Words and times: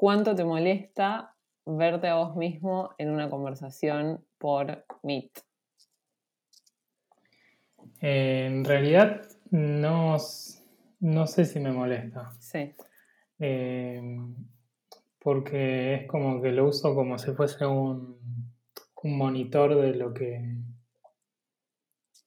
¿cuánto 0.00 0.34
te 0.34 0.44
molesta 0.44 1.36
verte 1.66 2.08
a 2.08 2.14
vos 2.14 2.34
mismo 2.34 2.94
en 2.96 3.10
una 3.10 3.28
conversación 3.28 4.24
por 4.38 4.86
Meet? 5.02 5.42
Eh, 8.00 8.46
en 8.46 8.64
realidad 8.64 9.20
no, 9.50 10.16
no, 11.00 11.26
sé 11.26 11.44
si 11.44 11.60
me 11.60 11.70
molesta. 11.70 12.30
Sí. 12.38 12.72
Eh, 13.40 14.00
porque 15.18 15.96
es 15.96 16.06
como 16.06 16.40
que 16.40 16.50
lo 16.52 16.68
uso 16.68 16.94
como 16.94 17.18
si 17.18 17.32
fuese 17.32 17.66
un, 17.66 18.18
un 19.02 19.18
monitor 19.18 19.78
de 19.82 19.94
lo 19.96 20.14
que 20.14 20.56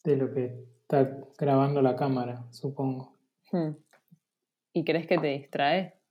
de 0.04 0.15
lo 0.15 0.32
que 0.32 0.64
está 0.82 1.10
grabando 1.39 1.82
la 1.82 1.96
cámara, 1.96 2.46
supongo. 2.51 3.18
Hmm. 3.51 3.71
¿Y 4.74 4.83
crees 4.83 5.07
que 5.07 5.18
te 5.18 5.28
distrae? 5.28 6.03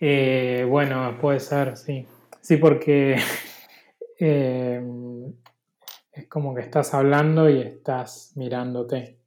Eh, 0.00 0.66
bueno, 0.68 1.16
puede 1.20 1.40
ser, 1.40 1.76
sí. 1.76 2.06
Sí, 2.40 2.56
porque 2.56 3.16
eh, 4.20 4.82
es 6.12 6.26
como 6.28 6.54
que 6.54 6.62
estás 6.62 6.94
hablando 6.94 7.48
y 7.48 7.60
estás 7.60 8.32
mirándote. 8.36 9.18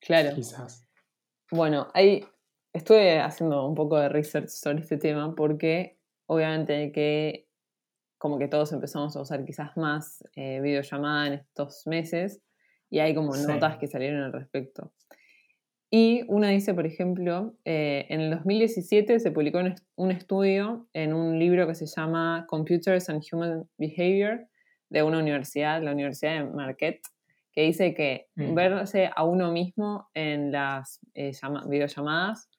Claro. 0.00 0.34
Quizás. 0.34 0.86
Bueno, 1.50 1.88
ahí 1.94 2.24
estuve 2.72 3.20
haciendo 3.20 3.66
un 3.66 3.74
poco 3.74 3.98
de 3.98 4.08
research 4.08 4.48
sobre 4.48 4.80
este 4.80 4.98
tema 4.98 5.34
porque 5.34 5.98
obviamente 6.26 6.92
que 6.92 7.48
como 8.18 8.38
que 8.38 8.48
todos 8.48 8.72
empezamos 8.72 9.16
a 9.16 9.20
usar 9.20 9.44
quizás 9.44 9.76
más 9.76 10.24
eh, 10.34 10.60
videollamada 10.60 11.28
en 11.28 11.32
estos 11.34 11.86
meses 11.86 12.42
y 12.90 12.98
hay 12.98 13.14
como 13.14 13.34
notas 13.36 13.78
que 13.78 13.86
salieron 13.86 14.22
al 14.22 14.32
respecto. 14.32 14.92
Y 15.90 16.24
una 16.28 16.48
dice, 16.50 16.74
por 16.74 16.84
ejemplo, 16.84 17.54
eh, 17.64 18.04
en 18.10 18.20
el 18.20 18.30
2017 18.30 19.20
se 19.20 19.30
publicó 19.30 19.60
un 19.96 20.10
estudio 20.10 20.86
en 20.92 21.14
un 21.14 21.38
libro 21.38 21.66
que 21.66 21.74
se 21.74 21.86
llama 21.86 22.44
Computers 22.46 23.08
and 23.08 23.22
Human 23.32 23.66
Behavior 23.78 24.46
de 24.90 25.02
una 25.02 25.18
universidad, 25.18 25.82
la 25.82 25.92
Universidad 25.92 26.44
de 26.44 26.50
Marquette, 26.50 27.00
que 27.52 27.62
dice 27.62 27.94
que 27.94 28.26
mm. 28.36 28.54
verse 28.54 29.10
a 29.14 29.24
uno 29.24 29.50
mismo 29.50 30.10
en 30.12 30.52
las 30.52 31.00
eh, 31.14 31.32
videollamadas 31.66 32.50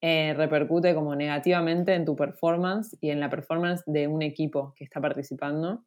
eh, 0.00 0.34
repercute 0.36 0.94
como 0.94 1.16
negativamente 1.16 1.92
en 1.92 2.04
tu 2.04 2.14
performance 2.14 2.96
y 3.00 3.10
en 3.10 3.18
la 3.18 3.28
performance 3.30 3.82
de 3.86 4.06
un 4.06 4.22
equipo 4.22 4.74
que 4.76 4.84
está 4.84 5.00
participando. 5.00 5.84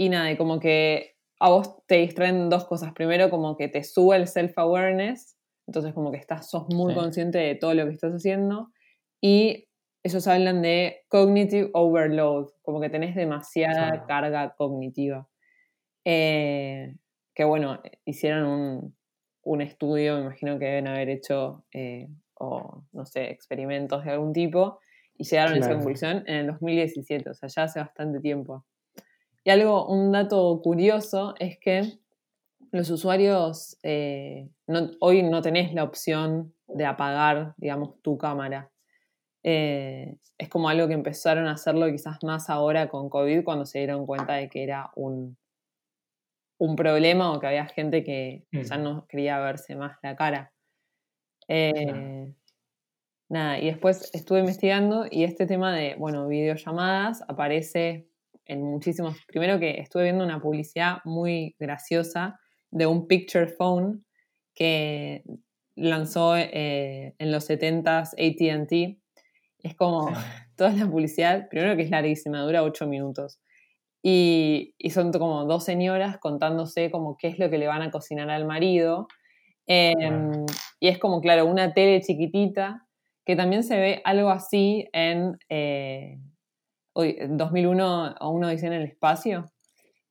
y 0.00 0.08
nada, 0.08 0.30
y 0.32 0.36
como 0.36 0.58
que 0.58 1.17
a 1.40 1.50
vos 1.50 1.84
te 1.86 1.96
distraen 1.96 2.48
dos 2.48 2.64
cosas. 2.64 2.92
Primero, 2.92 3.30
como 3.30 3.56
que 3.56 3.68
te 3.68 3.84
sube 3.84 4.16
el 4.16 4.26
self-awareness, 4.26 5.36
entonces 5.66 5.94
como 5.94 6.10
que 6.10 6.18
estás, 6.18 6.50
sos 6.50 6.66
muy 6.68 6.94
consciente 6.94 7.38
de 7.38 7.54
todo 7.54 7.74
lo 7.74 7.86
que 7.86 7.92
estás 7.92 8.12
haciendo. 8.12 8.70
Y 9.20 9.68
ellos 10.02 10.26
hablan 10.26 10.62
de 10.62 11.04
cognitive 11.08 11.70
overload, 11.74 12.48
como 12.62 12.80
que 12.80 12.88
tenés 12.88 13.14
demasiada 13.14 14.06
carga 14.06 14.54
cognitiva. 14.56 15.28
Eh, 16.04 16.94
que 17.34 17.44
bueno, 17.44 17.80
hicieron 18.04 18.46
un, 18.46 18.96
un, 19.42 19.60
estudio, 19.60 20.16
me 20.16 20.22
imagino 20.22 20.58
que 20.58 20.64
deben 20.64 20.88
haber 20.88 21.08
hecho, 21.10 21.64
eh, 21.72 22.08
o 22.34 22.84
no 22.92 23.06
sé, 23.06 23.30
experimentos 23.30 24.04
de 24.04 24.12
algún 24.12 24.32
tipo, 24.32 24.80
y 25.16 25.24
llegaron 25.24 25.54
a 25.54 25.58
esa 25.58 25.74
conclusión 25.74 26.24
en 26.26 26.36
el 26.36 26.46
2017, 26.46 27.30
o 27.30 27.34
sea, 27.34 27.48
ya 27.48 27.64
hace 27.64 27.80
bastante 27.80 28.20
tiempo. 28.20 28.64
Y 29.48 29.50
algo, 29.50 29.86
un 29.86 30.12
dato 30.12 30.60
curioso 30.62 31.34
es 31.38 31.56
que 31.58 31.94
los 32.70 32.90
usuarios 32.90 33.78
eh, 33.82 34.46
hoy 35.00 35.22
no 35.22 35.40
tenés 35.40 35.72
la 35.72 35.84
opción 35.84 36.52
de 36.66 36.84
apagar, 36.84 37.54
digamos, 37.56 37.98
tu 38.02 38.18
cámara. 38.18 38.70
Eh, 39.42 40.18
es 40.36 40.50
como 40.50 40.68
algo 40.68 40.86
que 40.86 40.92
empezaron 40.92 41.46
a 41.46 41.52
hacerlo 41.52 41.86
quizás 41.90 42.22
más 42.22 42.50
ahora 42.50 42.90
con 42.90 43.08
COVID, 43.08 43.42
cuando 43.42 43.64
se 43.64 43.78
dieron 43.78 44.04
cuenta 44.04 44.34
de 44.34 44.50
que 44.50 44.62
era 44.62 44.90
un, 44.96 45.38
un 46.58 46.76
problema 46.76 47.32
o 47.32 47.40
que 47.40 47.46
había 47.46 47.64
gente 47.64 48.04
que 48.04 48.44
ya 48.52 48.76
mm. 48.76 48.82
no 48.82 49.06
quería 49.06 49.38
verse 49.38 49.76
más 49.76 49.96
la 50.02 50.14
cara. 50.14 50.52
Eh, 51.48 52.34
nada, 53.30 53.58
y 53.58 53.64
después 53.64 54.10
estuve 54.12 54.40
investigando 54.40 55.06
y 55.10 55.24
este 55.24 55.46
tema 55.46 55.74
de, 55.74 55.94
bueno, 55.94 56.28
videollamadas 56.28 57.24
aparece 57.28 58.08
en 58.48 58.62
muchísimos. 58.62 59.16
Primero 59.26 59.60
que 59.60 59.80
estuve 59.80 60.04
viendo 60.04 60.24
una 60.24 60.40
publicidad 60.40 60.98
muy 61.04 61.54
graciosa 61.58 62.40
de 62.70 62.86
un 62.86 63.06
picture 63.06 63.46
phone 63.46 64.04
que 64.54 65.22
lanzó 65.76 66.36
eh, 66.36 67.14
en 67.18 67.30
los 67.30 67.48
70s 67.48 68.14
ATT. 68.18 68.98
Es 69.62 69.76
como 69.76 70.10
toda 70.56 70.72
la 70.72 70.86
publicidad, 70.86 71.48
primero 71.48 71.76
que 71.76 71.82
es 71.82 71.90
larguísima, 71.90 72.40
dura 72.42 72.64
8 72.64 72.86
minutos. 72.86 73.38
Y, 74.02 74.74
son 74.90 75.12
como 75.12 75.44
dos 75.44 75.64
señoras 75.64 76.18
contándose 76.18 76.90
como 76.90 77.16
qué 77.16 77.28
es 77.28 77.38
lo 77.38 77.50
que 77.50 77.58
le 77.58 77.66
van 77.66 77.82
a 77.82 77.90
cocinar 77.90 78.30
al 78.30 78.46
marido. 78.46 79.06
Em, 79.66 80.46
y 80.80 80.88
es 80.88 80.98
como, 80.98 81.20
claro, 81.20 81.44
una 81.46 81.74
tele 81.74 82.00
chiquitita, 82.00 82.86
que 83.26 83.36
también 83.36 83.62
se 83.62 83.78
ve 83.78 84.00
algo 84.04 84.30
así 84.30 84.88
en, 84.92 85.36
eh, 85.50 86.18
2001 87.04 88.16
o 88.20 88.30
uno 88.30 88.48
dice 88.48 88.66
en 88.66 88.72
el 88.74 88.84
espacio. 88.84 89.50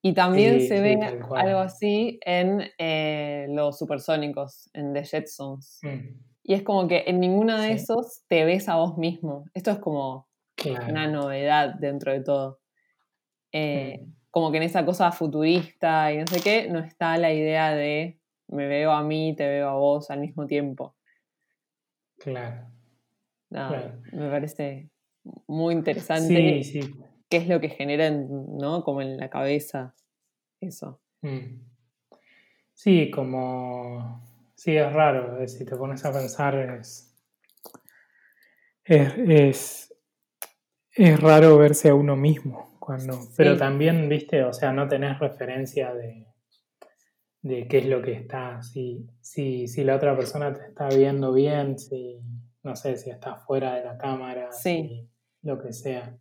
Y 0.02 0.14
también 0.14 0.62
se 0.62 0.80
ve 0.80 1.00
algo 1.36 1.60
así 1.60 2.20
en 2.24 2.64
eh, 2.78 3.48
los 3.50 3.78
supersónicos, 3.78 4.70
en 4.74 4.94
The 4.94 5.04
Jetsons. 5.04 5.80
Mm. 5.82 6.20
Y 6.44 6.54
es 6.54 6.64
como 6.64 6.88
que 6.88 7.04
en 7.08 7.20
ninguno 7.20 7.60
de 7.60 7.74
esos 7.74 8.24
te 8.28 8.46
ves 8.46 8.70
a 8.70 8.78
vos 8.78 8.98
mismo. 8.98 9.46
Esto 9.54 9.72
es 9.72 9.80
como 9.80 10.28
una 10.88 11.08
novedad 11.08 11.74
dentro 11.74 12.14
de 12.14 12.22
todo. 12.22 12.60
Eh, 13.52 14.00
mm. 14.02 14.14
Como 14.32 14.52
que 14.52 14.58
en 14.58 14.64
esa 14.64 14.86
cosa 14.86 15.12
futurista 15.12 16.14
y 16.14 16.20
no 16.20 16.28
sé 16.28 16.42
qué, 16.42 16.70
no 16.70 16.80
está 16.80 17.18
la 17.18 17.34
idea 17.34 17.72
de 17.72 18.20
me 18.48 18.68
veo 18.68 18.92
a 18.92 19.04
mí, 19.04 19.36
te 19.36 19.48
veo 19.48 19.70
a 19.70 19.74
vos 19.74 20.10
al 20.10 20.22
mismo 20.22 20.46
tiempo. 20.48 20.96
Claro. 22.20 22.68
me 23.50 24.30
parece 24.30 24.90
muy 25.48 25.74
interesante. 25.74 26.64
Sí, 26.64 26.82
sí. 26.82 26.96
¿Qué 27.30 27.38
es 27.38 27.48
lo 27.48 27.60
que 27.60 27.70
genera, 27.70 28.10
¿no? 28.10 28.84
Como 28.84 29.02
en 29.02 29.18
la 29.18 29.30
cabeza 29.30 29.94
eso. 30.60 31.02
Mm. 31.22 31.62
Sí, 32.74 33.12
como... 33.12 34.26
Sí, 34.56 34.76
es 34.76 34.92
raro, 34.92 35.48
si 35.48 35.66
te 35.66 35.76
pones 35.76 36.04
a 36.06 36.12
pensar 36.12 36.56
es... 36.56 37.16
Es, 38.84 39.94
es, 40.94 41.20
raro 41.20 41.58
verse 41.58 41.90
a 41.90 41.96
uno 41.96 42.16
mismo 42.16 42.78
cuando... 42.80 43.20
Pero 43.36 43.58
también, 43.58 44.08
viste, 44.08 44.44
o 44.44 44.54
sea, 44.54 44.72
no 44.72 44.88
tenés 44.88 45.20
referencia 45.20 45.94
de, 45.94 46.26
de 47.42 47.68
qué 47.68 47.80
es 47.80 47.86
lo 47.86 48.02
que 48.02 48.14
está, 48.14 48.64
si, 48.64 49.06
si, 49.20 49.68
si 49.68 49.84
la 49.84 49.98
otra 49.98 50.16
persona 50.16 50.54
te 50.54 50.66
está 50.66 50.88
viendo 50.88 51.34
bien, 51.34 51.78
si, 51.78 52.22
no 52.64 52.78
sé, 52.78 52.96
si 52.96 53.10
está 53.10 53.36
fuera 53.36 53.76
de 53.76 53.84
la 53.84 53.98
cámara, 53.98 54.54
sí 54.54 55.10
lo 55.48 55.60
que 55.60 55.74
sea. 55.74 56.16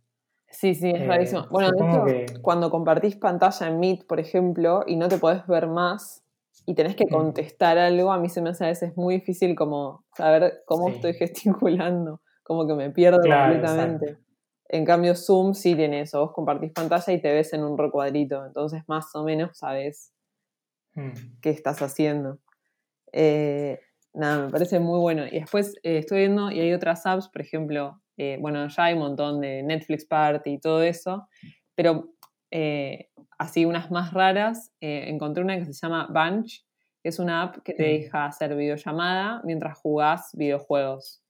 Sí, 0.49 0.73
sí, 0.73 0.89
es 0.89 1.05
rarísimo. 1.05 1.41
Eh, 1.41 1.47
bueno, 1.51 1.71
de 2.05 2.23
hecho, 2.23 2.41
cuando 2.41 2.71
compartís 2.71 3.17
pantalla 3.17 3.67
en 3.67 3.79
Meet, 3.79 4.07
por 4.07 4.19
ejemplo, 4.19 4.83
y 4.87 4.95
no 4.95 5.09
te 5.09 5.17
podés 5.17 5.45
ver 5.45 5.67
más 5.67 6.23
y 6.65 6.73
tenés 6.73 6.95
que 6.95 7.05
mm. 7.05 7.09
contestar 7.09 7.77
algo, 7.77 8.11
a 8.11 8.17
mí 8.17 8.29
se 8.29 8.41
me 8.41 8.51
hace 8.51 8.63
a 8.63 8.67
veces 8.69 8.95
muy 8.95 9.15
difícil 9.15 9.55
como 9.55 10.05
saber 10.15 10.63
cómo 10.65 10.89
estoy 10.89 11.13
gesticulando, 11.21 12.21
como 12.43 12.65
que 12.65 12.73
me 12.73 12.89
pierdo 12.89 13.19
completamente. 13.19 14.17
En 14.69 14.85
cambio, 14.85 15.15
Zoom 15.15 15.53
sí 15.53 15.75
tiene 15.75 16.01
eso, 16.01 16.21
vos 16.21 16.31
compartís 16.33 16.71
pantalla 16.71 17.13
y 17.13 17.21
te 17.21 17.31
ves 17.31 17.53
en 17.53 17.63
un 17.63 17.77
recuadrito, 17.77 18.45
entonces 18.45 18.83
más 18.87 19.13
o 19.15 19.23
menos 19.23 19.57
sabes 19.57 20.13
mm. 20.95 21.39
qué 21.41 21.49
estás 21.49 21.81
haciendo. 21.81 22.39
Eh, 23.11 23.79
nada, 24.13 24.45
me 24.45 24.51
parece 24.51 24.79
muy 24.79 24.99
bueno. 24.99 25.25
Y 25.25 25.39
después 25.39 25.75
eh, 25.83 25.99
estoy 25.99 26.19
viendo, 26.19 26.51
y 26.51 26.59
hay 26.61 26.73
otras 26.73 27.05
apps, 27.05 27.29
por 27.29 27.41
ejemplo, 27.41 28.01
eh, 28.17 28.37
bueno, 28.41 28.67
ya 28.67 28.85
hay 28.85 28.93
un 28.95 28.99
montón 28.99 29.41
de 29.41 29.61
Netflix 29.63 30.05
Party 30.05 30.53
y 30.53 30.59
todo 30.59 30.81
eso, 30.81 31.27
pero 31.75 32.09
eh, 32.51 33.09
así 33.37 33.65
unas 33.65 33.91
más 33.91 34.13
raras, 34.13 34.73
eh, 34.81 35.05
encontré 35.07 35.43
una 35.43 35.57
que 35.57 35.65
se 35.65 35.73
llama 35.73 36.07
Bunch, 36.09 36.65
que 37.01 37.09
es 37.09 37.19
una 37.19 37.43
app 37.43 37.57
que 37.63 37.73
te 37.73 37.83
deja 37.83 38.25
hacer 38.25 38.55
videollamada 38.55 39.41
mientras 39.43 39.77
jugás 39.77 40.31
videojuegos. 40.33 41.23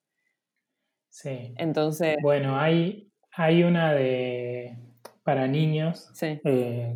Sí. 1.10 1.54
Entonces. 1.57 2.18
Bueno, 2.22 2.57
hay, 2.57 3.12
hay 3.31 3.63
una 3.63 3.94
de 3.94 4.78
para 5.24 5.45
niños. 5.45 6.10
Sí. 6.13 6.40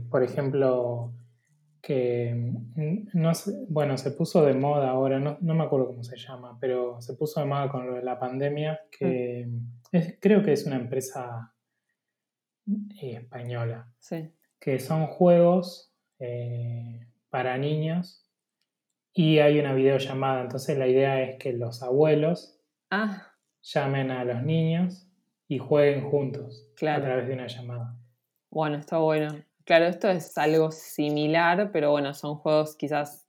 por 0.10 0.24
ejemplo, 0.24 1.12
que 1.82 2.54
no 3.14 3.32
bueno, 3.68 3.98
se 3.98 4.12
puso 4.12 4.46
de 4.46 4.54
moda 4.54 4.92
ahora, 4.92 5.20
no, 5.20 5.38
me 5.42 5.64
acuerdo 5.64 5.88
cómo 5.88 6.04
se 6.04 6.16
llama, 6.16 6.58
pero 6.62 7.02
se 7.02 7.16
puso 7.16 7.40
de 7.40 7.48
moda 7.48 7.70
con 7.70 7.88
lo 7.88 7.96
de 7.96 8.04
la 8.04 8.20
pandemia, 8.20 8.80
que 8.98 9.48
mm. 9.48 9.81
Creo 10.20 10.44
que 10.44 10.54
es 10.54 10.66
una 10.66 10.78
empresa 10.78 11.54
eh, 13.02 13.18
española, 13.18 13.94
que 14.60 14.80
son 14.80 15.08
juegos 15.08 15.94
eh, 16.20 17.08
para 17.30 17.58
niños 17.58 18.30
y 19.14 19.40
hay 19.40 19.60
una 19.60 19.74
videollamada, 19.74 20.42
entonces 20.42 20.78
la 20.78 20.88
idea 20.88 21.22
es 21.22 21.38
que 21.38 21.54
los 21.54 21.84
abuelos 21.84 22.60
ah. 22.90 23.34
llamen 23.62 24.12
a 24.12 24.24
los 24.24 24.44
niños 24.44 25.08
y 25.48 25.58
jueguen 25.58 26.10
juntos 26.10 26.70
Claro. 26.78 27.04
a 27.04 27.06
través 27.06 27.28
de 27.28 27.34
una 27.34 27.48
llamada. 27.48 27.98
Bueno, 28.50 28.78
está 28.78 29.00
bueno. 29.00 29.44
Claro, 29.66 29.86
esto 29.86 30.10
es 30.10 30.38
algo 30.38 30.72
similar, 30.72 31.72
pero 31.72 31.92
bueno, 31.92 32.14
son 32.14 32.36
juegos 32.38 32.76
quizás, 32.76 33.28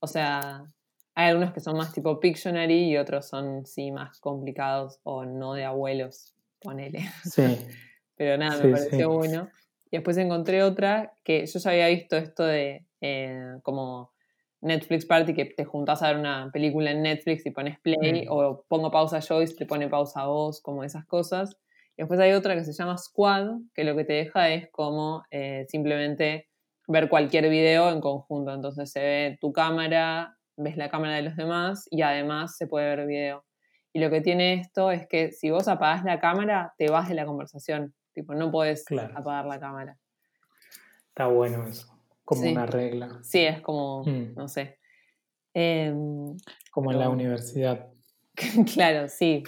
o 0.00 0.06
sea, 0.06 0.72
hay 1.14 1.30
algunos 1.30 1.52
que 1.52 1.60
son 1.60 1.76
más 1.76 1.92
tipo 1.92 2.18
Pictionary 2.20 2.90
y 2.90 2.96
otros 2.96 3.26
son 3.26 3.66
sí 3.66 3.92
más 3.92 4.18
complicados 4.20 5.00
o 5.04 5.24
no 5.24 5.54
de 5.54 5.64
abuelos, 5.64 6.34
ponele. 6.60 7.00
Sí, 7.24 7.42
Pero 8.16 8.38
nada, 8.38 8.60
Sí, 8.60 8.66
me 8.66 8.72
pareció 8.72 8.98
sí. 9.10 9.16
bueno. 9.16 9.48
Y 9.90 9.96
después 9.96 10.16
encontré 10.18 10.62
otra 10.62 11.12
que 11.24 11.46
yo 11.46 11.58
ya 11.58 11.70
había 11.70 11.88
visto 11.88 12.16
esto 12.16 12.44
de 12.44 12.86
eh, 13.00 13.58
como 13.62 14.12
Netflix 14.60 15.04
Party, 15.04 15.34
que 15.34 15.44
te 15.44 15.64
juntás 15.64 16.02
a 16.02 16.08
ver 16.08 16.16
una 16.18 16.50
película 16.52 16.90
en 16.90 17.02
Netflix 17.02 17.44
y 17.46 17.50
pones 17.50 17.78
play, 17.80 18.24
Mm. 18.24 18.28
o 18.30 18.64
pongo 18.66 18.90
pausa 18.90 19.18
y 19.18 19.54
te 19.54 19.66
pone 19.66 19.88
pausa 19.88 20.22
a 20.22 20.26
vos, 20.26 20.60
como 20.62 20.84
esas 20.84 21.04
cosas. 21.06 21.56
Y 21.96 22.02
después 22.02 22.18
hay 22.18 22.32
otra 22.32 22.54
que 22.54 22.64
se 22.64 22.72
llama 22.72 22.96
Squad, 22.98 23.50
que 23.74 23.84
lo 23.84 23.94
que 23.94 24.04
te 24.04 24.14
deja 24.14 24.48
es 24.50 24.68
como 24.70 25.22
eh, 25.30 25.66
simplemente 25.68 26.48
ver 26.88 27.08
cualquier 27.08 27.48
video 27.48 27.90
en 27.90 28.00
conjunto. 28.00 28.52
Entonces 28.54 28.90
se 28.90 29.00
ve 29.00 29.38
tu 29.40 29.52
cámara, 29.52 30.36
ves 30.56 30.76
la 30.76 30.88
cámara 30.90 31.14
de 31.16 31.22
los 31.22 31.36
demás 31.36 31.86
y 31.90 32.02
además 32.02 32.56
se 32.56 32.66
puede 32.66 32.94
ver 32.96 33.06
video. 33.06 33.44
Y 33.92 34.00
lo 34.00 34.10
que 34.10 34.20
tiene 34.20 34.54
esto 34.54 34.90
es 34.90 35.06
que 35.06 35.30
si 35.32 35.50
vos 35.50 35.68
apagás 35.68 36.04
la 36.04 36.18
cámara, 36.20 36.74
te 36.78 36.88
vas 36.90 37.08
de 37.08 37.14
la 37.14 37.26
conversación. 37.26 37.94
Tipo, 38.12 38.34
no 38.34 38.50
podés 38.50 38.84
Claro. 38.84 39.16
apagar 39.16 39.46
la 39.46 39.60
cámara. 39.60 39.98
está 41.08 41.26
bueno 41.28 41.64
eso, 41.68 41.96
como 42.24 42.42
Sí. 42.42 42.50
una 42.50 42.66
regla, 42.66 43.20
Sí, 43.22 43.38
es 43.44 43.60
como, 43.60 44.02
Mm. 44.04 44.34
no 44.34 44.48
sé. 44.48 44.78
Em, 45.54 46.36
como 46.72 46.90
en 46.90 46.98
la 46.98 47.08
universidad. 47.08 47.86
claro, 48.74 49.08
sí. 49.08 49.44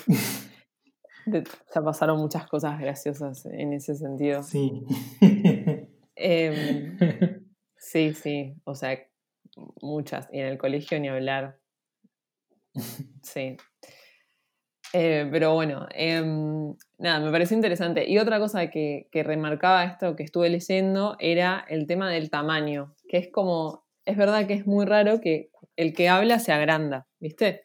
Ya 1.26 1.82
pasaron 1.82 2.20
muchas 2.20 2.46
cosas 2.46 2.78
graciosas 2.78 3.46
en 3.46 3.72
ese 3.72 3.96
sentido. 3.96 4.44
Sí. 4.44 4.84
Em, 6.14 6.96
sí, 7.76 8.14
sí, 8.14 8.54
o 8.64 8.74
sea, 8.76 8.96
muchas. 9.80 10.28
Y 10.32 10.40
en 10.40 10.46
el 10.46 10.58
colegio 10.58 10.98
ni 11.00 11.08
hablar. 11.08 11.58
Sí. 13.22 13.56
Eh, 14.92 15.28
pero 15.30 15.52
bueno, 15.52 15.86
em, 15.90 16.74
nada, 16.98 17.20
me 17.20 17.30
pareció 17.30 17.56
interesante. 17.56 18.08
Y 18.08 18.18
otra 18.18 18.38
cosa 18.38 18.70
que, 18.70 19.08
que 19.10 19.22
remarcaba 19.22 19.84
esto 19.84 20.14
que 20.14 20.22
estuve 20.22 20.48
leyendo 20.48 21.16
era 21.18 21.64
el 21.68 21.86
tema 21.86 22.10
del 22.10 22.30
tamaño, 22.30 22.94
que 23.08 23.18
es 23.18 23.28
como, 23.30 23.84
es 24.04 24.16
verdad 24.16 24.46
que 24.46 24.54
es 24.54 24.66
muy 24.66 24.86
raro 24.86 25.20
que 25.20 25.50
el 25.76 25.92
que 25.92 26.08
habla 26.08 26.38
se 26.38 26.52
agranda, 26.52 27.06
¿viste? 27.18 27.62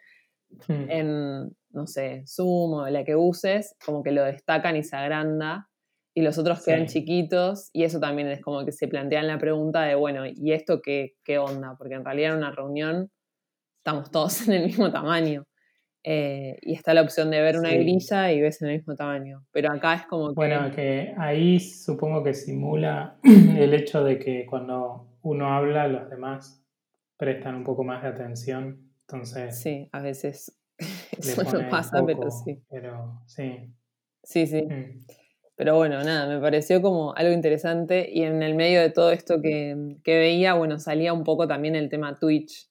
Mm. 0.67 0.89
En, 0.89 1.57
no 1.69 1.87
sé, 1.87 2.23
Zoom 2.27 2.73
o 2.73 2.89
la 2.89 3.03
que 3.03 3.15
uses, 3.15 3.75
como 3.85 4.03
que 4.03 4.11
lo 4.11 4.23
destacan 4.23 4.75
y 4.75 4.83
se 4.83 4.95
agranda, 4.95 5.69
y 6.13 6.21
los 6.21 6.37
otros 6.37 6.63
quedan 6.63 6.87
Sí. 6.87 6.99
chiquitos, 6.99 7.69
y 7.73 7.83
eso 7.83 7.99
también 7.99 8.27
es 8.27 8.41
como 8.41 8.65
que 8.65 8.71
se 8.71 8.87
plantean 8.87 9.27
la 9.27 9.37
pregunta 9.37 9.83
de, 9.83 9.95
bueno, 9.95 10.23
¿y 10.25 10.51
esto 10.53 10.81
qué, 10.81 11.13
qué 11.23 11.37
onda? 11.37 11.75
Porque 11.77 11.95
en 11.95 12.03
realidad 12.05 12.31
en 12.33 12.37
una 12.39 12.51
reunión 12.51 13.09
estamos 13.77 14.11
todos 14.11 14.33
en 14.49 14.53
el 14.55 14.65
mismo 14.65 14.91
tamaño. 14.91 15.45
Eh, 16.03 16.57
y 16.63 16.73
está 16.73 16.95
la 16.95 17.03
opción 17.03 17.29
de 17.29 17.41
ver 17.41 17.57
una 17.59 17.69
Sí. 17.69 17.77
grilla 17.77 18.31
y 18.31 18.41
ves 18.41 18.59
en 18.63 18.69
el 18.69 18.77
mismo 18.77 18.95
tamaño. 18.95 19.45
Pero 19.51 19.71
acá 19.71 19.93
es 19.93 20.05
como 20.07 20.29
que. 20.29 20.33
Bueno, 20.35 20.71
que 20.75 21.13
ahí 21.17 21.59
supongo 21.59 22.23
que 22.23 22.33
simula 22.33 23.19
el 23.23 23.73
hecho 23.75 24.03
de 24.03 24.17
que 24.17 24.45
cuando 24.47 25.07
uno 25.21 25.53
habla, 25.53 25.87
los 25.87 26.09
demás 26.09 26.65
prestan 27.17 27.53
un 27.55 27.63
poco 27.63 27.83
más 27.83 28.01
de 28.01 28.09
atención. 28.09 28.91
Entonces, 29.01 29.61
Sí, 29.61 29.87
a 29.91 30.01
veces 30.01 30.59
eso 31.19 31.43
no 31.43 31.69
pasa, 31.69 31.99
poco, 31.99 32.07
pero 32.07 32.31
sí. 32.31 32.63
Pero 32.69 33.21
sí. 33.27 33.71
Sí, 34.23 34.47
sí. 34.47 34.63
Mm. 34.63 35.05
Pero 35.61 35.75
bueno, 35.75 36.03
nada, 36.03 36.25
me 36.25 36.41
pareció 36.41 36.81
como 36.81 37.13
algo 37.15 37.31
interesante 37.31 38.09
y 38.11 38.23
en 38.23 38.41
el 38.41 38.55
medio 38.55 38.81
de 38.81 38.89
todo 38.89 39.11
esto 39.11 39.43
que, 39.43 39.95
que 40.03 40.17
veía, 40.17 40.55
bueno, 40.55 40.79
salía 40.79 41.13
un 41.13 41.23
poco 41.23 41.47
también 41.47 41.75
el 41.75 41.87
tema 41.87 42.17
Twitch 42.17 42.67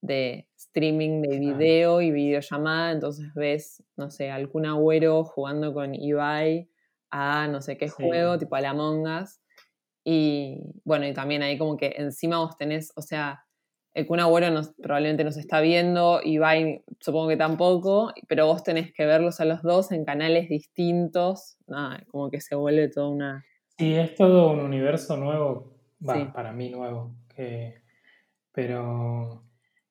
de 0.00 0.48
streaming 0.56 1.20
de 1.20 1.38
video 1.38 2.00
y 2.00 2.10
videollamada, 2.10 2.92
entonces 2.92 3.26
ves, 3.34 3.84
no 3.98 4.10
sé, 4.10 4.30
algún 4.30 4.64
agüero 4.64 5.22
jugando 5.24 5.74
con 5.74 5.94
Ibai 5.94 6.70
a 7.10 7.46
no 7.46 7.60
sé 7.60 7.76
qué 7.76 7.88
Sí. 7.88 7.94
juego, 7.94 8.38
tipo 8.38 8.56
a 8.56 8.62
la 8.62 8.72
Mongas. 8.72 9.42
Y 10.02 10.62
bueno, 10.82 11.06
y 11.06 11.12
también 11.12 11.42
ahí 11.42 11.58
como 11.58 11.76
que 11.76 11.92
encima 11.98 12.38
vos 12.38 12.56
tenés, 12.56 12.90
o 12.96 13.02
sea, 13.02 13.43
el 13.94 14.06
Kun 14.06 14.20
Agüero 14.20 14.50
nos, 14.50 14.74
probablemente 14.74 15.24
nos 15.24 15.36
está 15.36 15.60
viendo, 15.60 16.20
Ibai 16.22 16.82
supongo 17.00 17.28
que 17.28 17.36
tampoco, 17.36 18.12
pero 18.28 18.46
vos 18.46 18.62
tenés 18.62 18.92
que 18.92 19.06
verlos 19.06 19.40
a 19.40 19.44
los 19.44 19.62
dos 19.62 19.92
en 19.92 20.04
canales 20.04 20.48
distintos, 20.48 21.56
nada, 21.66 22.04
como 22.10 22.30
que 22.30 22.40
se 22.40 22.54
vuelve 22.56 22.88
toda 22.88 23.08
una... 23.08 23.44
Sí, 23.78 23.94
es 23.94 24.14
todo 24.14 24.50
un 24.50 24.60
universo 24.60 25.16
nuevo, 25.16 25.72
Sí. 26.00 26.26
para 26.34 26.52
mí 26.52 26.68
nuevo, 26.68 27.14
que, 27.34 27.80
pero 28.52 29.42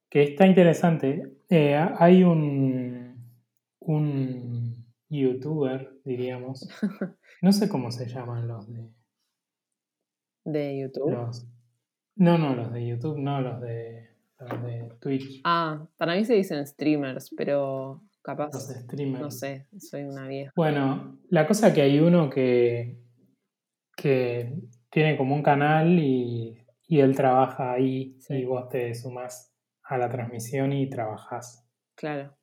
que 0.09 0.23
está 0.23 0.45
interesante. 0.45 1.37
Eh, 1.49 1.75
hay 1.97 2.23
un, 2.23 3.17
un 3.79 4.85
youtuber, 5.09 5.99
diríamos, 6.03 6.69
no 7.41 7.51
sé 7.51 7.67
cómo 7.67 7.89
se 7.89 8.07
llaman 8.07 8.47
los 8.47 8.71
de 8.71 8.91
de 10.45 10.79
YouTube. 10.81 11.11
los, 11.11 11.45
no, 12.15 12.37
no, 12.37 12.55
los 12.55 12.71
de 12.73 12.87
YouTube, 12.87 13.17
no, 13.17 13.41
los 13.41 13.59
de 13.61 14.09
los 14.39 14.63
de 14.63 14.89
Twitch, 14.99 15.41
Ah, 15.45 15.87
para 15.97 16.15
mí 16.15 16.25
se 16.25 16.33
dicen 16.33 16.65
streamers, 16.67 17.33
pero 17.37 18.01
capaz, 18.21 18.53
los 18.53 18.63
streamers. 18.67 19.21
no 19.21 19.31
sé, 19.31 19.67
soy 19.79 20.03
una 20.03 20.27
vieja. 20.27 20.51
Bueno, 20.55 21.19
la 21.29 21.47
cosa 21.47 21.73
que 21.73 21.81
hay 21.81 21.99
uno 21.99 22.29
que, 22.29 22.99
que 23.95 24.53
tiene 24.89 25.17
como 25.17 25.33
un 25.35 25.43
canal 25.43 25.97
y, 25.97 26.57
y 26.87 26.99
él 26.99 27.15
trabaja 27.15 27.71
ahí 27.71 28.17
Sí. 28.19 28.35
y 28.35 28.45
vos 28.45 28.67
te 28.69 28.93
sumás 28.95 29.53
a 29.83 29.97
la 29.97 30.09
transmisión 30.09 30.73
y 30.73 30.89
trabajás. 30.89 31.65
Claro, 31.95 32.35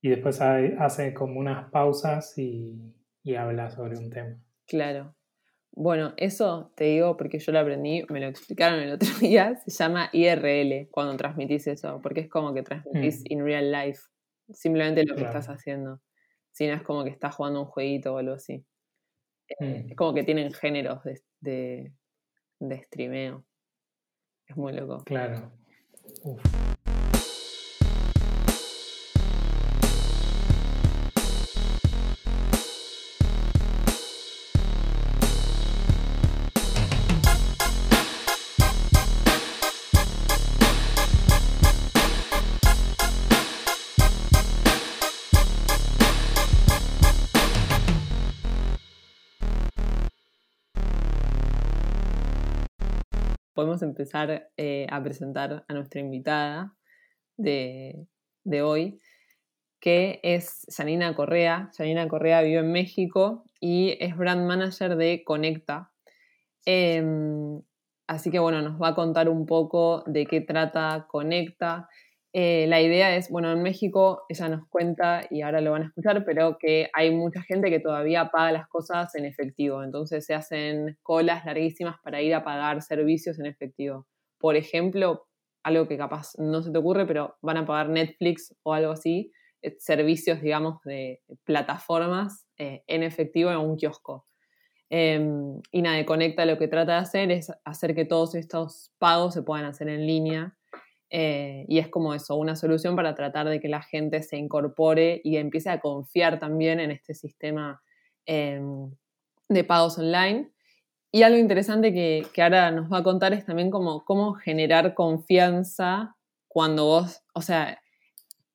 Y 0.00 0.08
después 0.08 0.40
ha- 0.40 0.56
hace 0.84 1.12
como 1.14 1.38
unas 1.38 1.70
pausas 1.70 2.36
y, 2.38 2.94
y 3.22 3.34
habla 3.36 3.70
sobre 3.70 3.96
un 3.98 4.10
tema. 4.10 4.36
claro. 4.66 5.14
Bueno, 5.80 6.12
eso 6.16 6.72
te 6.74 6.84
digo 6.86 7.16
porque 7.16 7.38
yo 7.38 7.52
lo 7.52 7.60
aprendí, 7.60 8.04
me 8.08 8.18
lo 8.18 8.26
explicaron 8.26 8.80
el 8.80 8.92
otro 8.94 9.08
día, 9.20 9.54
se 9.64 9.70
llama 9.70 10.10
IRL 10.12 10.88
cuando 10.90 11.16
transmitís 11.16 11.68
eso, 11.68 12.00
porque 12.02 12.20
es 12.22 12.28
como 12.28 12.52
que 12.52 12.64
transmitís 12.64 13.20
Mm. 13.20 13.24
in 13.32 13.44
real 13.44 13.70
life, 13.70 14.00
simplemente 14.50 15.04
lo 15.06 15.14
que 15.14 15.22
estás 15.22 15.46
haciendo. 15.48 16.00
Si 16.50 16.66
no 16.66 16.74
es 16.74 16.82
como 16.82 17.04
que 17.04 17.10
estás 17.10 17.32
jugando 17.36 17.60
un 17.60 17.66
jueguito 17.66 18.12
o 18.14 18.18
algo 18.18 18.34
así. 18.34 18.64
Eh, 19.60 19.84
Mm. 19.84 19.90
Es 19.90 19.96
como 19.96 20.14
que 20.14 20.24
tienen 20.24 20.52
géneros 20.52 21.04
de, 21.04 21.20
de, 21.40 21.92
de 22.58 22.82
streameo. 22.82 23.44
Es 24.48 24.56
muy 24.56 24.72
loco. 24.72 25.04
Claro. 25.04 25.52
Uf. 26.24 26.42
Podemos 53.78 53.82
empezar 53.82 54.50
eh, 54.56 54.86
a 54.90 55.02
presentar 55.02 55.64
a 55.68 55.74
nuestra 55.74 56.00
invitada 56.00 56.74
de, 57.36 58.06
de 58.44 58.62
hoy, 58.62 59.00
que 59.80 60.20
es 60.22 60.66
Janina 60.74 61.14
Correa. 61.14 61.70
Janina 61.76 62.08
Correa 62.08 62.42
vive 62.42 62.58
en 62.58 62.72
México 62.72 63.44
y 63.60 63.96
es 64.00 64.16
brand 64.16 64.46
manager 64.46 64.96
de 64.96 65.22
Conecta. 65.24 65.92
Em, 66.64 67.60
así 68.06 68.30
que 68.30 68.38
bueno, 68.38 68.62
nos 68.62 68.80
va 68.80 68.88
a 68.88 68.94
contar 68.94 69.28
un 69.28 69.46
poco 69.46 70.02
de 70.06 70.26
qué 70.26 70.40
trata 70.40 71.06
Conecta. 71.08 71.88
Eh, 72.34 72.66
la 72.68 72.80
idea 72.82 73.16
es, 73.16 73.30
bueno, 73.30 73.50
en 73.50 73.62
México 73.62 74.24
ella 74.28 74.48
nos 74.48 74.68
cuenta, 74.68 75.26
y 75.30 75.40
ahora 75.40 75.60
lo 75.60 75.72
van 75.72 75.82
a 75.82 75.86
escuchar, 75.86 76.24
pero 76.26 76.58
que 76.58 76.90
hay 76.92 77.10
mucha 77.10 77.42
gente 77.42 77.70
que 77.70 77.80
todavía 77.80 78.30
paga 78.30 78.52
las 78.52 78.68
cosas 78.68 79.14
en 79.14 79.24
efectivo. 79.24 79.82
Entonces 79.82 80.26
se 80.26 80.34
hacen 80.34 80.98
colas 81.02 81.44
larguísimas 81.46 81.96
para 82.02 82.20
ir 82.20 82.34
a 82.34 82.44
pagar 82.44 82.82
servicios 82.82 83.38
en 83.38 83.46
efectivo. 83.46 84.06
Por 84.38 84.56
ejemplo, 84.56 85.26
algo 85.62 85.88
que 85.88 85.96
capaz 85.96 86.32
no 86.38 86.62
se 86.62 86.70
te 86.70 86.78
ocurre, 86.78 87.06
pero 87.06 87.36
van 87.42 87.56
a 87.56 87.66
pagar 87.66 87.88
Netflix 87.88 88.54
o 88.62 88.74
algo 88.74 88.92
así, 88.92 89.32
eh, 89.62 89.76
servicios, 89.78 90.40
digamos, 90.42 90.82
de 90.84 91.20
plataformas 91.44 92.46
eh, 92.58 92.82
en 92.86 93.02
efectivo 93.02 93.50
en 93.50 93.58
un 93.58 93.76
kiosco. 93.76 94.26
Eh, 94.90 95.20
y 95.72 95.82
nada, 95.82 96.04
Conecta 96.06 96.46
lo 96.46 96.58
que 96.58 96.68
trata 96.68 96.92
de 96.92 96.98
hacer 96.98 97.30
es 97.30 97.52
hacer 97.64 97.94
que 97.94 98.04
todos 98.04 98.34
estos 98.34 98.92
pagos 98.98 99.34
se 99.34 99.42
puedan 99.42 99.66
hacer 99.66 99.88
en 99.88 100.06
línea 100.06 100.57
Eh, 101.10 101.64
y 101.68 101.78
es 101.78 101.88
como 101.88 102.12
eso, 102.14 102.36
una 102.36 102.54
solución 102.54 102.94
para 102.94 103.14
tratar 103.14 103.48
de 103.48 103.60
que 103.60 103.68
la 103.68 103.82
gente 103.82 104.22
se 104.22 104.36
incorpore 104.36 105.20
y 105.24 105.36
empiece 105.36 105.70
a 105.70 105.80
confiar 105.80 106.38
también 106.38 106.80
en 106.80 106.90
este 106.90 107.14
sistema 107.14 107.82
em, 108.26 108.90
de 109.48 109.64
pagos 109.64 109.98
online. 109.98 110.50
Y 111.10 111.22
algo 111.22 111.38
interesante 111.38 111.92
que, 111.92 112.26
que, 112.34 112.42
ahora 112.42 112.70
nos 112.70 112.92
va 112.92 112.98
a 112.98 113.02
contar 113.02 113.32
es 113.32 113.46
también 113.46 113.70
como, 113.70 114.04
cómo 114.04 114.34
generar 114.34 114.94
confianza 114.94 116.16
cuando 116.48 116.84
vos, 116.84 117.22
o 117.32 117.40
sea, 117.40 117.80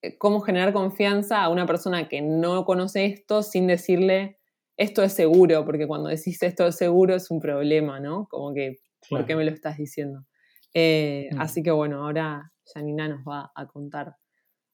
eh, 0.04 0.18
cómo 0.18 0.42
generar 0.42 0.74
confianza 0.74 1.42
a 1.42 1.50
una 1.50 1.66
persona 1.66 2.08
que 2.08 2.22
no 2.22 2.66
conoce 2.66 3.06
esto 3.06 3.42
sin 3.42 3.66
decirle 3.68 4.38
esto 4.78 5.04
es 5.04 5.14
seguro, 5.14 5.66
porque 5.66 5.88
cuando 5.88 6.10
decís 6.10 6.42
esto 6.44 6.68
es 6.68 6.76
seguro 6.76 7.16
es 7.16 7.32
un 7.32 7.40
problema, 7.40 8.00
¿no? 8.00 8.28
Como 8.28 8.54
que, 8.54 8.80
¿por 9.10 9.26
qué 9.26 9.36
me 9.36 9.46
lo 9.46 9.52
estás 9.52 9.78
diciendo? 9.78 10.26
Eh, 10.74 11.30
mm. 11.32 11.42
Así 11.42 11.64
que 11.64 11.72
bueno, 11.72 12.04
ahora 12.04 12.52
Janina 12.74 13.08
nos 13.08 13.22
va 13.22 13.52
a 13.56 13.68
contar 13.68 14.16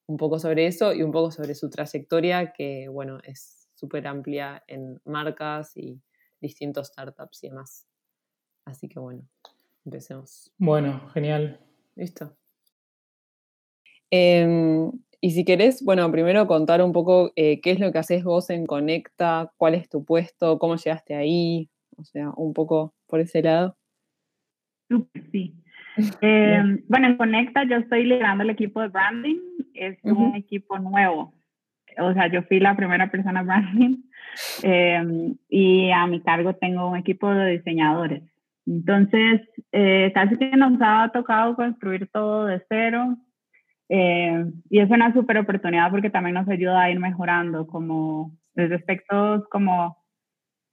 un 0.07 0.17
poco 0.17 0.39
sobre 0.39 0.65
eso 0.65 0.93
y 0.93 1.03
un 1.03 1.11
poco 1.11 1.31
sobre 1.31 1.55
su 1.55 1.69
trayectoria, 1.69 2.51
que 2.51 2.87
bueno, 2.87 3.19
es 3.23 3.69
súper 3.75 4.07
amplia 4.07 4.63
en 4.67 4.99
marcas 5.05 5.77
y 5.77 6.01
distintos 6.41 6.87
startups 6.87 7.43
y 7.43 7.49
demás. 7.49 7.87
Así 8.65 8.87
que 8.87 8.99
bueno, 8.99 9.27
empecemos. 9.85 10.51
Bueno, 10.57 11.09
genial. 11.09 11.59
Listo. 11.95 12.35
Em, 14.11 14.91
y 15.21 15.31
si 15.31 15.45
querés, 15.45 15.83
bueno, 15.83 16.11
primero 16.11 16.47
contar 16.47 16.81
un 16.81 16.91
poco 16.93 17.31
eh, 17.35 17.61
qué 17.61 17.71
es 17.71 17.79
lo 17.79 17.91
que 17.91 17.99
haces 17.99 18.23
vos 18.23 18.49
en 18.49 18.65
Conecta, 18.65 19.53
cuál 19.57 19.75
es 19.75 19.89
tu 19.89 20.03
puesto, 20.03 20.57
cómo 20.57 20.75
llegaste 20.75 21.15
ahí, 21.15 21.69
o 21.97 22.03
sea, 22.03 22.31
un 22.35 22.53
poco 22.53 22.95
por 23.05 23.19
ese 23.19 23.41
lado. 23.41 23.77
Sí. 25.31 25.53
Em, 26.21 26.83
bueno, 26.87 27.07
en 27.07 27.17
Conecta 27.17 27.63
yo 27.63 27.77
estoy 27.77 28.03
liderando 28.03 28.43
el 28.43 28.49
equipo 28.49 28.81
de 28.81 28.89
branding, 28.89 29.37
es 29.73 29.97
un 30.03 30.35
equipo 30.35 30.79
nuevo. 30.79 31.33
O 31.97 32.13
sea, 32.13 32.27
yo 32.27 32.43
fui 32.43 32.59
la 32.59 32.75
primera 32.75 33.09
persona 33.11 33.43
branding 33.43 33.97
em, 34.63 35.35
y 35.49 35.91
a 35.91 36.07
mi 36.07 36.21
cargo 36.21 36.53
tengo 36.55 36.89
un 36.89 36.97
equipo 36.97 37.29
de 37.33 37.57
diseñadores. 37.57 38.23
Entonces, 38.65 39.41
eh, 39.71 40.11
casi 40.13 40.37
que 40.37 40.51
nos 40.55 40.77
ha 40.81 41.09
tocado 41.11 41.55
construir 41.55 42.07
todo 42.11 42.45
de 42.45 42.61
cero. 42.69 43.17
Eh, 43.89 44.45
y 44.69 44.79
es 44.79 44.89
una 44.91 45.11
súper 45.13 45.39
oportunidad 45.39 45.89
porque 45.89 46.11
también 46.11 46.35
nos 46.35 46.47
ayuda 46.47 46.81
a 46.81 46.91
ir 46.91 46.99
mejorando 46.99 47.65
como 47.65 48.37
desde 48.53 48.75
aspectos 48.75 49.47
como, 49.49 49.97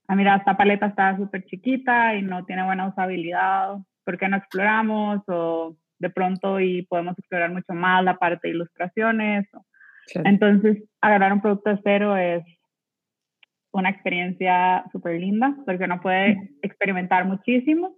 ah, 0.07 0.15
mira, 0.15 0.35
esta 0.35 0.55
paleta 0.55 0.85
está 0.85 1.17
súper 1.17 1.45
chiquita 1.45 2.15
y 2.15 2.21
no 2.21 2.45
tiene 2.45 2.63
buena 2.63 2.87
usabilidad, 2.87 3.77
¿por 4.07 4.17
qué 4.17 4.29
no 4.29 4.37
exploramos? 4.37 5.19
O 5.27 5.75
de 5.99 6.09
pronto 6.09 6.61
y 6.61 6.83
podemos 6.83 7.19
explorar 7.19 7.51
mucho 7.51 7.73
más 7.73 8.01
la 8.05 8.15
parte 8.15 8.47
de 8.47 8.53
ilustraciones. 8.53 9.45
Entonces, 10.23 10.81
agarrar 11.01 11.33
un 11.33 11.41
producto 11.41 11.71
de 11.71 11.79
cero 11.83 12.15
es 12.15 12.41
una 13.73 13.89
experiencia 13.89 14.85
súper 14.93 15.19
linda 15.19 15.57
porque 15.65 15.83
uno 15.83 15.99
puede 15.99 16.51
experimentar 16.61 17.25
muchísimo. 17.25 17.97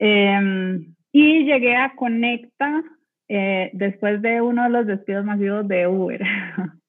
Em, 0.00 0.96
y 1.12 1.44
llegué 1.44 1.76
a 1.76 1.94
Conecta 1.94 2.82
eh, 3.28 3.70
después 3.72 4.20
de 4.22 4.40
uno 4.40 4.64
de 4.64 4.70
los 4.70 4.86
despidos 4.88 5.24
masivos 5.24 5.68
de 5.68 5.86
Uber. 5.86 6.20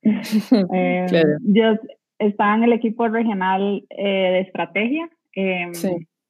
eh, 0.73 1.05
Yo 1.41 1.77
estaba 2.17 2.55
en 2.55 2.63
el 2.63 2.73
equipo 2.73 3.07
regional 3.07 3.83
eh, 3.89 4.31
de 4.31 4.39
estrategia 4.39 5.07
em, 5.33 5.71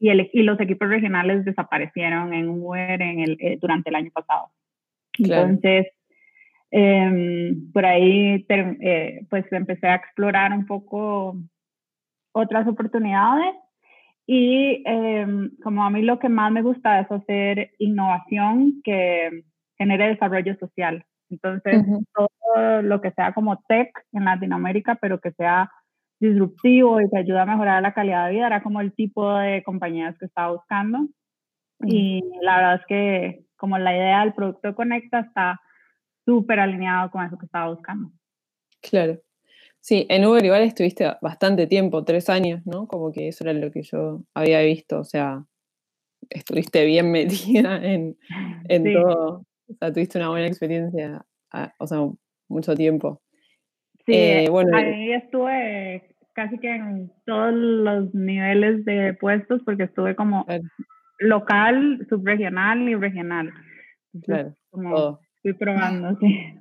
y, 0.02 0.10
el, 0.10 0.30
y, 0.34 0.42
los 0.42 0.60
equipos 0.60 0.90
regionales 0.90 1.46
desaparecieron 1.46 2.34
en 2.34 2.50
Uber 2.50 3.00
en 3.02 3.20
el, 3.20 3.38
eh, 3.40 3.58
durante 3.62 3.92
el 3.92 3.96
año 3.96 4.10
pasado. 4.12 4.50
Entonces, 5.18 5.88
em, 6.72 7.72
por 7.72 7.86
ahí 7.86 8.46
pues 9.30 9.46
empecé 9.52 9.88
a 9.88 9.96
explorar 9.96 10.54
un 10.54 10.66
poco 10.66 11.38
otras 12.32 12.68
oportunidades 12.68 13.56
y 14.26 14.82
em, 14.86 15.52
como 15.64 15.84
a 15.84 15.92
mí 15.92 16.02
lo 16.02 16.18
que 16.18 16.30
más 16.30 16.52
me 16.52 16.64
gusta 16.64 17.02
es 17.02 17.12
hacer 17.12 17.72
innovación 17.78 18.82
que 18.84 19.44
genere 19.78 20.08
desarrollo 20.08 20.56
social. 20.56 21.06
Entonces, 21.30 21.86
todo 22.14 22.82
lo 22.82 23.02
que 23.02 23.12
sea 23.12 23.34
como 23.34 23.62
tech 23.68 23.92
en 24.14 24.26
Latinoamérica, 24.26 24.96
pero 24.96 25.20
que 25.20 25.32
sea 25.32 25.72
disruptivo 26.22 27.02
y 27.02 27.10
que 27.10 27.18
ayude 27.18 27.40
a 27.40 27.46
mejorar 27.46 27.82
la 27.82 27.94
calidad 27.94 28.28
de 28.28 28.34
vida, 28.34 28.48
era 28.48 28.64
como 28.64 28.80
el 28.80 28.94
tipo 28.94 29.38
de 29.38 29.64
compañías 29.64 30.18
que 30.18 30.26
estaba 30.26 30.54
buscando. 30.54 31.08
Y 31.84 32.22
la 32.42 32.58
verdad 32.58 32.76
es 32.76 32.86
que 32.88 33.46
como 33.58 33.78
la 33.80 33.96
idea 33.96 34.22
del 34.22 34.34
producto 34.34 34.76
Conecta 34.76 35.20
está 35.20 35.60
súper 36.26 36.60
alineado 36.60 37.10
con 37.10 37.26
eso 37.26 37.38
que 37.38 37.48
estaba 37.48 37.72
buscando. 37.72 38.12
Claro. 38.82 39.20
Sí, 39.80 40.06
en 40.10 40.26
Uber 40.26 40.46
igual 40.46 40.62
estuviste 40.62 41.12
bastante 41.22 41.66
tiempo, 41.66 42.04
tres 42.04 42.30
años, 42.30 42.62
¿no? 42.66 42.88
Como 42.88 43.12
que 43.12 43.28
eso 43.28 43.44
era 43.44 43.54
lo 43.54 43.72
que 43.72 43.82
yo 43.82 44.22
había 44.36 44.62
visto, 44.62 45.00
o 45.00 45.04
sea, 45.04 45.44
estuviste 46.30 46.86
bien 46.86 47.12
metida 47.12 47.78
en, 47.84 48.16
en 48.70 48.94
todo, 48.94 49.46
o 49.68 49.74
sea, 49.80 49.92
tuviste 49.92 50.20
una 50.20 50.30
buena 50.30 50.46
experiencia, 50.46 51.26
ah, 51.52 51.74
o 51.80 51.88
sea, 51.88 51.98
mucho 52.48 52.76
tiempo. 52.76 53.22
Sí, 54.06 54.14
eh, 54.14 54.48
bueno, 54.50 54.76
ahí 54.76 55.14
estuve 55.14 56.16
casi 56.34 56.58
que 56.58 56.74
en 56.74 57.12
todos 57.26 57.54
los 57.54 58.14
niveles 58.14 58.86
de 58.86 59.14
puestos 59.14 59.62
porque 59.64 59.84
estuve 59.84 60.16
como 60.16 60.46
local, 61.20 62.06
subregional 62.10 62.88
y 62.90 62.96
regional. 62.96 63.52
claro, 64.24 64.56
como 64.70 65.20
estoy 65.36 65.54
probando, 65.54 66.18
sí. 66.20 66.60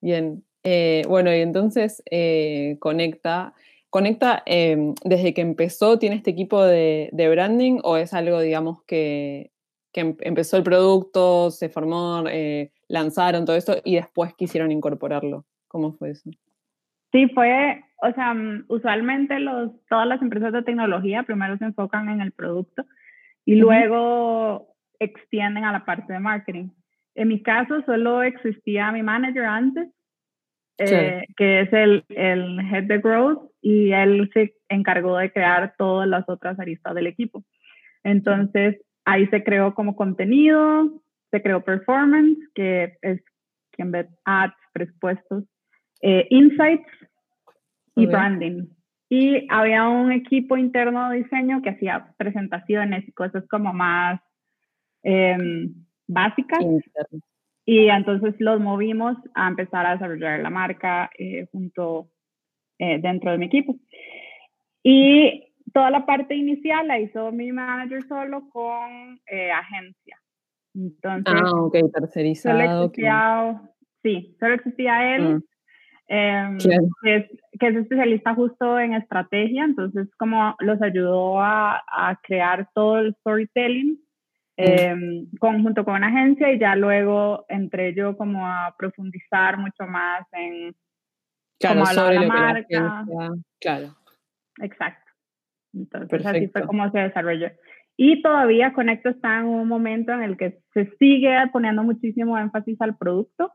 Bien, 0.00 0.44
eh, 0.62 1.02
bueno, 1.08 1.34
y 1.34 1.40
entonces 1.40 2.02
eh, 2.10 2.76
Conecta, 2.80 3.54
Conecta 3.88 4.42
em, 4.44 4.94
desde 5.04 5.32
que 5.32 5.40
empezó, 5.40 5.98
¿tiene 5.98 6.16
este 6.16 6.30
equipo 6.30 6.62
de, 6.62 7.08
de 7.12 7.28
branding 7.30 7.78
o 7.82 7.96
es 7.96 8.12
algo, 8.12 8.40
digamos, 8.40 8.82
que 8.84 9.52
que 9.94 10.00
em, 10.00 10.16
empezó 10.20 10.58
el 10.58 10.64
producto, 10.64 11.50
se 11.50 11.70
formó, 11.70 12.24
eh, 12.28 12.72
lanzaron 12.88 13.46
todo 13.46 13.56
esto 13.56 13.76
y 13.84 13.94
después 13.94 14.34
quisieron 14.34 14.72
incorporarlo. 14.72 15.46
¿Cómo 15.74 15.92
fue 15.94 16.10
eso? 16.10 16.30
Sí, 17.10 17.28
fue, 17.34 17.82
o 18.00 18.12
sea, 18.12 18.32
mm, 18.32 18.66
usualmente 18.68 19.40
los, 19.40 19.72
todas 19.88 20.06
las 20.06 20.22
empresas 20.22 20.52
de 20.52 20.62
tecnología 20.62 21.24
primero 21.24 21.58
se 21.58 21.64
enfocan 21.64 22.08
en 22.08 22.20
el 22.20 22.30
producto 22.30 22.84
y 23.44 23.56
luego 23.56 24.76
extienden 25.00 25.64
a 25.64 25.72
la 25.72 25.84
parte 25.84 26.12
de 26.12 26.20
marketing. 26.20 26.68
En 27.16 27.28
mi 27.28 27.42
caso 27.42 27.82
solo 27.86 28.22
existía 28.22 28.92
mi 28.92 29.02
manager 29.02 29.44
antes, 29.46 29.88
eh, 30.78 31.24
que 31.36 31.62
es 31.62 31.72
el, 31.72 32.04
el 32.08 32.60
head 32.60 32.84
de 32.84 32.98
growth, 32.98 33.50
y 33.60 33.90
él 33.90 34.30
se 34.32 34.54
encargó 34.68 35.16
de 35.18 35.32
crear 35.32 35.74
todas 35.76 36.08
las 36.08 36.28
otras 36.28 36.58
aristas 36.60 36.94
del 36.94 37.08
equipo. 37.08 37.42
Entonces, 38.04 38.78
Ahí 39.04 39.26
se 39.26 39.44
creó 39.44 39.74
como 39.74 39.96
contenido, 39.96 41.02
se 41.30 41.42
creó 41.42 41.62
performance, 41.62 42.38
que 42.54 42.96
es 43.02 43.22
quien 43.72 43.90
ve 43.90 44.08
ads, 44.24 44.54
presupuestos, 44.72 45.44
eh, 46.00 46.26
insights 46.30 46.86
y 47.96 48.06
branding. 48.06 48.66
Y 49.08 49.46
había 49.50 49.88
un 49.88 50.12
equipo 50.12 50.56
interno 50.56 51.10
de 51.10 51.18
diseño 51.18 51.62
que 51.62 51.70
hacía 51.70 52.14
presentaciones 52.16 53.06
y 53.06 53.12
cosas 53.12 53.44
como 53.48 53.72
más 53.72 54.20
em, 55.02 55.74
básicas. 56.06 56.60
Y 57.66 57.88
entonces 57.88 58.34
los 58.38 58.60
movimos 58.60 59.16
a 59.34 59.48
empezar 59.48 59.86
a 59.86 59.92
desarrollar 59.92 60.40
la 60.40 60.50
marca 60.50 61.10
eh, 61.18 61.46
junto 61.52 62.10
eh, 62.78 62.98
dentro 63.00 63.30
de 63.30 63.38
mi 63.38 63.46
equipo. 63.46 63.76
Y 64.82 65.54
toda 65.72 65.90
la 65.90 66.04
parte 66.04 66.34
inicial 66.34 66.86
la 66.86 66.98
hizo 66.98 67.32
mi 67.32 67.52
manager 67.52 68.02
solo 68.06 68.48
con 68.50 69.20
eh, 69.26 69.50
agencia. 69.50 70.20
Entonces, 70.74 71.34
ah, 71.36 71.62
ok, 71.62 71.76
tercerizado. 71.92 72.58
Solo 72.58 72.84
existía, 72.84 73.62
Sí, 74.02 74.36
solo 74.38 74.54
existía 74.54 75.16
él, 75.16 75.36
mm. 75.36 75.42
Em, 76.08 76.58
que, 76.58 77.16
es, 77.16 77.24
que, 77.58 77.68
es, 77.68 77.76
especialista 77.76 78.34
justo 78.34 78.78
en 78.78 78.94
estrategia, 78.94 79.64
entonces 79.64 80.08
como 80.18 80.54
los 80.60 80.80
ayudó 80.82 81.40
a, 81.40 81.82
a 81.86 82.18
crear 82.22 82.68
todo 82.74 82.98
el 82.98 83.14
storytelling 83.20 83.98
eh, 84.56 84.94
junto 85.40 85.84
con 85.84 85.94
una 85.94 86.08
agencia 86.08 86.52
y 86.52 86.60
ya 86.60 86.76
luego 86.76 87.44
entré 87.48 87.94
yo 87.94 88.16
como 88.16 88.46
a 88.46 88.74
profundizar 88.78 89.58
mucho 89.58 89.84
más 89.86 90.24
en 90.32 90.74
claro, 91.58 91.80
como 91.80 91.86
sobre 91.86 92.14
la 92.20 92.26
marca. 92.26 93.04
claro. 93.60 93.96
Exacto. 94.60 95.10
Entonces 95.72 96.24
así 96.24 96.48
fue 96.48 96.66
como 96.66 96.88
se 96.92 96.98
desarrolló. 96.98 97.48
Y 97.96 98.22
todavía 98.22 98.72
Conecto 98.72 99.08
está 99.08 99.40
en 99.40 99.46
un 99.46 99.68
momento 99.68 100.12
en 100.12 100.22
el 100.22 100.36
que 100.36 100.60
se 100.72 100.90
sigue 100.98 101.36
poniendo 101.52 101.82
muchísimo 101.82 102.38
énfasis 102.38 102.80
al 102.80 102.96
producto, 102.96 103.52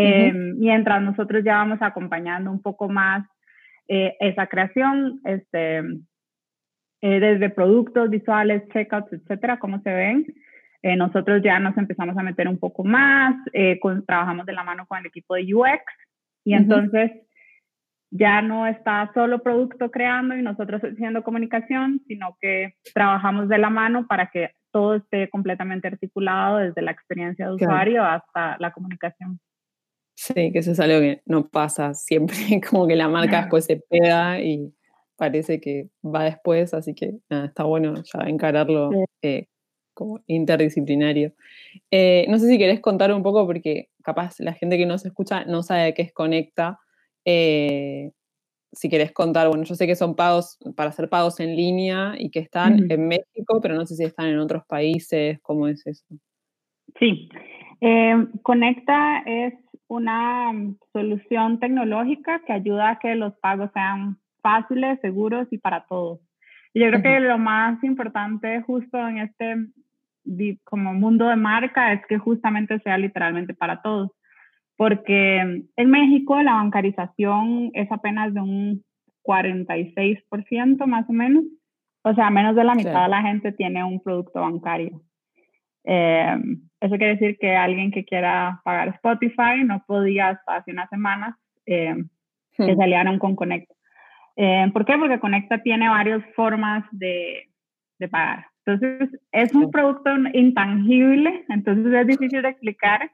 eh, 0.00 0.32
mientras 0.32 1.02
nosotros 1.02 1.42
ya 1.44 1.54
vamos 1.54 1.78
acompañando 1.80 2.50
un 2.50 2.62
poco 2.62 2.88
más 2.88 3.26
eh, 3.92 4.16
esa 4.20 4.46
creación, 4.46 5.20
este, 5.24 5.78
eh, 5.78 7.18
desde 7.18 7.50
productos 7.50 8.08
visuales, 8.08 8.62
checkouts, 8.68 9.12
etcétera, 9.12 9.58
cómo 9.58 9.80
se 9.82 9.92
ven. 9.92 10.26
Eh, 10.82 10.94
nosotros 10.94 11.42
ya 11.42 11.58
nos 11.58 11.76
empezamos 11.76 12.16
a 12.16 12.22
meter 12.22 12.46
un 12.46 12.56
poco 12.56 12.84
más, 12.84 13.34
trabajamos 14.06 14.46
de 14.46 14.52
la 14.52 14.62
mano 14.62 14.86
con 14.86 14.98
el 14.98 15.06
equipo 15.06 15.34
de 15.34 15.52
UX 15.52 15.82
y 16.44 16.54
entonces 16.54 17.10
ya 18.12 18.42
no 18.42 18.68
está 18.68 19.10
solo 19.12 19.42
producto 19.42 19.90
creando 19.90 20.36
y 20.36 20.42
nosotros 20.42 20.80
haciendo 20.82 21.24
comunicación, 21.24 22.00
sino 22.06 22.36
que 22.40 22.74
trabajamos 22.94 23.48
de 23.48 23.58
la 23.58 23.70
mano 23.70 24.06
para 24.06 24.28
que 24.28 24.52
todo 24.70 24.94
esté 24.94 25.28
completamente 25.30 25.88
articulado 25.88 26.58
desde 26.58 26.80
la 26.80 26.92
experiencia 26.92 27.46
de 27.46 27.54
usuario 27.54 28.04
hasta 28.04 28.56
la 28.60 28.70
comunicación. 28.70 29.40
Sí, 30.22 30.52
que 30.52 30.58
eso 30.58 30.72
es 30.72 30.80
algo 30.80 31.00
que 31.00 31.22
no 31.24 31.48
pasa 31.48 31.94
siempre, 31.94 32.36
como 32.70 32.86
que 32.86 32.94
la 32.94 33.08
marca 33.08 33.40
después 33.40 33.64
se 33.64 33.76
pega 33.76 34.38
y 34.38 34.70
parece 35.16 35.62
que 35.62 35.88
va 36.04 36.24
después, 36.24 36.74
así 36.74 36.94
que 36.94 37.14
está 37.30 37.64
bueno 37.64 37.94
ya 37.94 38.28
encararlo 38.28 38.90
eh, 39.22 39.46
como 39.94 40.20
interdisciplinario. 40.26 41.32
Eh, 41.90 42.26
no 42.28 42.38
sé 42.38 42.48
si 42.48 42.58
querés 42.58 42.80
contar 42.80 43.14
un 43.14 43.22
poco, 43.22 43.46
porque 43.46 43.88
capaz 44.02 44.38
la 44.40 44.52
gente 44.52 44.76
que 44.76 44.84
nos 44.84 45.06
escucha 45.06 45.46
no 45.46 45.62
sabe 45.62 45.94
qué 45.94 46.02
es 46.02 46.12
Conecta. 46.12 46.78
Eh, 47.24 48.10
si 48.72 48.90
querés 48.90 49.12
contar, 49.12 49.48
bueno, 49.48 49.64
yo 49.64 49.74
sé 49.74 49.86
que 49.86 49.96
son 49.96 50.16
pagos 50.16 50.58
para 50.76 50.90
hacer 50.90 51.08
pagos 51.08 51.40
en 51.40 51.56
línea 51.56 52.12
y 52.18 52.30
que 52.30 52.40
están 52.40 52.92
en 52.92 53.08
México, 53.08 53.58
pero 53.62 53.74
no 53.74 53.86
sé 53.86 53.96
si 53.96 54.04
están 54.04 54.26
en 54.26 54.38
otros 54.38 54.64
países, 54.66 55.38
¿cómo 55.40 55.66
es 55.66 55.86
eso? 55.86 56.04
Sí, 56.98 57.30
Conecta 58.42 59.22
es 59.24 59.54
una 59.90 60.52
solución 60.92 61.58
tecnológica 61.58 62.40
que 62.46 62.52
ayuda 62.52 62.90
a 62.90 62.98
que 62.98 63.14
los 63.14 63.34
pagos 63.40 63.70
sean 63.74 64.18
fáciles, 64.42 64.98
seguros 65.00 65.48
y 65.50 65.58
para 65.58 65.84
todos. 65.86 66.20
Y 66.72 66.80
yo 66.80 66.88
creo 66.88 67.02
que 67.02 67.20
lo 67.20 67.36
más 67.38 67.82
importante 67.84 68.62
justo 68.62 68.96
en 68.96 69.18
este 69.18 69.56
como 70.64 70.94
mundo 70.94 71.26
de 71.28 71.36
marca 71.36 71.92
es 71.92 72.06
que 72.06 72.18
justamente 72.18 72.78
sea 72.80 72.96
literalmente 72.98 73.52
para 73.54 73.82
todos 73.82 74.10
porque 74.80 75.36
en 75.76 75.90
México 75.90 76.42
la 76.42 76.54
bancarización 76.54 77.70
es 77.74 77.92
apenas 77.92 78.32
de 78.32 78.40
un 78.40 78.82
46% 79.26 80.86
más 80.86 81.04
o 81.06 81.12
menos, 81.12 81.44
o 82.02 82.14
sea, 82.14 82.30
menos 82.30 82.56
de 82.56 82.64
la 82.64 82.74
mitad 82.74 83.02
de 83.02 83.10
la 83.10 83.20
gente 83.20 83.52
tiene 83.52 83.84
un 83.84 84.00
producto 84.00 84.40
bancario. 84.40 85.02
Eh, 85.84 86.36
eso 86.80 86.96
quiere 86.96 87.16
decir 87.16 87.38
que 87.38 87.56
alguien 87.56 87.90
que 87.90 88.04
quiera 88.04 88.60
pagar 88.64 88.88
Spotify 88.88 89.64
no 89.64 89.82
podía 89.86 90.28
hasta 90.28 90.56
hace 90.56 90.72
unas 90.72 90.88
semanas 90.90 91.34
eh, 91.66 91.94
que 92.56 92.74
hmm. 92.74 92.76
salieron 92.76 93.18
con 93.18 93.36
Conecta. 93.36 93.74
Eh, 94.36 94.70
¿Por 94.72 94.84
qué? 94.84 94.96
Porque 94.98 95.20
Conecta 95.20 95.62
tiene 95.62 95.88
varias 95.88 96.22
formas 96.34 96.84
de, 96.92 97.48
de 97.98 98.08
pagar. 98.08 98.46
Entonces, 98.64 99.20
es 99.32 99.54
un 99.54 99.70
producto 99.70 100.10
intangible, 100.34 101.44
entonces 101.48 101.92
es 101.92 102.06
difícil 102.06 102.42
de 102.42 102.48
explicar 102.50 103.10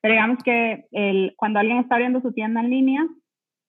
pero 0.00 0.14
digamos 0.14 0.42
que 0.42 0.86
el, 0.92 1.34
cuando 1.36 1.58
alguien 1.58 1.78
está 1.78 1.96
abriendo 1.96 2.20
su 2.20 2.32
tienda 2.32 2.60
en 2.60 2.70
línea, 2.70 3.06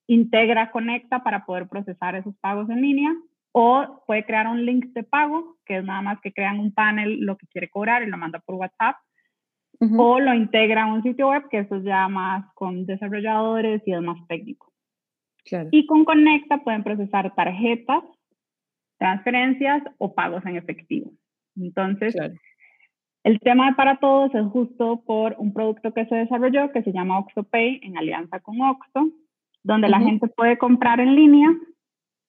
integra 0.07 0.71
Conecta 0.71 1.23
para 1.23 1.45
poder 1.45 1.67
procesar 1.67 2.15
esos 2.15 2.35
pagos 2.37 2.69
en 2.69 2.81
línea 2.81 3.13
o 3.51 4.03
puede 4.07 4.25
crear 4.25 4.47
un 4.47 4.65
link 4.65 4.85
de 4.93 5.03
pago, 5.03 5.57
que 5.65 5.77
es 5.77 5.83
nada 5.83 6.01
más 6.01 6.21
que 6.21 6.31
crean 6.31 6.59
un 6.59 6.73
panel 6.73 7.19
lo 7.19 7.37
que 7.37 7.47
quiere 7.47 7.69
cobrar 7.69 8.03
y 8.03 8.07
lo 8.07 8.17
manda 8.17 8.39
por 8.39 8.55
WhatsApp. 8.55 8.97
O 9.97 10.19
lo 10.19 10.35
integra 10.35 10.83
a 10.83 10.93
un 10.93 11.01
sitio 11.01 11.29
web, 11.29 11.49
que 11.49 11.59
eso 11.59 11.77
es 11.77 11.83
ya 11.83 12.07
más 12.07 12.45
con 12.53 12.85
desarrolladores 12.85 13.81
y 13.87 13.93
es 13.93 14.01
más 14.01 14.17
técnico. 14.27 14.71
Y 15.71 15.87
con 15.87 16.05
Conecta 16.05 16.59
pueden 16.59 16.83
procesar 16.83 17.33
tarjetas, 17.33 18.03
transferencias 18.99 19.81
o 19.97 20.13
pagos 20.13 20.45
en 20.45 20.57
efectivo. 20.57 21.11
Entonces, 21.55 22.15
el 23.23 23.39
tema 23.39 23.71
de 23.71 23.75
para 23.75 23.97
todos 23.97 24.33
es 24.35 24.45
justo 24.47 25.03
por 25.03 25.35
un 25.39 25.51
producto 25.51 25.91
que 25.93 26.05
se 26.05 26.15
desarrolló 26.15 26.71
que 26.71 26.83
se 26.83 26.91
llama 26.91 27.17
OxoPay 27.17 27.79
en 27.81 27.97
alianza 27.97 28.39
con 28.39 28.61
Oxo, 28.61 29.09
donde 29.63 29.89
la 29.89 29.99
gente 29.99 30.27
puede 30.27 30.59
comprar 30.59 30.99
en 30.99 31.15
línea 31.15 31.49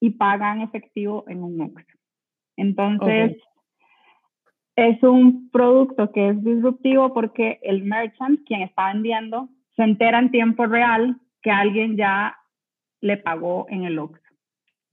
y 0.03 0.09
paga 0.09 0.53
en 0.53 0.59
efectivo 0.59 1.23
en 1.29 1.41
un 1.41 1.61
Oxo. 1.61 1.97
Entonces, 2.57 3.37
es 4.75 5.01
un 5.01 5.49
producto 5.49 6.11
que 6.11 6.27
es 6.27 6.43
disruptivo 6.43 7.13
porque 7.13 7.57
el 7.61 7.85
merchant, 7.85 8.41
quien 8.45 8.63
está 8.63 8.91
vendiendo, 8.91 9.47
se 9.77 9.83
entera 9.83 10.19
en 10.19 10.29
tiempo 10.29 10.65
real 10.65 11.15
que 11.41 11.51
alguien 11.51 11.95
ya 11.95 12.35
le 12.99 13.15
pagó 13.15 13.65
en 13.69 13.85
el 13.85 13.97
Oxo. 13.97 14.21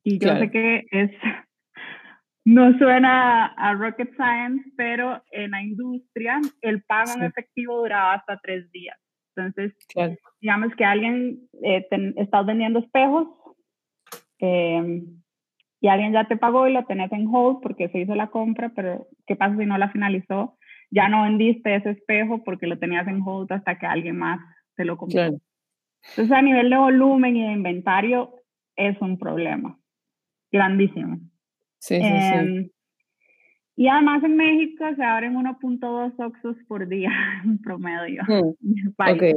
Y 0.05 0.21
yo 0.21 0.37
sé 0.37 0.49
que 0.53 0.87
es 0.93 1.11
no 2.45 2.79
suena 2.79 3.47
a 3.47 3.75
rocket 3.75 4.15
science, 4.15 4.63
pero 4.77 5.25
en 5.33 5.51
la 5.51 5.61
industria 5.61 6.41
el 6.63 6.85
pago 6.85 7.15
en 7.17 7.25
efectivo 7.25 7.79
duraba 7.79 8.15
hasta 8.15 8.39
tres 8.45 8.71
días. 8.71 8.97
Entonces, 9.35 9.75
digamos 10.41 10.73
que 10.77 10.85
alguien 10.85 11.49
eh, 11.65 11.85
está 12.17 12.43
vendiendo 12.43 12.79
espejos 12.79 13.27
em, 14.41 15.21
y 15.81 15.89
alguien 15.89 16.13
ya 16.13 16.25
te 16.25 16.37
pagó 16.37 16.69
y 16.69 16.73
lo 16.73 16.85
tenés 16.85 17.11
en 17.13 17.27
hold 17.33 17.61
porque 17.63 17.89
se 17.89 18.01
hizo 18.01 18.15
la 18.15 18.29
compra, 18.29 18.73
pero 18.75 19.07
¿qué 19.27 19.37
pasa 19.37 19.57
si 19.57 19.67
no 19.67 19.79
la 19.79 19.91
finalizó? 19.91 20.59
Ya 20.91 21.09
no 21.09 21.23
vendiste 21.23 21.75
ese 21.75 21.91
espejo 21.91 22.43
porque 22.45 22.67
lo 22.67 22.79
tenías 22.79 23.07
en 23.09 23.23
hold 23.25 23.51
hasta 23.53 23.79
que 23.79 23.87
alguien 23.87 24.19
más 24.19 24.41
te 24.77 24.85
lo 24.85 24.97
compró. 24.97 25.23
Entonces, 25.23 26.33
a 26.33 26.43
nivel 26.43 26.71
de 26.71 26.77
volumen 26.77 27.37
y 27.37 27.47
de 27.47 27.53
inventario, 27.53 28.35
es 28.77 29.01
un 29.01 29.19
problema 29.19 29.79
grandísimo. 30.51 31.19
Sí, 31.79 31.97
sí, 31.97 32.03
sí. 32.03 32.35
Em, 32.35 32.71
y 33.77 33.89
además 33.89 34.23
en 34.25 34.37
México 34.37 34.85
se 34.95 35.03
abren 35.03 35.37
1.2 35.37 36.13
oxos 36.19 36.57
por 36.69 36.87
día 36.87 37.11
en 37.45 37.59
promedio. 37.59 38.23
Mm, 38.29 38.91
okay. 38.99 39.33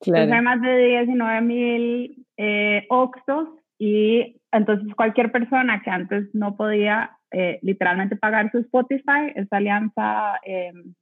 Entonces 0.00 0.32
hay 0.32 0.42
más 0.42 0.60
de 0.60 0.76
19 0.76 1.40
mil 1.40 2.26
eh, 2.36 2.86
oxos 2.90 3.48
y 3.78 4.40
entonces 4.52 4.94
cualquier 4.94 5.32
persona 5.32 5.82
que 5.82 5.90
antes 5.90 6.34
no 6.34 6.56
podía 6.56 7.18
eh, 7.30 7.58
literalmente 7.62 8.16
pagar 8.16 8.50
su 8.50 8.58
Spotify, 8.58 9.32
esta 9.34 9.58
alianza 9.58 10.38
em, 10.44 10.94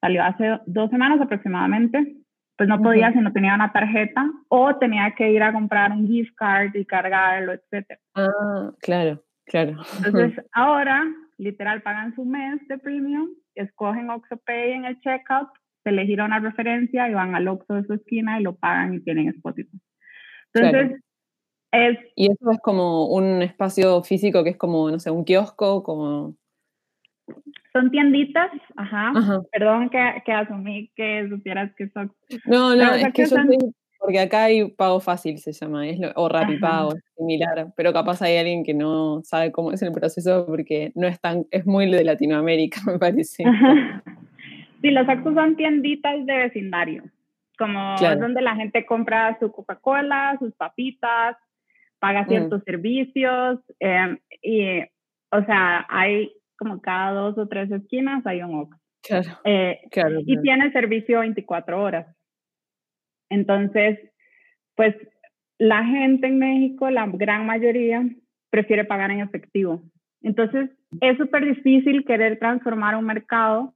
salió 0.00 0.24
hace 0.24 0.60
dos 0.66 0.90
semanas 0.90 1.20
aproximadamente, 1.20 2.16
pues 2.56 2.68
no 2.68 2.80
podía 2.80 3.12
si 3.12 3.18
no 3.18 3.32
tenía 3.32 3.54
una 3.54 3.72
tarjeta 3.72 4.30
o 4.48 4.76
tenía 4.76 5.14
que 5.14 5.30
ir 5.30 5.42
a 5.42 5.52
comprar 5.52 5.92
un 5.92 6.06
gift 6.06 6.34
card 6.36 6.74
y 6.74 6.86
cargarlo, 6.86 7.52
etc. 7.52 7.98
Ah, 8.14 8.72
claro. 8.80 9.22
Claro. 9.46 9.76
Entonces, 10.04 10.44
ahora, 10.52 11.04
literal, 11.38 11.82
pagan 11.82 12.14
su 12.14 12.24
mes 12.24 12.60
de 12.68 12.78
premium, 12.78 13.28
escogen 13.54 14.10
OxoPay 14.10 14.72
en 14.72 14.84
el 14.84 15.00
checkout, 15.00 15.48
se 15.84 15.92
les 15.92 16.06
gira 16.06 16.24
una 16.24 16.40
referencia 16.40 17.08
y 17.08 17.14
van 17.14 17.34
al 17.34 17.46
Oxo 17.46 17.74
de 17.74 17.84
su 17.84 17.94
esquina 17.94 18.40
y 18.40 18.42
lo 18.42 18.56
pagan 18.56 18.94
y 18.94 19.00
tienen 19.00 19.28
Spotify. 19.28 19.78
Entonces, 20.52 21.00
es... 21.72 21.98
Y 22.14 22.30
eso 22.30 22.50
es 22.50 22.60
como 22.60 23.06
un 23.08 23.42
espacio 23.42 24.02
físico 24.02 24.44
que 24.44 24.50
es 24.50 24.56
como, 24.56 24.90
no 24.90 24.98
sé, 24.98 25.10
un 25.10 25.24
kiosco, 25.24 25.82
como... 25.82 26.36
Son 27.72 27.90
tienditas, 27.90 28.50
ajá. 28.76 29.12
Perdón 29.52 29.90
que, 29.90 30.22
que, 30.24 30.32
asumí 30.32 30.90
que 30.96 31.28
supieras 31.28 31.74
que 31.76 31.88
son... 31.90 32.12
No, 32.46 32.74
no, 32.74 32.94
es 32.94 33.12
que, 33.12 33.26
yo 33.26 33.36
porque 33.98 34.20
acá 34.20 34.44
hay 34.44 34.70
pago 34.70 35.00
fácil, 35.00 35.38
se 35.38 35.52
llama, 35.52 35.88
es 35.88 35.98
o 36.14 36.28
rapipago, 36.28 36.94
es 36.94 37.02
similar, 37.16 37.72
pero 37.76 37.92
capaz 37.92 38.22
hay 38.22 38.36
alguien 38.36 38.62
que 38.62 38.74
no 38.74 39.20
sabe 39.24 39.52
cómo 39.52 39.72
es 39.72 39.82
el 39.82 39.92
proceso 39.92 40.46
porque 40.46 40.92
no 40.94 41.06
es 41.06 41.20
tan, 41.20 41.44
es 41.50 41.66
muy 41.66 41.90
de 41.90 42.04
Latinoamérica, 42.04 42.80
me 42.86 42.98
parece. 42.98 43.44
Sí, 44.80 44.90
los 44.90 45.08
actos 45.08 45.34
son 45.34 45.56
tienditas 45.56 46.24
de 46.26 46.36
vecindario, 46.36 47.02
como 47.58 47.94
es 47.94 48.20
donde 48.20 48.42
la 48.42 48.54
gente 48.54 48.84
compra 48.86 49.36
su 49.40 49.50
Coca-Cola, 49.50 50.36
sus 50.38 50.54
papitas, 50.54 51.36
paga 51.98 52.22
mm. 52.22 52.28
ciertos 52.28 52.62
servicios, 52.64 53.60
em, 53.80 54.18
y, 54.42 54.80
o 55.30 55.44
sea, 55.44 55.86
hay 55.88 56.32
como 56.58 56.80
cada 56.80 57.12
dos 57.12 57.38
o 57.38 57.48
tres 57.48 57.70
esquinas 57.70 58.26
hay 58.26 58.42
un 58.42 58.60
Ox. 58.60 58.76
Claro, 59.02 59.28
eh, 59.44 59.80
claro, 59.90 60.20
Y 60.26 60.40
tiene 60.40 60.72
servicio 60.72 61.20
24 61.20 61.80
horas. 61.80 62.16
Entonces, 63.30 63.98
pues 64.74 64.94
la 65.58 65.84
gente 65.84 66.26
en 66.26 66.38
México, 66.38 66.90
la 66.90 67.06
gran 67.06 67.46
mayoría, 67.46 68.04
prefiere 68.50 68.84
pagar 68.84 69.10
en 69.10 69.20
efectivo. 69.20 69.82
Entonces, 70.22 70.70
es 71.00 71.16
súper 71.18 71.44
difícil 71.44 72.04
querer 72.04 72.38
transformar 72.38 72.96
un 72.96 73.04
mercado 73.04 73.74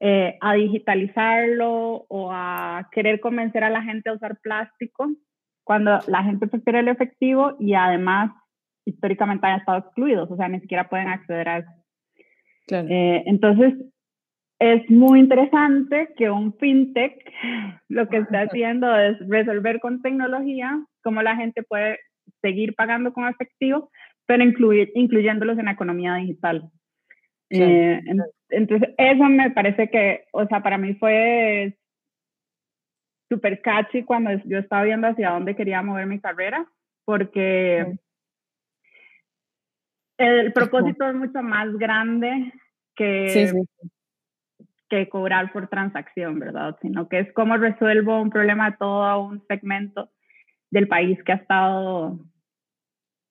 eh, 0.00 0.38
a 0.40 0.54
digitalizarlo 0.54 2.06
o 2.08 2.30
a 2.32 2.88
querer 2.92 3.20
convencer 3.20 3.64
a 3.64 3.70
la 3.70 3.82
gente 3.82 4.08
a 4.08 4.14
usar 4.14 4.38
plástico 4.40 5.10
cuando 5.68 5.98
la 6.06 6.24
gente 6.24 6.46
prefiere 6.46 6.78
el 6.78 6.88
efectivo 6.88 7.54
y 7.60 7.74
además 7.74 8.30
históricamente 8.86 9.46
han 9.46 9.60
estado 9.60 9.80
excluidos, 9.80 10.30
o 10.30 10.36
sea, 10.36 10.48
ni 10.48 10.60
siquiera 10.60 10.88
pueden 10.88 11.08
acceder 11.08 11.46
a 11.46 11.58
eso. 11.58 11.70
Eh, 12.70 13.22
entonces, 13.26 13.74
es 14.58 14.88
muy 14.88 15.20
interesante 15.20 16.08
que 16.16 16.30
un 16.30 16.54
fintech 16.54 17.12
lo 17.90 18.08
que 18.08 18.16
está 18.16 18.40
haciendo 18.48 18.96
es 18.96 19.18
resolver 19.28 19.78
con 19.80 20.00
tecnología 20.00 20.82
cómo 21.02 21.20
la 21.20 21.36
gente 21.36 21.62
puede 21.62 21.98
seguir 22.40 22.74
pagando 22.74 23.12
con 23.12 23.28
efectivo, 23.28 23.90
pero 24.24 24.42
incluir, 24.42 24.90
incluyéndolos 24.94 25.58
en 25.58 25.66
la 25.66 25.72
economía 25.72 26.14
digital. 26.14 26.70
Eh, 27.50 28.00
entonces, 28.48 28.88
eso 28.96 29.24
me 29.24 29.50
parece 29.50 29.90
que, 29.90 30.24
o 30.32 30.46
sea, 30.46 30.62
para 30.62 30.78
mí 30.78 30.94
fue 30.94 31.76
súper 33.28 33.60
catchy 33.60 34.04
cuando 34.04 34.30
yo 34.44 34.58
estaba 34.58 34.84
viendo 34.84 35.06
hacia 35.06 35.30
dónde 35.30 35.56
quería 35.56 35.82
mover 35.82 36.06
mi 36.06 36.20
carrera, 36.20 36.66
porque 37.04 37.98
el 40.18 40.52
propósito 40.52 41.08
es 41.08 41.14
mucho 41.14 41.42
más 41.42 41.72
grande 41.76 42.52
que, 42.96 43.52
que 44.88 45.08
cobrar 45.08 45.52
por 45.52 45.68
transacción, 45.68 46.38
¿verdad? 46.38 46.76
Sino 46.82 47.08
que 47.08 47.20
es 47.20 47.32
cómo 47.32 47.56
resuelvo 47.56 48.20
un 48.20 48.30
problema 48.30 48.70
de 48.70 48.76
todo 48.78 49.22
un 49.22 49.46
segmento 49.46 50.10
del 50.70 50.88
país 50.88 51.22
que 51.24 51.32
ha 51.32 51.36
estado 51.36 52.18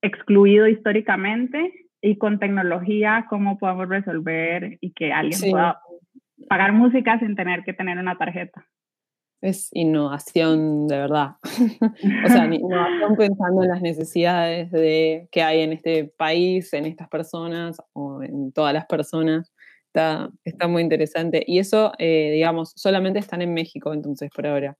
excluido 0.01 0.67
históricamente 0.67 1.87
y 2.01 2.17
con 2.17 2.39
tecnología 2.39 3.25
cómo 3.29 3.57
podemos 3.57 3.89
resolver 3.89 4.77
y 4.79 4.91
que 4.93 5.11
alguien 5.11 5.51
pueda 5.51 5.81
pagar 6.47 6.71
música 6.71 7.19
sin 7.19 7.35
tener 7.35 7.63
que 7.63 7.73
tener 7.73 7.97
una 7.97 8.17
tarjeta. 8.17 8.65
Es 9.41 9.69
innovación 9.73 10.87
de 10.87 10.97
verdad. 10.97 11.35
o 12.25 12.27
sea, 12.27 12.45
innovación 12.45 13.15
pensando 13.15 13.63
en 13.63 13.69
las 13.69 13.81
necesidades 13.81 14.71
de, 14.71 15.27
que 15.31 15.43
hay 15.43 15.61
en 15.61 15.73
este 15.73 16.05
país, 16.05 16.73
en 16.73 16.85
estas 16.85 17.07
personas 17.07 17.77
o 17.93 18.23
en 18.23 18.51
todas 18.51 18.73
las 18.73 18.85
personas. 18.85 19.53
Está, 19.87 20.29
está 20.43 20.67
muy 20.67 20.81
interesante. 20.81 21.43
Y 21.45 21.59
eso, 21.59 21.91
eh, 21.99 22.31
digamos, 22.33 22.73
solamente 22.75 23.19
están 23.19 23.41
en 23.41 23.53
México 23.53 23.93
entonces 23.93 24.29
por 24.35 24.47
ahora. 24.47 24.75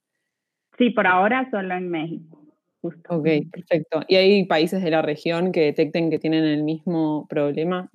Sí, 0.78 0.90
por 0.92 1.08
ahora 1.08 1.48
solo 1.52 1.76
en 1.76 1.90
México. 1.90 2.42
Justo. 2.82 3.16
Ok, 3.16 3.28
perfecto. 3.52 4.02
¿Y 4.08 4.16
hay 4.16 4.46
países 4.46 4.84
de 4.84 4.92
la 4.92 5.02
región 5.02 5.52
que 5.52 5.62
detecten 5.62 6.10
que 6.10 6.20
tienen 6.20 6.44
el 6.44 6.64
mismo 6.64 7.28
problema? 7.28 7.90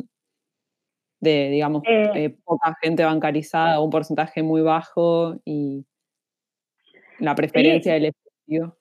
De, 1.20 1.50
digamos, 1.50 1.84
eh, 1.86 2.10
eh, 2.16 2.36
poca 2.44 2.76
gente 2.82 3.04
bancarizada, 3.04 3.78
un 3.80 3.90
porcentaje 3.90 4.42
muy 4.42 4.60
bajo 4.60 5.40
y 5.44 5.86
la 7.18 7.34
preferencia 7.34 7.94
del 7.94 8.06
efectivo. 8.06 8.76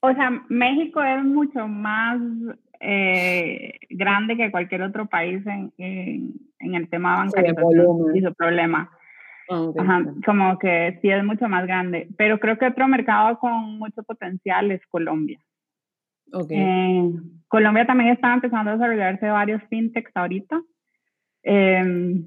O 0.00 0.12
sea, 0.14 0.30
México 0.48 1.02
es 1.02 1.22
mucho 1.24 1.68
más 1.68 2.18
eh, 2.80 3.78
grande 3.90 4.36
que 4.36 4.50
cualquier 4.50 4.82
otro 4.82 5.06
país 5.06 5.46
en, 5.46 5.72
en, 5.76 6.74
el 6.74 6.88
tema 6.88 7.16
bancarización 7.16 8.16
y 8.16 8.20
su 8.20 8.34
problema. 8.34 8.90
Ah, 9.50 10.02
como 10.24 10.58
que 10.58 10.98
sí 11.02 11.10
es 11.10 11.24
mucho 11.24 11.48
más 11.48 11.66
grande. 11.66 12.08
Pero 12.16 12.38
creo 12.38 12.56
que 12.56 12.66
otro 12.66 12.88
mercado 12.88 13.38
con 13.38 13.78
mucho 13.78 14.02
potencial 14.04 14.70
es 14.70 14.80
Colombia. 14.86 15.40
Okay. 16.32 16.56
Eh, 16.58 17.10
Colombia 17.48 17.84
también 17.84 18.10
está 18.10 18.32
empezando 18.32 18.70
a 18.70 18.74
desarrollarse 18.74 19.28
varios 19.28 19.62
fintechs 19.64 20.12
ahorita. 20.14 20.62
Eh, 21.42 22.22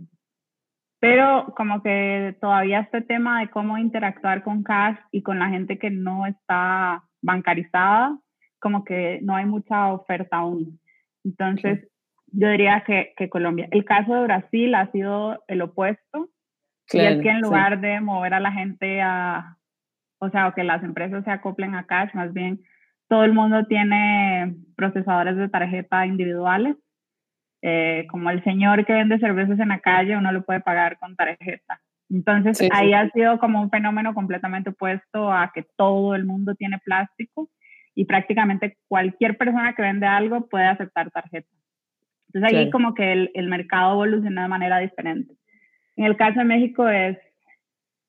pero 1.03 1.53
como 1.57 1.83
que 1.83 2.33
todavía 2.39 2.79
este 2.79 3.01
tema 3.01 3.41
de 3.41 3.49
cómo 3.49 3.77
interactuar 3.77 4.41
con 4.41 4.63
cash 4.63 4.95
y 5.11 5.21
con 5.21 5.37
la 5.37 5.49
gente 5.49 5.77
que 5.77 5.89
no 5.89 6.25
está 6.25 7.03
bancarizada, 7.21 8.17
como 8.59 8.85
que 8.85 9.19
no 9.21 9.35
hay 9.35 9.43
mucha 9.45 9.91
oferta 9.91 10.37
aún. 10.37 10.79
Entonces, 11.25 11.89
yo 12.27 12.47
diría 12.47 12.85
que, 12.87 13.13
que, 13.17 13.27
Colombia. 13.27 13.67
El 13.71 13.83
caso 13.83 14.15
de 14.15 14.23
Brasil 14.23 14.73
ha 14.75 14.89
sido 14.93 15.43
el 15.49 15.63
opuesto. 15.63 16.29
y 16.93 16.99
es 16.99 17.21
que 17.21 17.31
en 17.31 17.41
lugar 17.41 17.81
de 17.81 17.99
mover 17.99 18.35
a 18.35 18.39
la 18.39 18.53
gente 18.53 19.01
a, 19.01 19.57
o 20.19 20.29
sea, 20.29 20.47
o 20.47 20.53
que 20.53 20.63
las 20.63 20.83
empresas 20.83 21.25
se 21.25 21.31
acoplen 21.31 21.75
a 21.75 21.85
cash, 21.85 22.13
más 22.13 22.31
bien 22.31 22.61
todo 23.09 23.25
el 23.25 23.33
mundo 23.33 23.65
tiene 23.65 24.55
procesadores 24.77 25.35
de 25.35 25.49
tarjeta 25.49 26.05
individuales 26.05 26.77
eh, 27.65 28.05
como 28.09 28.29
el 28.29 28.43
señor 28.43 28.85
que 28.85 28.91
vende 28.91 29.17
cervezas 29.19 29.57
en 29.57 29.69
la 29.69 29.79
calle, 29.79 30.17
uno 30.17 30.33
lo 30.33 30.43
puede 30.43 30.59
pagar 30.59 30.99
con 30.99 31.15
tarjeta. 31.15 31.79
Entonces 32.09 32.59
ahí 32.73 32.91
ha 32.93 33.09
sido 33.11 33.39
como 33.39 33.61
un 33.61 33.69
fenómeno 33.69 34.13
completamente 34.13 34.71
opuesto 34.71 35.31
a 35.31 35.49
que 35.55 35.65
todo 35.77 36.13
el 36.13 36.25
mundo 36.25 36.55
tiene 36.55 36.77
plástico 36.79 37.49
y 37.95 38.03
prácticamente 38.03 38.77
cualquier 38.89 39.37
persona 39.37 39.73
que 39.73 39.81
vende 39.81 40.05
algo 40.05 40.49
puede 40.49 40.65
aceptar 40.65 41.09
tarjeta. 41.09 41.47
Entonces 42.27 42.59
ahí 42.59 42.69
como 42.69 42.93
que 42.93 43.13
el, 43.13 43.31
el 43.33 43.47
mercado 43.47 43.93
evoluciona 43.93 44.43
de 44.43 44.49
manera 44.49 44.79
diferente. 44.79 45.33
En 45.95 46.03
el 46.03 46.17
caso 46.17 46.39
de 46.39 46.45
México 46.45 46.89
es, 46.89 47.17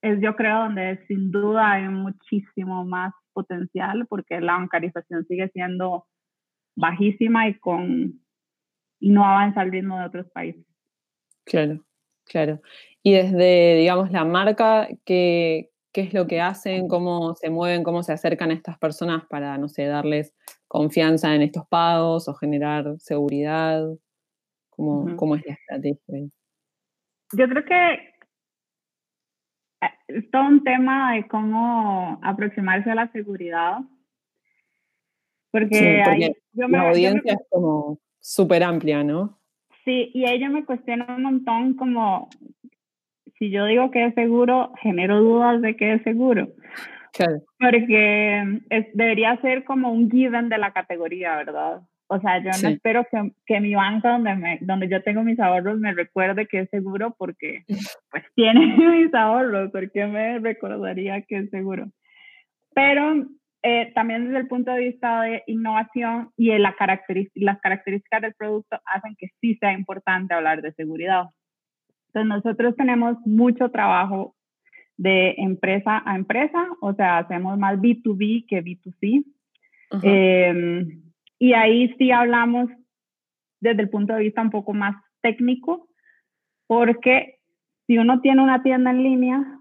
es 0.03 0.21
yo 0.21 0.35
creo 0.35 0.65
donde 0.65 0.99
sin 1.07 1.31
duda 1.31 1.75
hay 1.75 1.89
muchísimo 1.89 2.85
más 2.85 3.15
potencial 3.33 4.05
porque 4.09 4.41
la 4.41 4.55
bancarización 4.55 5.25
sigue 5.27 5.49
siendo 5.51 6.07
bajísima 6.75 7.47
y 7.47 7.55
con 7.55 8.24
y 9.05 9.11
no 9.11 9.23
avanza 9.23 9.61
al 9.61 9.71
ritmo 9.71 9.99
de 9.99 10.07
otros 10.07 10.31
países. 10.31 10.65
Claro, 11.45 11.85
claro. 12.25 12.63
Y 13.03 13.13
desde, 13.13 13.77
digamos, 13.77 14.11
la 14.11 14.25
marca, 14.25 14.89
¿qué, 15.05 15.73
qué 15.93 16.01
es 16.01 16.15
lo 16.15 16.27
que 16.27 16.41
hacen? 16.41 16.89
¿Cómo 16.89 17.35
se 17.35 17.51
mueven? 17.51 17.83
¿Cómo 17.83 18.03
se 18.03 18.15
acercan 18.15 18.51
a 18.51 18.55
estas 18.55 18.79
personas 18.79 19.27
para, 19.27 19.59
no 19.59 19.69
sé, 19.69 19.85
darles 19.85 20.35
confianza 20.69 21.35
en 21.35 21.43
estos 21.43 21.67
pagos 21.69 22.29
o 22.29 22.35
generar 22.35 22.99
seguridad? 22.99 23.85
¿Cómo, 24.71 25.15
¿cómo 25.17 25.37
es 25.37 25.45
la 25.45 25.53
estrategia? 25.53 26.31
Yo 27.35 27.47
creo 27.47 27.65
que 27.67 27.93
eh, 29.83 29.91
es 30.09 30.31
todo 30.31 30.47
un 30.47 30.65
tema 30.65 31.13
de 31.13 31.29
cómo 31.29 32.19
aproximarse 32.23 32.91
a 32.91 32.95
la 32.95 33.13
seguridad. 33.13 33.81
Porque, 35.51 36.03
la 36.55 36.89
audiencia 36.89 37.35
es 37.35 37.47
como 37.51 37.99
súper 38.25 38.63
amplia, 38.63 39.05
¿no? 39.05 39.39
Sí, 39.85 40.11
y 40.15 40.25
ella 40.25 40.49
me 40.49 40.65
cuestiona 40.65 41.05
un 41.15 41.23
montón 41.23 41.75
como, 41.75 42.31
si 43.39 43.51
yo 43.51 43.67
digo 43.67 43.91
que 43.91 44.07
es 44.07 44.15
seguro, 44.15 44.73
genero 44.81 45.21
dudas 45.21 45.61
de 45.61 45.77
que 45.77 45.93
es 45.93 46.03
seguro. 46.03 46.49
Claro. 47.13 47.43
Porque 47.59 48.61
es, 48.71 48.87
debería 48.95 49.39
ser 49.43 49.65
como 49.65 49.93
un 49.93 50.11
given 50.11 50.49
de 50.49 50.57
la 50.57 50.73
categoría, 50.73 51.37
¿verdad? 51.37 51.83
O 52.07 52.19
sea, 52.19 52.39
yo 52.39 52.51
no 52.63 52.69
espero 52.71 53.07
que, 53.11 53.33
que, 53.45 53.61
mi 53.61 53.75
banca 53.75 54.13
donde, 54.13 54.35
me, 54.37 54.59
donde 54.63 54.89
yo 54.89 55.03
tengo 55.03 55.23
mis 55.23 55.39
ahorros 55.39 55.79
me 55.79 55.93
recuerde 55.93 56.47
que 56.47 56.61
es 56.61 56.71
seguro 56.71 57.15
porque 57.19 57.65
pues 58.11 58.25
tiene 58.35 58.75
mis 59.05 59.13
ahorros, 59.13 59.71
porque 59.71 60.07
me 60.07 60.39
recordaría 60.39 61.21
que 61.23 61.39
es 61.39 61.51
seguro. 61.51 61.89
Pero 62.75 63.27
eh, 63.67 63.93
también 63.95 64.27
desde 64.27 64.41
el 64.41 64.47
punto 64.47 64.73
de 64.73 64.81
vista 64.81 65.23
de 65.23 65.43
innovación 65.47 66.29
y 66.37 66.51
de 66.51 66.59
la 66.59 66.77
las 67.35 67.61
características 67.61 68.21
del 68.21 68.35
producto 68.35 68.79
hacen 68.85 69.17
que 69.17 69.29
sí 69.41 69.57
sea 69.57 69.73
importante 69.73 70.35
hablar 70.35 70.61
de 70.61 70.75
seguridad. 70.75 71.25
Entonces 72.09 72.29
nosotros 72.29 72.77
tenemos 72.77 73.17
mucho 73.25 73.71
trabajo 73.71 74.37
de 74.99 75.35
empresa 75.39 76.03
a 76.05 76.15
empresa, 76.15 76.69
o 76.83 76.93
sea, 76.93 77.17
hacemos 77.17 77.59
más 77.59 77.79
B2B 77.79 78.45
que 78.47 78.63
B2C. 78.63 79.25
Em, 80.03 81.03
y 81.39 81.55
ahí 81.55 81.95
sí 81.97 82.11
hablamos 82.11 82.69
desde 83.61 83.81
el 83.81 83.89
punto 83.89 84.13
de 84.13 84.25
vista 84.25 84.43
un 84.43 84.51
poco 84.51 84.75
más 84.75 84.95
técnico, 85.23 85.89
porque 86.67 87.39
si 87.87 87.97
uno 87.97 88.21
tiene 88.21 88.43
una 88.43 88.63
tienda 88.63 88.91
en 88.91 89.03
línea 89.03 89.59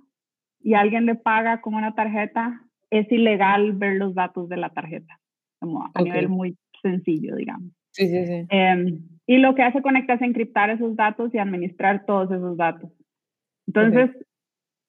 y 0.59 0.73
alguien 0.73 1.05
le 1.05 1.15
paga 1.15 1.61
con 1.61 1.73
una 1.75 1.95
tarjeta, 1.95 2.63
es 2.99 3.11
ilegal 3.11 3.73
ver 3.73 3.95
los 3.95 4.13
datos 4.15 4.49
de 4.49 4.57
la 4.57 4.69
tarjeta, 4.69 5.19
como 5.59 5.89
a 5.93 6.01
nivel 6.01 6.29
muy 6.29 6.57
sencillo, 6.81 7.35
digamos. 7.35 7.71
Sí, 7.91 8.07
sí, 8.07 8.25
sí. 8.25 8.45
Em, 8.49 9.01
y 9.27 9.37
lo 9.37 9.55
que 9.55 9.63
hace 9.63 9.81
Conecta 9.81 10.13
es 10.13 10.21
encriptar 10.21 10.69
esos 10.69 10.95
datos 10.95 11.33
y 11.33 11.37
administrar 11.37 12.05
todos 12.05 12.31
esos 12.31 12.57
datos. 12.57 12.91
Entonces, 13.67 14.11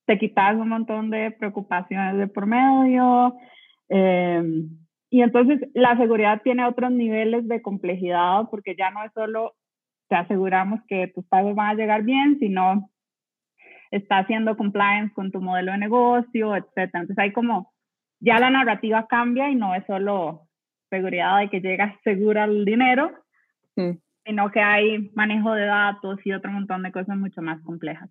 te 0.07 0.19
quitas 0.19 0.57
un 0.57 0.69
montón 0.69 1.11
de 1.11 1.31
preocupaciones 1.31 2.17
de 2.19 2.27
por 2.27 2.47
medio. 2.47 3.37
Em, 3.89 4.71
y 5.11 5.23
entonces 5.23 5.61
la 5.75 5.97
seguridad 5.97 6.43
tiene 6.43 6.67
otros 6.67 6.91
niveles 6.91 7.47
de 7.47 7.63
complejidad 7.63 8.49
porque 8.51 8.75
ya 8.77 8.91
no 8.91 9.05
es 9.05 9.13
solo 9.13 9.55
te 10.09 10.17
aseguramos 10.17 10.81
que 10.87 11.09
tus 11.09 11.25
pagos 11.27 11.55
van 11.55 11.71
a 11.71 11.75
llegar 11.75 12.03
bien, 12.03 12.39
sino 12.39 12.91
está 13.91 14.19
haciendo 14.19 14.57
compliance 14.57 15.15
con 15.15 15.31
tu 15.31 15.41
modelo 15.41 15.73
de 15.73 15.79
negocio, 15.79 16.57
etc. 16.57 16.71
Entonces 16.77 17.19
hay 17.19 17.33
como 17.33 17.73
ya 18.25 18.39
la 18.39 18.51
narrativa 18.51 19.07
cambia 19.07 19.51
y 19.51 19.55
no 19.55 19.75
es 19.75 19.85
solo 19.87 20.49
seguridad 20.89 21.41
de 21.41 21.51
que 21.51 21.61
llega 21.61 21.99
segura 22.05 22.45
el 22.45 22.65
dinero, 22.65 23.13
mm. 23.77 23.91
sino 24.25 24.51
que 24.51 24.61
hay 24.61 25.11
manejo 25.15 25.53
de 25.53 25.67
datos 25.67 26.19
y 26.25 26.33
otro 26.33 26.51
montón 26.51 26.83
de 26.83 26.93
cosas 26.93 27.17
mucho 27.17 27.43
más 27.43 27.61
complejas. 27.63 28.09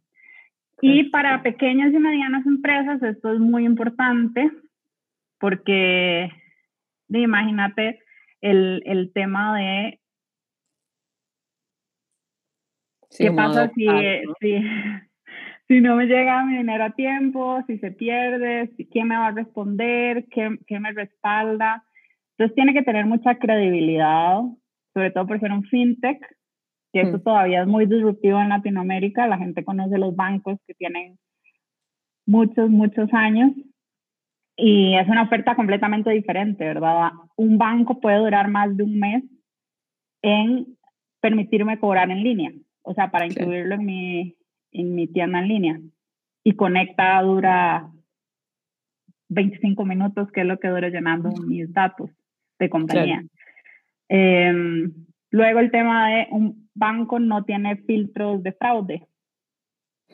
Y 0.81 1.09
para 1.09 1.41
pequeñas 1.41 1.93
y 1.93 1.99
medianas 1.99 2.45
empresas 2.45 3.01
esto 3.01 3.33
es 3.33 3.39
muy 3.39 3.65
importante 3.65 4.51
porque 5.39 6.29
imagínate 7.09 7.99
el, 8.41 8.83
el, 8.85 9.11
tema 9.13 9.57
de 9.57 9.99
qué 13.17 13.31
pasa 13.31 13.71
si, 13.75 13.87
si, 14.39 14.55
si 15.73 15.81
no 15.81 15.95
me 15.95 16.05
llega 16.05 16.45
mi 16.45 16.57
dinero 16.57 16.83
a 16.83 16.91
tiempo, 16.91 17.63
si 17.65 17.79
se 17.79 17.89
pierde, 17.89 18.71
si, 18.77 18.85
quién 18.85 19.07
me 19.07 19.17
va 19.17 19.27
a 19.27 19.31
responder, 19.31 20.27
¿Qué, 20.29 20.59
qué, 20.67 20.79
me 20.79 20.91
respalda. 20.91 21.83
Entonces 22.37 22.53
tiene 22.53 22.73
que 22.73 22.83
tener 22.83 23.07
mucha 23.07 23.39
credibilidad, 23.39 24.41
sobre 24.93 25.09
todo 25.09 25.25
por 25.25 25.39
ser 25.39 25.51
un 25.51 25.63
fintech. 25.63 26.19
que 26.91 27.01
eso 27.01 27.17
mm. 27.17 27.23
todavía 27.23 27.61
es 27.61 27.67
muy 27.67 27.87
disruptivo 27.87 28.39
en 28.39 28.49
Latinoamérica. 28.49 29.25
La 29.25 29.39
gente 29.39 29.63
conoce 29.63 29.97
los 29.97 30.15
bancos 30.15 30.59
que 30.67 30.75
tienen 30.75 31.17
muchos, 32.27 32.69
muchos 32.69 33.11
años 33.11 33.53
y 34.55 34.95
es 34.95 35.07
una 35.07 35.23
oferta 35.23 35.55
completamente 35.55 36.11
diferente, 36.11 36.65
¿verdad? 36.65 37.13
Un 37.35 37.57
banco 37.57 37.99
puede 37.99 38.19
durar 38.19 38.47
más 38.47 38.77
de 38.77 38.83
un 38.83 38.99
mes 38.99 39.23
en 40.21 40.77
permitirme 41.19 41.79
cobrar 41.79 42.11
en 42.11 42.21
línea, 42.21 42.51
o 42.83 42.93
sea, 42.93 43.09
para 43.09 43.25
incluirlo 43.25 43.73
en 43.73 43.85
mi, 43.85 44.35
en 44.73 44.95
mi 44.95 45.07
tienda 45.07 45.39
en 45.39 45.47
línea. 45.47 45.79
Y 46.43 46.55
Conecta 46.55 47.21
dura 47.21 47.89
25 49.29 49.85
minutos, 49.85 50.31
que 50.31 50.41
es 50.41 50.47
lo 50.47 50.59
que 50.59 50.67
dura 50.67 50.89
llenando 50.89 51.31
mis 51.47 51.71
datos 51.73 52.09
de 52.59 52.69
compañía. 52.69 53.23
Em, 54.09 54.93
luego 55.31 55.59
el 55.59 55.71
tema 55.71 56.09
de 56.09 56.27
un 56.31 56.69
banco 56.73 57.19
no 57.19 57.43
tiene 57.43 57.77
filtros 57.77 58.43
de 58.43 58.51
fraude. 58.53 59.07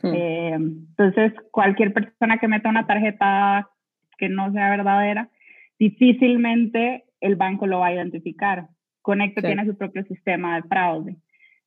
Hmm. 0.01 0.13
Em, 0.13 0.63
entonces, 0.89 1.33
cualquier 1.51 1.93
persona 1.93 2.37
que 2.37 2.47
meta 2.47 2.69
una 2.69 2.87
tarjeta 2.87 3.69
que 4.17 4.29
no 4.29 4.51
sea 4.51 4.69
verdadera, 4.69 5.29
difícilmente 5.77 7.05
el 7.19 7.35
banco 7.35 7.67
lo 7.67 7.79
va 7.79 7.87
a 7.87 7.93
identificar. 7.93 8.67
Conecta 9.01 9.41
tiene 9.41 9.65
su 9.65 9.77
propio 9.77 10.03
sistema 10.03 10.55
de 10.55 10.67
fraude. 10.67 11.15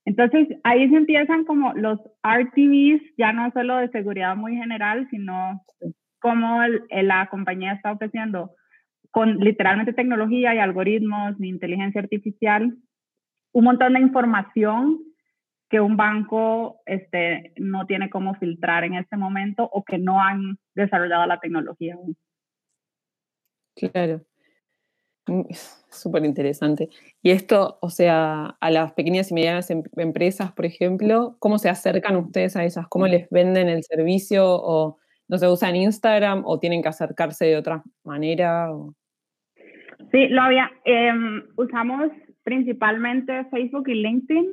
Entonces, 0.05 0.49
ahí 0.65 0.89
se 0.89 0.97
empiezan 0.97 1.45
como 1.45 1.73
los 1.75 1.99
RTVs, 2.23 3.03
ya 3.17 3.33
no 3.33 3.51
solo 3.53 3.77
de 3.77 3.89
seguridad 3.91 4.37
muy 4.37 4.57
general, 4.57 5.07
sino 5.11 5.63
como 6.21 6.61
la 6.91 7.29
compañía 7.29 7.73
está 7.75 7.93
ofreciendo 7.93 8.53
con 9.11 9.39
literalmente 9.39 9.93
tecnología 9.93 10.55
y 10.55 10.59
algoritmos 10.59 11.37
y 11.39 11.49
inteligencia 11.49 12.01
artificial, 12.01 12.77
un 13.53 13.65
montón 13.65 13.93
de 13.93 14.01
información 14.01 14.99
que 15.69 15.81
un 15.81 15.97
banco 15.97 16.81
este, 16.87 17.53
no 17.57 17.87
tiene 17.87 18.11
cómo 18.11 18.35
filtrar 18.35 18.85
en 18.85 18.95
este 18.95 19.17
momento 19.17 19.69
o 19.71 19.85
que 19.85 19.99
no 19.99 20.23
han 20.23 20.59
desarrollado 20.75 21.27
la 21.27 21.41
tecnología 21.41 21.95
aún. 21.95 22.17
Claro. 23.75 24.23
Mm, 25.27 25.43
súper 25.91 26.25
interesante. 26.25 26.89
Y 27.23 27.31
esto, 27.31 27.79
o 27.81 27.91
sea, 27.91 28.57
a 28.61 28.71
las 28.71 28.93
pequeñas 28.93 29.31
y 29.31 29.35
medianas 29.35 29.71
em, 29.71 29.83
empresas, 29.97 30.53
por 30.53 30.67
ejemplo, 30.67 31.37
¿cómo 31.39 31.59
se 31.59 31.69
acercan 31.69 32.17
ustedes 32.17 32.57
a 32.57 32.65
esas? 32.65 32.89
¿Cómo 32.89 33.07
les 33.07 33.29
venden 33.31 33.69
el 33.69 33.83
servicio? 33.85 34.45
¿O 34.47 34.99
no 35.29 35.39
se 35.39 35.49
usan 35.49 35.77
Instagram 35.77 36.43
o 36.45 36.59
tienen 36.59 36.83
que 36.83 36.89
acercarse 36.89 37.47
de 37.47 37.57
otra 37.57 37.83
manera? 38.05 38.69
Sí, 40.11 40.29
lo 40.29 40.43
había. 40.43 40.71
Em, 40.85 41.45
usamos 41.57 42.11
principalmente 42.43 43.45
Facebook 43.47 43.89
y 43.89 43.95
LinkedIn. 43.95 44.47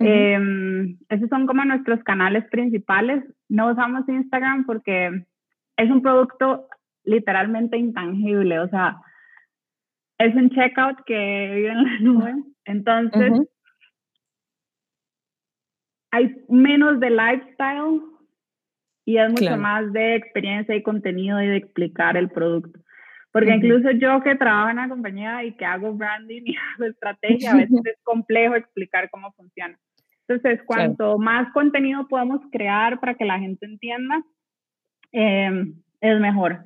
Em, 0.00 0.98
esos 1.08 1.28
son 1.28 1.46
como 1.46 1.64
nuestros 1.64 2.02
canales 2.04 2.44
principales. 2.50 3.22
No 3.48 3.70
usamos 3.70 4.08
Instagram 4.08 4.64
porque 4.64 5.24
es 5.76 5.90
un 5.90 6.02
producto 6.02 6.68
literalmente 7.04 7.76
intangible. 7.76 8.60
O 8.60 8.68
sea, 8.68 9.00
es 10.20 10.34
un 10.34 10.50
checkout 10.50 10.98
que 11.06 11.50
vive 11.54 11.68
en 11.68 11.84
la 11.84 11.98
nube. 12.00 12.34
Entonces, 12.66 13.32
hay 16.10 16.36
menos 16.48 17.00
de 17.00 17.10
lifestyle 17.10 18.02
y 19.06 19.16
es 19.16 19.30
mucho 19.30 19.56
más 19.56 19.90
de 19.92 20.16
experiencia 20.16 20.76
y 20.76 20.82
contenido 20.82 21.40
y 21.40 21.46
de 21.46 21.56
explicar 21.56 22.16
el 22.18 22.28
producto. 22.28 22.78
Porque 23.32 23.54
incluso 23.54 23.92
yo 23.92 24.20
que 24.22 24.34
trabajo 24.34 24.70
en 24.70 24.78
una 24.78 24.88
compañía 24.88 25.44
y 25.44 25.56
que 25.56 25.64
hago 25.64 25.94
branding 25.94 26.42
y 26.44 26.54
hago 26.74 26.84
estrategia, 26.84 27.52
a 27.52 27.56
veces 27.56 27.80
es 27.84 27.98
complejo 28.02 28.56
explicar 28.56 29.08
cómo 29.10 29.32
funciona. 29.32 29.78
Entonces, 30.28 30.60
cuanto 30.66 31.18
más 31.18 31.50
contenido 31.52 32.06
podemos 32.08 32.40
crear 32.52 33.00
para 33.00 33.14
que 33.14 33.24
la 33.24 33.38
gente 33.38 33.66
entienda, 33.66 34.22
em, 35.12 35.74
es 36.00 36.20
mejor. 36.20 36.62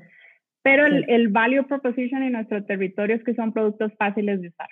Pero 0.65 0.87
el, 0.87 1.05
el, 1.09 1.29
value 1.29 1.67
proposition 1.67 2.23
en 2.23 2.33
nuestro 2.33 2.65
territorio 2.65 3.17
es 3.17 3.23
que 3.23 3.35
son 3.35 3.53
productos 3.53 3.93
fáciles 3.99 4.41
de 4.41 4.49
usar. 4.49 4.69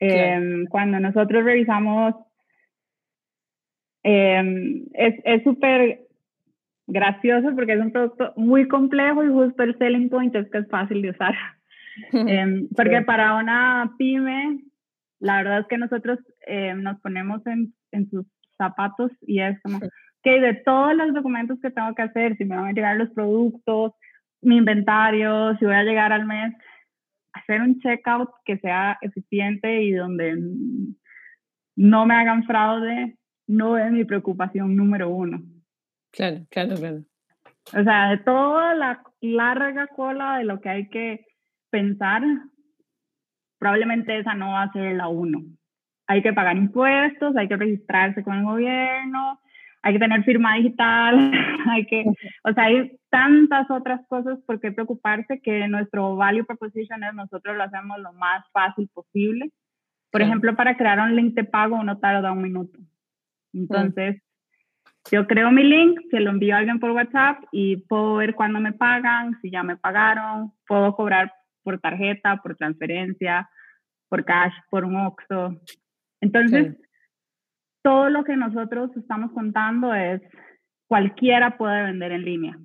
Em, 0.00 0.66
cuando 0.66 0.98
nosotros 0.98 1.44
revisamos, 1.44 2.16
em, 4.02 4.86
es 4.94 5.44
súper 5.44 6.00
gracioso 6.88 7.54
porque 7.54 7.74
es 7.74 7.80
un 7.80 7.92
producto 7.92 8.32
muy 8.36 8.66
complejo 8.66 9.22
y 9.22 9.28
justo 9.28 9.62
el 9.62 9.78
selling 9.78 10.08
point 10.08 10.34
es 10.34 10.50
que 10.50 10.58
es 10.58 10.68
fácil 10.68 11.00
de 11.00 11.10
usar. 11.10 11.34
Em, 12.12 12.68
porque 12.76 13.02
para 13.02 13.36
una 13.36 13.92
pyme, 13.98 14.60
la 15.20 15.36
verdad 15.38 15.60
es 15.60 15.66
que 15.66 15.78
nosotros 15.78 16.18
nos 16.76 17.00
ponemos 17.00 17.44
en, 17.46 17.72
en, 17.92 18.08
sus 18.10 18.26
zapatos 18.56 19.10
y 19.20 19.40
es 19.40 19.60
como 19.62 19.80
que 20.22 20.40
de 20.40 20.54
todos 20.54 20.94
los 20.94 21.12
documentos 21.12 21.60
que 21.60 21.70
tengo 21.70 21.94
que 21.94 22.02
hacer, 22.02 22.36
si 22.36 22.44
me 22.44 22.56
van 22.56 22.66
a 22.66 22.72
llegar 22.72 22.96
los 22.96 23.10
productos, 23.10 23.92
mi 24.40 24.56
inventario, 24.56 25.56
si 25.58 25.64
voy 25.64 25.74
a 25.74 25.82
llegar 25.82 26.12
al 26.12 26.26
mes, 26.26 26.54
hacer 27.32 27.60
un 27.60 27.78
checkout 27.80 28.30
que 28.44 28.58
sea 28.58 28.98
eficiente 29.00 29.82
y 29.82 29.92
donde 29.92 30.36
no 31.76 32.06
me 32.06 32.14
hagan 32.14 32.44
fraude, 32.44 33.16
no 33.46 33.78
es 33.78 33.90
mi 33.90 34.04
preocupación 34.04 34.76
número 34.76 35.08
uno. 35.08 35.40
Claro, 36.12 36.40
claro, 36.50 36.76
claro. 36.76 36.98
O 37.76 37.82
sea, 37.82 38.10
de 38.10 38.18
toda 38.18 38.74
la 38.74 39.02
larga 39.20 39.86
cola 39.88 40.38
de 40.38 40.44
lo 40.44 40.60
que 40.60 40.68
hay 40.68 40.88
que 40.88 41.26
pensar, 41.70 42.22
probablemente 43.58 44.18
esa 44.18 44.34
no 44.34 44.52
va 44.52 44.62
a 44.62 44.72
ser 44.72 44.96
la 44.96 45.08
uno. 45.08 45.42
Hay 46.06 46.22
que 46.22 46.32
pagar 46.32 46.56
impuestos, 46.56 47.36
hay 47.36 47.48
que 47.48 47.56
registrarse 47.56 48.22
con 48.22 48.38
el 48.38 48.44
gobierno, 48.44 49.40
hay 49.82 49.92
que 49.92 49.98
tener 49.98 50.24
firma 50.24 50.56
digital, 50.56 51.30
hay 51.70 51.86
que, 51.86 52.04
o 52.44 52.52
sea, 52.52 52.64
hay 52.64 52.98
tantas 53.10 53.70
otras 53.70 54.00
cosas 54.08 54.38
por 54.46 54.60
qué 54.60 54.72
preocuparse 54.72 55.40
que 55.40 55.68
nuestro 55.68 56.16
value 56.16 56.44
proposition 56.44 57.02
es 57.04 57.14
nosotros 57.14 57.56
lo 57.56 57.62
hacemos 57.62 57.98
lo 58.00 58.12
más 58.14 58.44
fácil 58.52 58.88
posible. 58.92 59.50
Por 60.10 60.22
ejemplo, 60.22 60.56
para 60.56 60.76
crear 60.76 60.98
un 61.00 61.14
link 61.14 61.34
de 61.34 61.44
pago 61.44 61.76
uno 61.76 61.98
tarda 61.98 62.32
un 62.32 62.42
minuto. 62.42 62.78
Entonces, 63.52 64.22
yo 65.10 65.26
creo 65.26 65.50
mi 65.50 65.64
link, 65.64 66.00
se 66.10 66.20
lo 66.20 66.30
envío 66.30 66.54
a 66.54 66.58
alguien 66.58 66.80
por 66.80 66.90
WhatsApp 66.90 67.44
y 67.52 67.76
puedo 67.76 68.16
ver 68.16 68.34
cuándo 68.34 68.60
me 68.60 68.72
pagan, 68.72 69.38
si 69.40 69.50
ya 69.50 69.62
me 69.62 69.76
pagaron, 69.76 70.52
puedo 70.66 70.94
cobrar 70.94 71.32
por 71.62 71.78
tarjeta, 71.78 72.36
por 72.42 72.56
transferencia, 72.56 73.48
por 74.08 74.24
cash, 74.24 74.54
por 74.70 74.84
un 74.84 74.96
OXO. 74.96 75.60
Entonces, 76.20 76.76
todo 77.88 78.10
lo 78.10 78.22
que 78.22 78.36
nosotros 78.36 78.94
estamos 78.98 79.32
contando 79.32 79.94
es 79.94 80.20
cualquiera 80.88 81.56
puede 81.56 81.84
vender 81.84 82.12
en 82.12 82.22
línea, 82.22 82.58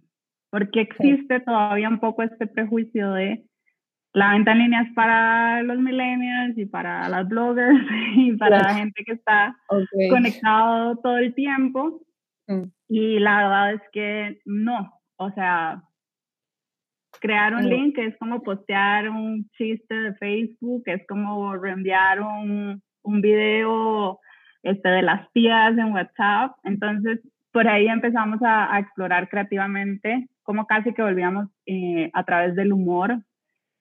porque 0.50 0.82
existe 0.82 1.40
todavía 1.40 1.88
un 1.88 2.02
poco 2.02 2.24
este 2.24 2.46
prejuicio 2.46 3.14
de 3.14 3.46
la 4.12 4.34
venta 4.34 4.52
en 4.52 4.58
línea 4.58 4.82
es 4.82 4.94
para 4.94 5.64
los 5.64 5.78
millennials 5.80 6.58
y 6.58 6.66
para 6.66 7.08
las 7.08 7.26
bloggers 7.30 7.80
y 8.18 8.34
para 8.34 8.64
la 8.64 8.74
gente 8.74 9.02
que 9.06 9.14
está 9.14 9.56
conectado 10.10 10.98
todo 10.98 11.18
el 11.18 11.34
tiempo. 11.34 12.02
Mm. 12.48 12.64
Y 12.90 13.20
la 13.20 13.38
verdad 13.38 13.74
es 13.76 13.82
que 13.94 14.42
no, 14.44 14.92
o 15.16 15.32
sea, 15.32 15.84
crear 17.22 17.56
un 17.56 17.70
link 17.70 17.98
es 17.98 18.18
como 18.18 18.44
postear 18.44 19.10
un 19.10 19.50
chiste 19.58 19.96
de 19.96 20.14
Facebook, 20.16 20.84
es 20.88 21.08
como 21.08 21.56
reenviar 21.56 22.20
un, 22.20 22.84
un 23.04 23.22
video 23.22 24.20
este, 24.63 24.89
de 24.89 25.02
las 25.02 25.32
tías 25.32 25.78
en 25.78 25.93
WhatsApp. 25.93 26.56
Entonces, 26.63 27.19
por 27.52 27.67
ahí 27.67 27.88
empezamos 27.88 28.39
a, 28.43 28.80
explorar 28.80 29.30
creativamente, 29.30 30.28
como 30.41 30.65
casi 30.65 30.93
que 30.93 31.04
volvíamos 31.04 31.47
eh, 31.65 32.10
a 32.13 32.23
través 32.23 32.56
del 32.56 32.73
humor, 32.73 33.21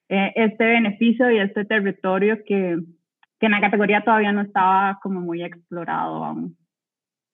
eh, 0.09 0.31
este 0.35 0.65
beneficio 0.65 1.31
y 1.31 1.39
este 1.39 1.65
territorio 1.65 2.37
que, 2.45 2.77
que 3.39 3.45
en 3.45 3.51
la 3.51 3.61
categoría 3.61 4.03
todavía 4.03 4.31
no 4.31 4.41
estaba 4.41 4.99
como 5.01 5.21
muy 5.21 5.43
explorado 5.43 6.23
aún. 6.23 6.57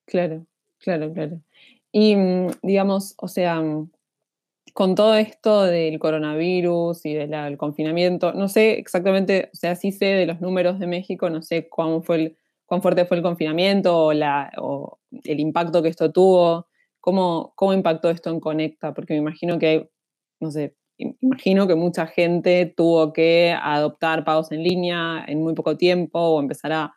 Claro, 0.06 0.46
claro, 0.78 1.12
claro. 1.12 1.40
Y 1.92 2.16
mm, 2.16 2.46
digamos, 2.62 3.14
o 3.18 3.28
sea, 3.28 3.60
mm, 3.60 3.90
con 4.72 4.94
todo 4.94 5.16
esto 5.16 5.64
del 5.64 5.98
coronavirus 5.98 7.04
y 7.04 7.14
del 7.14 7.56
confinamiento, 7.58 8.32
no 8.32 8.48
sé 8.48 8.78
exactamente, 8.78 9.50
o 9.52 9.56
sea, 9.56 9.74
sí 9.74 9.92
sé 9.92 10.06
de 10.06 10.26
los 10.26 10.40
números 10.40 10.78
de 10.78 10.86
México, 10.86 11.28
no 11.28 11.42
sé 11.42 11.68
cómo 11.68 12.02
fue 12.02 12.16
el, 12.16 12.36
cuán 12.70 12.82
fuerte 12.82 13.04
fue 13.04 13.16
el 13.16 13.24
confinamiento 13.24 13.98
o, 13.98 14.12
la, 14.12 14.52
o 14.58 15.00
el 15.24 15.40
impacto 15.40 15.82
que 15.82 15.88
esto 15.88 16.12
tuvo, 16.12 16.68
cómo, 17.00 17.52
cómo 17.56 17.72
impactó 17.72 18.10
esto 18.10 18.30
en 18.30 18.38
Conecta, 18.38 18.94
porque 18.94 19.12
me 19.14 19.18
imagino 19.18 19.58
que 19.58 19.66
hay, 19.66 19.90
no 20.38 20.52
sé, 20.52 20.76
imagino 20.96 21.66
que 21.66 21.74
mucha 21.74 22.06
gente 22.06 22.72
tuvo 22.76 23.12
que 23.12 23.56
adoptar 23.60 24.24
pagos 24.24 24.52
en 24.52 24.62
línea 24.62 25.24
en 25.26 25.42
muy 25.42 25.52
poco 25.54 25.76
tiempo 25.76 26.20
o 26.20 26.40
empezar 26.40 26.70
a 26.70 26.94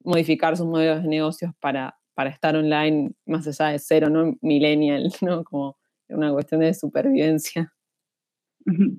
modificar 0.00 0.56
sus 0.56 0.66
modelos 0.66 1.04
de 1.04 1.08
negocios 1.08 1.52
para, 1.60 1.96
para 2.14 2.30
estar 2.30 2.56
online 2.56 3.12
más 3.24 3.46
allá 3.46 3.70
de 3.70 3.78
cero, 3.78 4.10
no 4.10 4.36
millennial, 4.40 5.04
¿no? 5.20 5.44
Como 5.44 5.76
una 6.08 6.32
cuestión 6.32 6.62
de 6.62 6.74
supervivencia. 6.74 7.72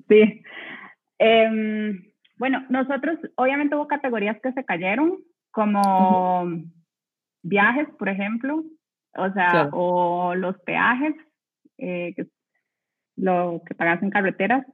Sí. 0.08 0.42
Em, 1.18 2.02
bueno, 2.38 2.64
nosotros, 2.70 3.18
obviamente 3.36 3.76
hubo 3.76 3.88
categorías 3.88 4.38
que 4.42 4.52
se 4.52 4.64
cayeron, 4.64 5.18
como 5.54 6.46
viajes, 7.44 7.88
por 7.96 8.08
ejemplo, 8.08 8.64
o 9.16 9.32
sea, 9.32 9.68
o 9.72 10.34
los 10.34 10.58
peajes, 10.62 11.14
eh, 11.78 12.12
que, 12.16 12.26
lo 13.16 13.62
que 13.64 13.76
pagas 13.76 14.02
en 14.02 14.10
carreteras, 14.10 14.66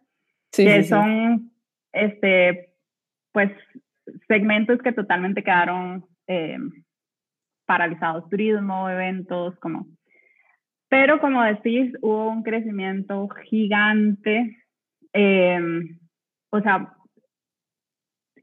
que 0.51 0.83
son, 0.85 1.53
este, 1.93 2.73
pues, 3.33 3.53
segmentos 4.27 4.81
que 4.81 4.93
totalmente 4.93 5.45
quedaron 5.45 6.07
eh, 6.27 6.57
paralizados, 7.67 8.31
turismo, 8.31 8.89
eventos, 8.89 9.59
como. 9.59 9.87
Pero 10.89 11.21
como 11.21 11.43
decís, 11.43 11.93
hubo 12.01 12.31
un 12.31 12.43
crecimiento 12.43 13.29
gigante, 13.51 14.57
em, 15.13 15.99
o 16.51 16.61
sea, 16.63 16.95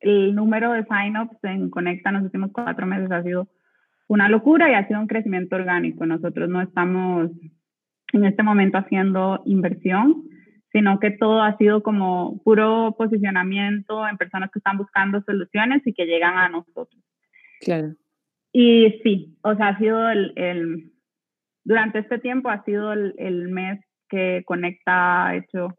el 0.02 0.36
número 0.36 0.74
de 0.74 0.84
signups 0.84 1.38
en 1.44 1.70
Conecta 1.70 2.10
en 2.10 2.16
los 2.16 2.24
últimos 2.26 2.52
cuatro 2.52 2.86
meses 2.86 3.12
ha 3.12 3.24
sido 3.24 3.48
una 4.08 4.30
locura 4.30 4.70
y 4.70 4.74
ha 4.74 4.88
sido 4.88 5.00
un 5.00 5.08
crecimiento 5.08 5.56
orgánico. 5.56 6.06
Nosotros 6.06 6.50
no 6.50 6.62
estamos 6.62 7.32
en 8.14 8.26
este 8.26 8.44
momento 8.44 8.78
haciendo 8.78 9.42
inversión, 9.46 10.24
sino 10.72 11.00
que 11.00 11.12
todo 11.12 11.42
ha 11.42 11.58
sido 11.58 11.84
como 11.84 12.42
puro 12.44 12.96
posicionamiento 12.98 14.08
en 14.08 14.18
personas 14.18 14.52
que 14.52 14.60
están 14.60 14.78
buscando 14.78 15.22
soluciones 15.22 15.86
y 15.86 15.94
que 15.94 16.06
llegan 16.06 16.38
a 16.38 16.50
nosotros. 16.50 17.04
Claro. 17.62 17.94
Y 18.52 19.00
sí, 19.04 19.38
o 19.42 19.56
sea, 19.56 19.70
ha 19.70 19.78
sido 19.78 20.10
el, 20.10 20.34
el 20.36 20.92
durante 21.64 22.00
este 22.00 22.20
tiempo 22.20 22.50
ha 22.50 22.64
sido 22.64 22.94
el, 22.94 23.14
el 23.18 23.50
mes 23.50 23.80
que 24.08 24.44
Conecta 24.46 25.28
ha 25.28 25.36
hecho, 25.36 25.76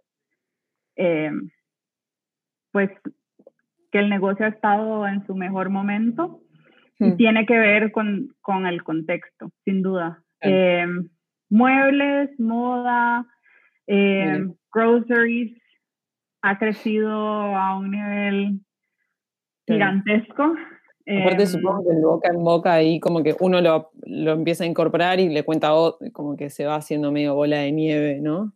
eh, 0.97 1.31
pues, 2.73 2.91
que 3.91 3.99
el 3.99 4.09
negocio 4.11 4.47
ha 4.47 4.51
estado 4.51 5.07
en 5.07 5.25
su 5.27 5.35
mejor 5.35 5.71
momento 5.71 6.41
y 6.99 7.11
hmm. 7.11 7.17
tiene 7.17 7.47
que 7.47 7.59
ver 7.59 7.93
con, 7.93 8.35
con, 8.41 8.67
el 8.67 8.83
contexto, 8.83 9.51
sin 9.65 9.83
duda. 9.83 10.23
Eh, 10.41 10.87
muebles, 11.49 12.31
moda, 12.39 13.27
eh, 13.87 14.47
groceries, 14.73 15.57
ha 16.43 16.59
crecido 16.59 17.11
a 17.11 17.77
un 17.77 17.91
nivel 17.91 18.61
gigantesco. 19.67 20.55
Aparte, 21.07 21.43
em, 21.43 21.47
supongo 21.47 21.85
que 21.85 21.97
el 21.97 22.03
boca 22.03 22.29
en 22.29 22.45
boca 22.45 22.75
ahí, 22.75 23.01
como 23.01 23.23
que 23.23 23.35
uno 23.41 23.61
lo, 23.61 23.91
lo 24.05 24.33
empieza 24.33 24.65
a 24.65 24.67
incorporar 24.67 25.21
y 25.21 25.29
le 25.29 25.43
cuenta, 25.43 25.71
como 26.13 26.37
que 26.37 26.51
se 26.51 26.67
va 26.67 26.77
haciendo 26.77 27.11
medio 27.11 27.35
bola 27.35 27.59
de 27.59 27.73
nieve, 27.73 28.21
¿no? 28.21 28.53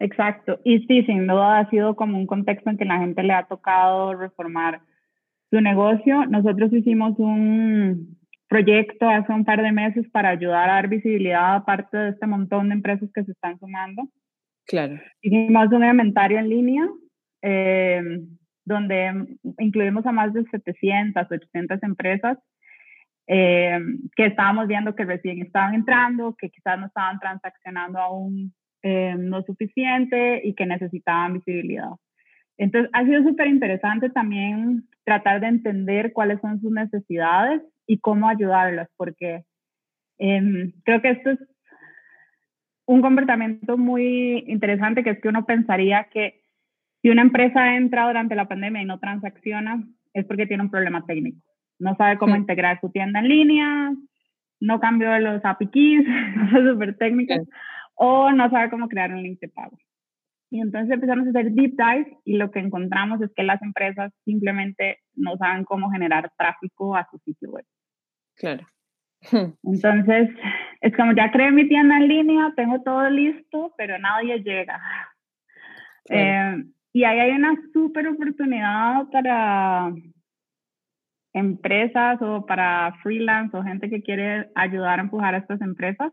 Exacto. 0.00 0.58
Y 0.64 0.80
sí, 0.86 1.02
sin 1.04 1.26
duda 1.26 1.58
ha 1.58 1.70
sido 1.70 1.94
como 1.94 2.16
un 2.16 2.26
contexto 2.26 2.70
en 2.70 2.78
que 2.78 2.86
la 2.86 2.98
gente 2.98 3.22
le 3.22 3.34
ha 3.34 3.46
tocado 3.46 4.14
reformar 4.14 4.80
su 5.50 5.60
negocio. 5.60 6.24
Nosotros 6.26 6.72
hicimos 6.72 7.18
un 7.18 8.18
proyecto 8.48 9.08
hace 9.08 9.32
un 9.32 9.44
par 9.44 9.62
de 9.62 9.72
meses 9.72 10.08
para 10.10 10.30
ayudar 10.30 10.70
a 10.70 10.74
dar 10.74 10.88
visibilidad 10.88 11.54
a 11.54 11.64
parte 11.64 11.96
de 11.96 12.08
este 12.10 12.26
montón 12.26 12.70
de 12.70 12.76
empresas 12.76 13.10
que 13.14 13.24
se 13.24 13.32
están 13.32 13.58
sumando. 13.58 14.08
Claro. 14.66 14.98
Hicimos 15.20 15.70
un 15.70 15.84
inventario 15.84 16.38
en 16.38 16.48
línea 16.48 16.88
eh, 17.42 18.02
donde 18.64 19.36
incluimos 19.58 20.06
a 20.06 20.12
más 20.12 20.32
de 20.32 20.44
700, 20.44 21.26
800 21.30 21.82
empresas 21.82 22.38
eh, 23.26 23.78
que 24.16 24.26
estábamos 24.26 24.66
viendo 24.66 24.94
que 24.94 25.04
recién 25.04 25.42
estaban 25.42 25.74
entrando, 25.74 26.34
que 26.38 26.48
quizás 26.48 26.78
no 26.80 26.86
estaban 26.86 27.18
transaccionando 27.20 27.98
aún 27.98 28.54
eh, 28.82 29.14
no 29.18 29.42
suficiente 29.42 30.40
y 30.44 30.54
que 30.54 30.66
necesitaban 30.66 31.34
visibilidad. 31.34 31.90
Entonces, 32.56 32.90
ha 32.92 33.04
sido 33.04 33.22
súper 33.22 33.46
interesante 33.46 34.10
también 34.10 34.88
tratar 35.04 35.40
de 35.40 35.48
entender 35.48 36.12
cuáles 36.12 36.40
son 36.40 36.60
sus 36.60 36.70
necesidades 36.70 37.62
y 37.86 37.98
cómo 37.98 38.28
ayudarlas, 38.28 38.88
porque 38.96 39.44
em, 40.18 40.72
creo 40.84 41.00
que 41.00 41.10
esto 41.10 41.30
es 41.30 41.38
un 42.86 43.02
comportamiento 43.02 43.78
muy 43.78 44.44
interesante, 44.46 45.02
que 45.02 45.10
es 45.10 45.20
que 45.20 45.28
uno 45.28 45.46
pensaría 45.46 46.08
que 46.12 46.42
si 47.02 47.08
una 47.08 47.22
empresa 47.22 47.76
entra 47.76 48.06
durante 48.06 48.34
la 48.34 48.48
pandemia 48.48 48.82
y 48.82 48.84
no 48.84 48.98
transacciona, 48.98 49.82
es 50.12 50.26
porque 50.26 50.46
tiene 50.46 50.64
un 50.64 50.70
problema 50.70 51.04
técnico. 51.06 51.38
No 51.78 51.96
sabe 51.96 52.18
cómo 52.18 52.36
integrar 52.36 52.80
su 52.80 52.90
tienda 52.90 53.20
en 53.20 53.28
línea, 53.28 53.92
no 54.60 54.80
cambió 54.80 55.18
los 55.18 55.44
API 55.44 55.66
keys, 55.68 56.06
cosas 56.50 56.72
súper 56.72 56.96
técnicas, 56.96 57.40
o 58.02 58.32
no 58.32 58.48
sabe 58.48 58.70
cómo 58.70 58.88
crear 58.88 59.12
un 59.12 59.22
link 59.22 59.38
de 59.40 59.48
pago. 59.48 59.76
Y 60.50 60.60
entonces 60.60 60.90
empezamos 60.90 61.26
a 61.26 61.30
hacer 61.30 61.52
deep 61.52 61.76
dive 61.76 62.16
y 62.24 62.38
lo 62.38 62.50
que 62.50 62.58
encontramos 62.58 63.20
es 63.20 63.30
que 63.36 63.42
las 63.42 63.60
empresas 63.60 64.10
simplemente 64.24 65.00
no 65.14 65.36
saben 65.36 65.64
cómo 65.64 65.90
generar 65.90 66.32
tráfico 66.38 66.96
a 66.96 67.06
su 67.10 67.18
sitio 67.18 67.50
web. 67.50 67.64
Claro. 68.36 68.66
Entonces, 69.62 70.30
es 70.80 70.96
como 70.96 71.12
ya 71.12 71.30
creé 71.30 71.52
mi 71.52 71.68
tienda 71.68 71.98
en 71.98 72.08
línea, 72.08 72.54
tengo 72.56 72.80
todo 72.80 73.08
listo, 73.10 73.74
pero 73.76 73.98
nadie 73.98 74.38
llega. 74.42 74.80
Eh, 76.08 76.64
y 76.94 77.04
ahí 77.04 77.20
hay 77.20 77.32
una 77.32 77.54
súper 77.74 78.08
oportunidad 78.08 79.08
para 79.12 79.92
empresas 81.34 82.20
o 82.22 82.46
para 82.46 82.94
freelance 83.02 83.54
o 83.54 83.62
gente 83.62 83.90
que 83.90 84.02
quiere 84.02 84.50
ayudar 84.54 84.98
a 84.98 85.02
empujar 85.02 85.34
a 85.34 85.38
estas 85.38 85.60
empresas, 85.60 86.12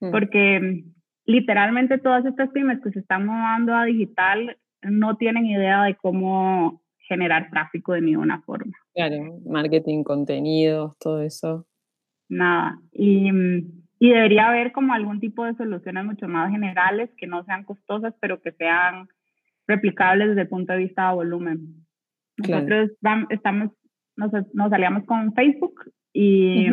mm. 0.00 0.10
porque 0.10 0.82
literalmente 1.26 1.98
todas 1.98 2.24
estas 2.24 2.50
pymes 2.50 2.80
que 2.82 2.90
se 2.90 3.00
están 3.00 3.26
moviendo 3.26 3.74
a 3.74 3.84
digital 3.84 4.56
no 4.82 5.16
tienen 5.16 5.46
idea 5.46 5.84
de 5.84 5.94
cómo 5.94 6.82
generar 6.98 7.50
tráfico 7.50 7.92
de 7.92 8.02
ninguna 8.02 8.40
forma. 8.42 8.72
Claro, 8.94 9.40
marketing, 9.44 10.04
contenidos, 10.04 10.96
todo 10.98 11.22
eso 11.22 11.66
nada. 12.30 12.78
Y, 12.92 13.28
y, 13.98 14.10
debería 14.10 14.48
haber 14.48 14.72
como 14.72 14.94
algún 14.94 15.20
tipo 15.20 15.44
de 15.44 15.54
soluciones 15.54 16.04
mucho 16.04 16.28
más 16.28 16.50
generales 16.50 17.10
que 17.18 17.26
no 17.26 17.44
sean 17.44 17.64
costosas, 17.64 18.14
pero 18.20 18.40
que 18.40 18.52
sean 18.52 19.08
replicables 19.66 20.28
desde 20.28 20.42
el 20.42 20.48
punto 20.48 20.72
de 20.72 20.78
vista 20.78 21.08
de 21.08 21.14
volumen. 21.16 21.86
Nosotros 22.38 22.90
estamos, 23.28 23.72
nos, 24.16 24.32
nos 24.54 24.70
salíamos 24.70 25.04
con 25.04 25.34
Facebook 25.34 25.92
y 26.12 26.66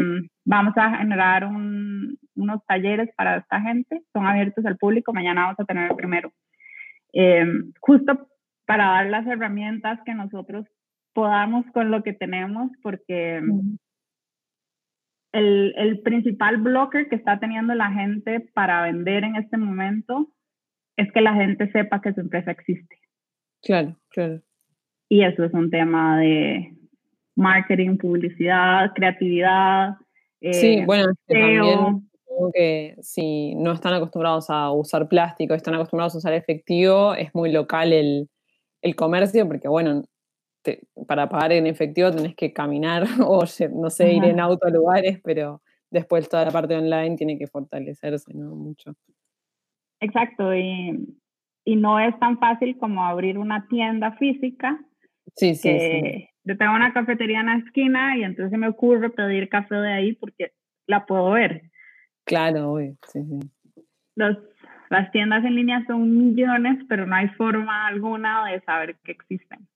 vamos 0.46 0.74
a 0.78 0.98
generar 0.98 1.46
un, 1.46 2.18
unos 2.38 2.66
talleres 2.66 3.10
para 3.16 3.38
esta 3.38 3.62
gente, 3.62 4.02
son 4.14 4.26
abiertos 4.26 4.66
al 4.66 4.78
público, 4.78 5.14
mañana 5.14 5.44
vamos 5.44 5.60
a 5.60 5.66
tener 5.66 5.90
el 5.92 5.96
primero. 5.98 6.32
Eh, 7.14 7.46
justo 7.80 8.28
para 8.66 8.86
dar 8.86 9.08
las 9.08 9.26
herramientas 9.28 10.00
que 10.06 10.14
nosotros 10.14 10.66
podamos 11.14 11.66
con 11.74 11.90
lo 11.90 12.04
que 12.04 12.14
tenemos, 12.14 12.70
porque 12.84 13.42
el, 15.32 15.74
el, 15.78 16.00
principal 16.02 16.58
blocker 16.58 17.10
que 17.10 17.16
está 17.16 17.40
teniendo 17.40 17.74
la 17.74 17.92
gente 17.92 18.40
para 18.54 18.84
vender 18.84 19.24
en 19.24 19.36
este 19.36 19.58
momento 19.58 20.28
es 20.96 21.12
que 21.12 21.22
la 21.22 21.34
gente 21.34 21.72
sepa 21.72 22.02
que 22.02 22.14
su 22.14 22.22
empresa 22.22 22.52
existe. 22.52 23.00
Claro, 23.64 23.96
claro. 24.10 24.42
Y 25.10 25.24
eso 25.24 25.44
es 25.44 25.54
un 25.54 25.70
tema 25.70 26.20
de 26.20 26.74
marketing, 27.36 27.98
publicidad, 27.98 28.92
creatividad. 28.94 29.96
sí, 30.42 30.80
eh, 30.80 30.86
bueno, 30.86 31.06
también 31.28 32.07
que 32.54 32.96
si 33.02 33.56
no 33.56 33.74
están 33.74 33.94
acostumbrados 33.94 34.50
a 34.50 34.72
usar 34.72 35.08
plástico, 35.08 35.54
están 35.54 35.76
acostumbrados 35.76 36.16
a 36.16 36.18
usar 36.20 36.34
efectivo, 36.34 37.14
es 37.14 37.34
muy 37.34 37.52
local 37.52 37.94
el, 37.94 38.30
el 38.82 38.96
comercio, 38.96 39.48
porque 39.48 39.68
bueno, 39.68 40.04
para 41.08 41.30
pagar 41.30 41.52
en 41.54 41.68
efectivo 41.68 42.12
tenés 42.12 42.36
que 42.36 42.54
caminar 42.54 43.04
o, 43.26 43.44
no 43.74 43.90
sé, 43.90 44.14
ir 44.14 44.24
en 44.24 44.40
auto 44.40 44.68
a 44.68 44.70
lugares, 44.70 45.20
pero 45.24 45.62
después 45.90 46.28
toda 46.30 46.46
la 46.46 46.52
parte 46.52 46.76
online 46.76 47.16
tiene 47.16 47.38
que 47.38 47.48
fortalecerse, 47.48 48.34
¿no? 48.34 48.56
Mucho. 48.56 48.94
Exacto, 50.00 50.54
y, 50.54 51.18
y 51.66 51.76
no 51.76 52.00
es 52.00 52.18
tan 52.20 52.40
fácil 52.40 52.78
como 52.78 53.04
abrir 53.04 53.38
una 53.38 53.68
tienda 53.68 54.12
física. 54.14 54.80
Sí, 55.36 55.56
sí, 55.56 55.80
sí. 55.80 56.30
Yo 56.44 56.58
tengo 56.58 56.74
una 56.74 56.94
cafetería 56.94 57.42
en 57.42 57.48
la 57.48 57.58
esquina 57.58 58.18
y 58.18 58.24
entonces 58.24 58.58
me 58.58 58.70
ocurre 58.70 59.10
pedir 59.10 59.50
café 59.50 59.76
de 59.76 59.92
ahí 59.92 60.14
porque 60.14 60.54
la 60.88 61.06
puedo 61.06 61.32
ver. 61.32 61.67
Claro, 62.28 62.78
sí, 63.08 63.24
sí. 63.24 63.40
Los, 64.16 64.38
las 64.90 65.12
tiendas 65.12 65.44
en 65.46 65.56
línea 65.56 65.84
son 65.88 66.16
millones, 66.16 66.78
pero 66.88 67.06
no 67.06 67.16
hay 67.16 67.30
forma 67.30 67.88
alguna 67.88 68.46
de 68.52 68.60
saber 68.62 68.98
que 69.04 69.14
existen. 69.14 69.68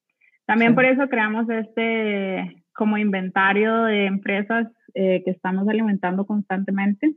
También 0.45 0.75
por 0.75 0.83
eso 0.83 1.07
creamos 1.07 1.49
este 1.49 2.63
como 2.73 2.97
inventario 2.97 3.83
de 3.83 4.05
empresas 4.05 4.67
eh, 4.93 5.21
que 5.23 5.31
estamos 5.31 5.67
alimentando 5.69 6.25
constantemente, 6.25 7.15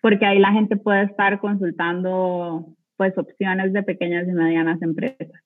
porque 0.00 0.24
ahí 0.24 0.38
la 0.38 0.52
gente 0.52 0.76
puede 0.76 1.04
estar 1.04 1.40
consultando 1.40 2.76
pues 2.96 3.16
opciones 3.18 3.72
de 3.72 3.82
pequeñas 3.82 4.28
y 4.28 4.32
medianas 4.32 4.80
empresas. 4.82 5.42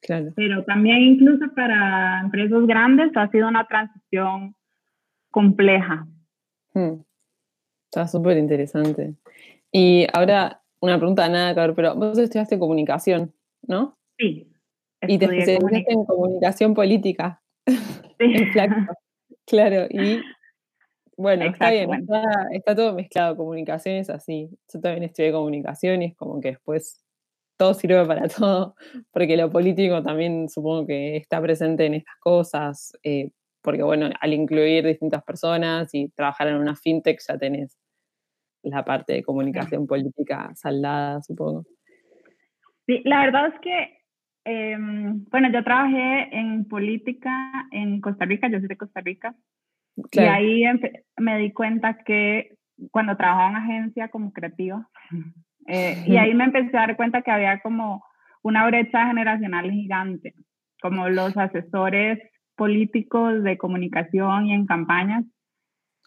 Claro. 0.00 0.32
Pero 0.36 0.64
también 0.64 0.98
incluso 0.98 1.52
para 1.54 2.20
empresas 2.20 2.64
grandes 2.66 3.10
ha 3.16 3.28
sido 3.30 3.48
una 3.48 3.66
transición 3.66 4.54
compleja. 5.30 6.06
Hmm. 6.74 7.00
Está 7.90 8.06
súper 8.06 8.36
interesante. 8.36 9.14
Y 9.72 10.06
ahora 10.12 10.62
una 10.80 10.98
pregunta 10.98 11.28
nada 11.28 11.54
que 11.54 11.60
ver, 11.60 11.74
pero 11.74 11.94
vos 11.94 12.18
estudiaste 12.18 12.58
comunicación, 12.58 13.34
¿no? 13.62 13.96
Sí. 14.18 14.50
Y 15.02 15.18
te 15.18 15.24
especializaste 15.24 15.92
en 15.92 16.04
comunicación 16.04 16.74
política. 16.74 17.40
Sí. 17.66 17.74
claro, 19.46 19.86
y 19.90 20.20
Bueno, 21.16 21.46
está 21.46 21.70
bien, 21.70 21.90
está, 22.52 22.76
todo 22.76 22.94
mezclado, 22.94 23.36
comunicaciones 23.36 24.08
así. 24.10 24.50
Yo 24.72 24.80
también 24.80 25.04
estudié 25.04 25.32
comunicación 25.32 26.02
y 26.02 26.06
es 26.06 26.16
como 26.16 26.40
que 26.40 26.52
después 26.52 27.02
todo 27.56 27.74
sirve 27.74 28.04
para 28.06 28.28
todo, 28.28 28.76
porque 29.10 29.36
lo 29.36 29.50
político 29.50 30.02
también 30.02 30.48
supongo 30.48 30.86
que 30.86 31.16
está 31.16 31.40
presente 31.40 31.86
en 31.86 31.94
estas 31.94 32.14
cosas, 32.20 32.92
eh, 33.02 33.30
porque 33.62 33.82
bueno, 33.82 34.10
al 34.20 34.32
incluir 34.32 34.86
distintas 34.86 35.22
personas 35.24 35.94
y 35.94 36.08
trabajar 36.10 36.48
en 36.48 36.56
una 36.56 36.74
fintech 36.74 37.20
ya 37.26 37.38
tenés 37.38 37.78
la 38.62 38.84
parte 38.84 39.14
de 39.14 39.22
comunicación 39.22 39.86
política 39.86 40.50
saldada, 40.54 41.22
supongo. 41.22 41.64
Sí, 42.86 43.02
la 43.04 43.20
verdad 43.20 43.52
es 43.54 43.60
que, 43.60 43.98
em, 44.44 45.24
bueno, 45.30 45.50
yo 45.52 45.62
trabajé 45.62 46.34
en 46.36 46.66
política 46.66 47.52
en 47.70 48.00
Costa 48.00 48.24
Rica, 48.24 48.48
yo 48.48 48.58
soy 48.58 48.68
de 48.68 48.76
Costa 48.76 49.00
Rica, 49.00 49.34
y 50.12 50.20
ahí 50.20 50.62
me 51.18 51.38
di 51.38 51.52
cuenta 51.52 51.98
que 52.04 52.56
cuando 52.90 53.16
trabajaba 53.16 53.50
en 53.50 53.56
agencia 53.56 54.08
como 54.08 54.32
creativa, 54.32 54.88
eh, 55.66 56.02
y 56.06 56.16
ahí 56.16 56.34
me 56.34 56.44
empecé 56.44 56.76
a 56.76 56.80
dar 56.80 56.96
cuenta 56.96 57.22
que 57.22 57.30
había 57.30 57.60
como 57.60 58.02
una 58.42 58.66
brecha 58.66 59.06
generacional 59.06 59.70
gigante, 59.70 60.34
como 60.80 61.08
los 61.08 61.36
asesores 61.36 62.18
políticos 62.58 63.42
de 63.42 63.56
comunicación 63.56 64.46
y 64.46 64.52
en 64.52 64.66
campañas. 64.66 65.24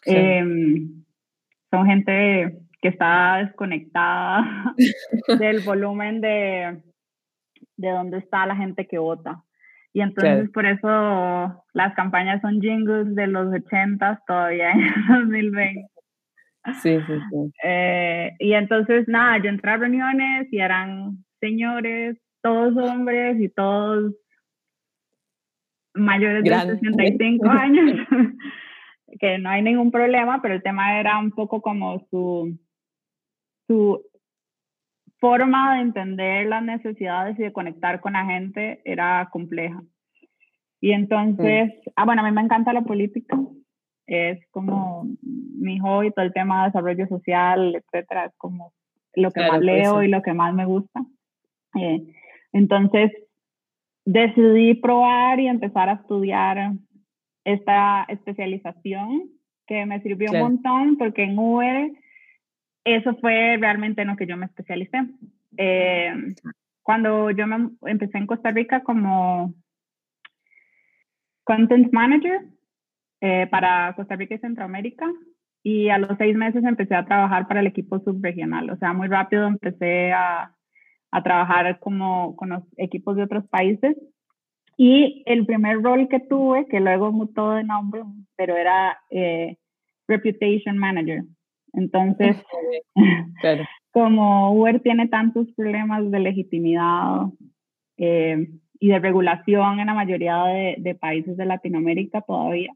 Em, 0.04 1.04
son 1.70 1.86
gente 1.86 2.58
que 2.80 2.88
está 2.88 3.38
desconectada 3.38 4.74
del 5.40 5.60
volumen 5.60 6.20
de, 6.20 6.82
de 7.76 7.90
dónde 7.90 8.18
está 8.18 8.46
la 8.46 8.54
gente 8.54 8.86
que 8.86 8.98
vota. 8.98 9.42
Y 9.94 10.00
entonces 10.00 10.48
por 10.50 10.66
eso 10.66 11.64
las 11.72 11.94
campañas 11.94 12.40
son 12.40 12.60
jingles 12.60 13.14
de 13.14 13.26
los 13.26 13.52
80 13.52 14.22
todavía 14.26 14.70
en 14.72 15.08
2020. 15.08 15.88
Sí, 16.80 16.96
sí, 17.06 17.12
sí. 17.30 17.52
Eh, 17.64 18.30
y 18.38 18.52
entonces, 18.52 19.08
nada, 19.08 19.38
yo 19.42 19.48
entré 19.48 19.72
a 19.72 19.76
reuniones 19.78 20.46
y 20.52 20.60
eran 20.60 21.24
señores, 21.40 22.16
todos 22.40 22.76
hombres 22.76 23.40
y 23.40 23.48
todos 23.48 24.14
mayores 25.94 26.44
de 26.44 26.50
65 26.50 27.46
años, 27.48 27.92
que 29.20 29.38
no 29.38 29.50
hay 29.50 29.62
ningún 29.62 29.90
problema, 29.90 30.40
pero 30.42 30.54
el 30.54 30.62
tema 30.62 30.98
era 30.98 31.18
un 31.18 31.30
poco 31.30 31.60
como 31.60 32.00
su, 32.10 32.58
su 33.66 34.02
forma 35.18 35.76
de 35.76 35.82
entender 35.82 36.46
las 36.46 36.62
necesidades 36.64 37.38
y 37.38 37.42
de 37.42 37.52
conectar 37.52 38.00
con 38.00 38.14
la 38.14 38.24
gente 38.24 38.80
era 38.84 39.28
compleja. 39.30 39.82
Y 40.80 40.92
entonces, 40.92 41.72
ah, 41.94 42.04
bueno, 42.04 42.22
a 42.22 42.24
mí 42.24 42.32
me 42.32 42.40
encanta 42.40 42.72
la 42.72 42.82
política, 42.82 43.38
es 44.06 44.44
como 44.50 45.06
mi 45.22 45.78
hobby, 45.78 46.10
todo 46.10 46.24
el 46.24 46.32
tema 46.32 46.62
de 46.62 46.66
desarrollo 46.66 47.06
social, 47.06 47.76
etcétera, 47.76 48.26
es 48.26 48.32
como 48.36 48.72
lo 49.14 49.30
que 49.30 49.46
más 49.46 49.60
leo 49.60 50.02
y 50.02 50.08
lo 50.08 50.22
que 50.22 50.32
más 50.32 50.52
me 50.54 50.64
gusta. 50.64 51.04
Eh, 51.80 52.02
entonces, 52.52 53.12
decidí 54.04 54.74
probar 54.74 55.40
y 55.40 55.48
empezar 55.48 55.88
a 55.88 55.94
estudiar 55.94 56.72
esta 57.44 58.04
especialización 58.08 59.30
que 59.66 59.86
me 59.86 60.00
sirvió 60.00 60.30
un 60.32 60.38
montón 60.38 60.96
porque 60.96 61.24
en 61.24 61.38
Uber 61.38 61.92
eso 62.84 63.16
fue 63.16 63.56
realmente 63.58 64.02
en 64.02 64.08
lo 64.08 64.16
que 64.16 64.26
yo 64.26 64.36
me 64.36 64.46
especialicé. 64.46 64.98
Eh, 65.56 66.34
cuando 66.82 67.30
yo 67.30 67.46
me 67.46 67.70
empecé 67.86 68.18
en 68.18 68.26
Costa 68.26 68.50
Rica 68.50 68.82
como 68.82 69.54
content 71.44 71.92
manager 71.92 72.40
eh, 73.20 73.46
para 73.50 73.94
Costa 73.94 74.16
Rica 74.16 74.34
y 74.34 74.38
Centroamérica 74.38 75.06
y 75.62 75.90
a 75.90 75.98
los 75.98 76.18
seis 76.18 76.36
meses 76.36 76.64
empecé 76.64 76.94
a 76.94 77.04
trabajar 77.04 77.46
para 77.46 77.60
el 77.60 77.68
equipo 77.68 78.00
subregional. 78.00 78.70
O 78.70 78.76
sea, 78.76 78.92
muy 78.92 79.06
rápido 79.06 79.46
empecé 79.46 80.12
a, 80.12 80.52
a 81.12 81.22
trabajar 81.22 81.78
como 81.78 82.34
con 82.36 82.48
los 82.48 82.62
equipos 82.76 83.16
de 83.16 83.24
otros 83.24 83.46
países. 83.48 83.96
Y 84.76 85.22
el 85.26 85.46
primer 85.46 85.82
rol 85.82 86.08
que 86.08 86.18
tuve, 86.18 86.66
que 86.66 86.80
luego 86.80 87.12
mutó 87.12 87.52
de 87.52 87.62
nombre, 87.62 88.02
pero 88.36 88.56
era 88.56 88.98
eh, 89.10 89.58
Reputation 90.08 90.78
Manager. 90.78 91.22
Entonces, 91.74 92.36
como 93.92 94.52
Uber 94.54 94.80
tiene 94.80 95.08
tantos 95.08 95.46
problemas 95.52 96.10
de 96.10 96.18
legitimidad 96.18 97.26
eh, 97.98 98.48
y 98.80 98.88
de 98.88 98.98
regulación 98.98 99.78
en 99.78 99.86
la 99.86 99.94
mayoría 99.94 100.44
de, 100.44 100.76
de 100.78 100.94
países 100.94 101.36
de 101.36 101.46
Latinoamérica 101.46 102.22
todavía, 102.22 102.72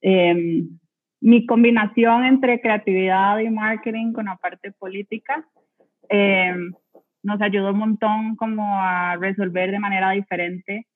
em, 0.00 0.78
mi 1.20 1.46
combinación 1.46 2.24
entre 2.24 2.60
creatividad 2.60 3.38
y 3.38 3.48
marketing 3.50 4.12
con 4.12 4.26
la 4.26 4.36
parte 4.36 4.72
política 4.72 5.46
em, 6.08 6.72
nos 7.22 7.40
ayudó 7.40 7.70
un 7.70 7.78
montón 7.78 8.36
como 8.36 8.62
a 8.80 9.16
resolver 9.16 9.70
de 9.70 9.78
manera 9.78 10.10
diferente 10.12 10.86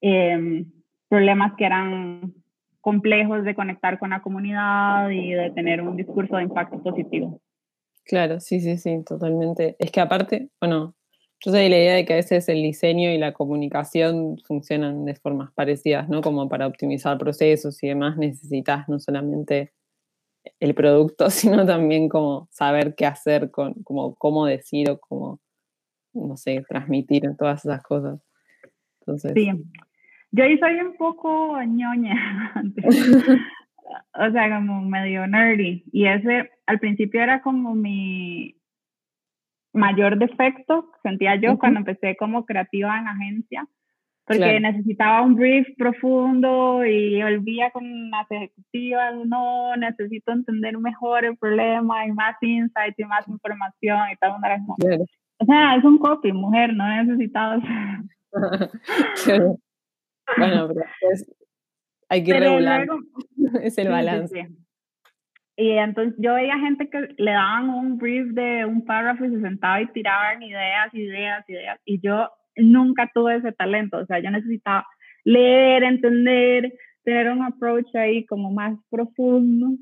em, 0.00 0.70
problemas 1.08 1.54
que 1.56 1.64
eran 1.64 2.34
complejos 2.80 3.44
de 3.44 3.54
conectar 3.54 3.98
con 3.98 4.10
la 4.10 4.20
comunidad 4.20 5.08
y 5.10 5.32
de 5.32 5.50
tener 5.52 5.80
un 5.80 5.96
discurso 5.96 6.36
de 6.36 6.42
impacto 6.42 6.82
positivo. 6.82 7.40
Claro, 8.04 8.40
sí, 8.40 8.60
sí, 8.60 8.76
sí, 8.76 9.02
totalmente. 9.04 9.76
Es 9.78 9.90
que 9.90 10.00
aparte, 10.00 10.50
bueno, 10.60 10.94
yo 11.44 11.50
soy 11.50 11.68
la 11.68 11.78
idea 11.78 11.94
de 11.94 12.04
que 12.04 12.12
a 12.12 12.16
veces 12.16 12.48
el 12.48 12.62
diseño 12.62 13.10
y 13.10 13.18
la 13.18 13.32
comunicación 13.32 14.36
funcionan 14.46 15.04
de 15.04 15.14
formas 15.14 15.50
parecidas, 15.54 16.08
¿no? 16.08 16.20
Como 16.20 16.48
para 16.48 16.66
optimizar 16.66 17.16
procesos 17.18 17.82
y 17.82 17.88
demás 17.88 18.16
necesitas 18.16 18.88
no 18.88 18.98
solamente 18.98 19.72
el 20.60 20.74
producto, 20.74 21.30
sino 21.30 21.66
también 21.66 22.08
como 22.08 22.48
saber 22.50 22.94
qué 22.94 23.06
hacer, 23.06 23.50
con, 23.50 23.74
como 23.82 24.14
cómo 24.14 24.46
decir 24.46 24.90
o 24.90 24.98
cómo, 24.98 25.40
no 26.12 26.36
sé, 26.36 26.64
transmitir 26.68 27.22
todas 27.36 27.64
esas 27.64 27.82
cosas. 27.82 28.20
Entonces, 29.00 29.32
sí, 29.34 29.50
yo 30.36 30.42
ahí 30.42 30.58
soy 30.58 30.80
un 30.80 30.96
poco 30.96 31.62
ñoña, 31.62 32.52
o 34.14 34.30
sea, 34.30 34.56
como 34.56 34.82
medio 34.82 35.26
nerdy, 35.26 35.84
y 35.92 36.06
ese 36.06 36.50
al 36.66 36.80
principio 36.80 37.22
era 37.22 37.40
como 37.42 37.74
mi 37.74 38.56
mayor 39.72 40.18
defecto, 40.18 40.90
sentía 41.02 41.36
yo 41.36 41.58
cuando 41.58 41.80
empecé 41.80 42.16
como 42.16 42.46
creativa 42.46 42.98
en 42.98 43.06
agencia, 43.06 43.68
porque 44.26 44.58
necesitaba 44.58 45.22
un 45.22 45.34
brief 45.34 45.68
profundo 45.76 46.84
y 46.84 47.22
volvía 47.22 47.70
con 47.70 48.10
las 48.10 48.30
ejecutivas, 48.30 49.14
no, 49.26 49.76
necesito 49.76 50.32
entender 50.32 50.78
mejor 50.78 51.26
el 51.26 51.36
problema 51.36 52.06
y 52.06 52.12
más 52.12 52.36
insight 52.40 52.98
y 52.98 53.04
más 53.04 53.28
información 53.28 53.98
y 54.12 54.16
tal. 54.16 54.32
Una 54.38 54.56
O 55.38 55.44
sea, 55.44 55.76
es 55.76 55.84
un 55.84 55.98
copy, 55.98 56.32
mujer, 56.32 56.74
no 56.74 56.88
necesitas. 57.02 57.62
bueno, 60.38 60.68
pero 60.68 60.80
hay 62.08 62.24
que 62.24 62.40
regular. 62.40 62.86
es 63.62 63.76
el 63.76 63.88
balance. 63.88 64.48
Y 65.56 65.70
entonces 65.70 66.14
yo 66.18 66.34
veía 66.34 66.58
gente 66.58 66.88
que 66.88 67.14
le 67.16 67.30
daban 67.30 67.68
un 67.68 67.98
brief 67.98 68.28
de 68.32 68.64
un 68.64 68.84
párrafo 68.84 69.24
y 69.24 69.30
se 69.30 69.40
sentaba 69.40 69.80
y 69.82 69.86
tiraban 69.88 70.42
ideas, 70.42 70.92
ideas, 70.94 71.48
ideas. 71.48 71.80
Y 71.84 72.00
yo 72.00 72.28
nunca 72.56 73.10
tuve 73.12 73.36
ese 73.36 73.52
talento, 73.52 73.98
o 73.98 74.06
sea, 74.06 74.20
yo 74.20 74.30
necesitaba 74.30 74.86
leer, 75.24 75.82
entender, 75.84 76.72
tener 77.02 77.30
un 77.30 77.42
approach 77.42 77.94
ahí 77.94 78.24
como 78.26 78.50
más 78.50 78.78
profundo. 78.90 79.76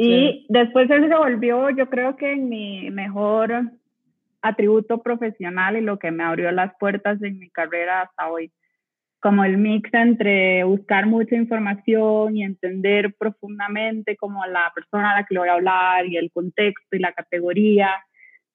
Y 0.00 0.46
después 0.48 0.88
eso 0.88 1.08
se 1.08 1.16
volvió, 1.16 1.70
yo 1.70 1.88
creo 1.90 2.16
que 2.16 2.32
en 2.32 2.48
mi 2.48 2.88
mejor 2.90 3.72
atributo 4.42 5.02
profesional 5.02 5.76
y 5.76 5.80
lo 5.80 5.98
que 5.98 6.12
me 6.12 6.22
abrió 6.22 6.52
las 6.52 6.72
puertas 6.78 7.20
en 7.22 7.38
mi 7.38 7.50
carrera 7.50 8.02
hasta 8.02 8.30
hoy. 8.30 8.52
Como 9.20 9.42
el 9.42 9.58
mix 9.58 9.92
entre 9.92 10.62
buscar 10.62 11.06
mucha 11.06 11.34
información 11.34 12.36
y 12.36 12.44
entender 12.44 13.12
profundamente 13.18 14.16
como 14.16 14.46
la 14.46 14.70
persona 14.72 15.12
a 15.12 15.20
la 15.20 15.26
que 15.26 15.34
le 15.34 15.40
voy 15.40 15.48
a 15.48 15.54
hablar 15.54 16.06
y 16.06 16.16
el 16.16 16.30
contexto 16.30 16.94
y 16.94 17.00
la 17.00 17.12
categoría. 17.12 17.90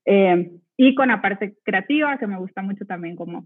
Eh, 0.06 0.52
y 0.78 0.96
con 0.96 1.10
la 1.10 1.22
parte 1.22 1.56
creativa, 1.64 2.18
que 2.18 2.28
me 2.28 2.38
gusta 2.38 2.62
mucho 2.62 2.86
también 2.86 3.16
como 3.16 3.46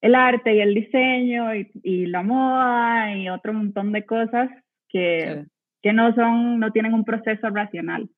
el 0.00 0.14
arte 0.14 0.54
y 0.54 0.60
el 0.60 0.74
diseño 0.74 1.54
y, 1.54 1.70
y 1.82 2.06
la 2.06 2.22
moda 2.22 3.16
y 3.16 3.28
otro 3.30 3.54
montón 3.54 3.92
de 3.92 4.04
cosas 4.04 4.50
que, 4.88 5.46
que, 5.82 5.92
no 5.92 6.14
son, 6.14 6.60
no 6.60 6.72
tienen 6.72 6.94
un 6.94 7.04
proceso 7.04 7.48
racional. 7.50 8.08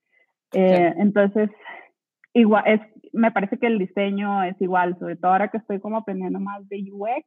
Eh, 0.53 0.95
entonces, 0.99 1.51
igual, 2.32 2.64
es, 2.66 2.80
me 3.12 3.30
parece 3.30 3.59
que 3.59 3.66
el 3.66 3.78
diseño 3.78 4.43
es 4.43 4.61
igual, 4.61 4.99
sobre 4.99 5.16
todo 5.16 5.32
ahora 5.32 5.49
que 5.49 5.59
estoy 5.59 5.80
como 5.80 5.99
aprendiendo 5.99 6.41
más 6.41 6.68
de 6.68 6.84
UX, 6.91 7.24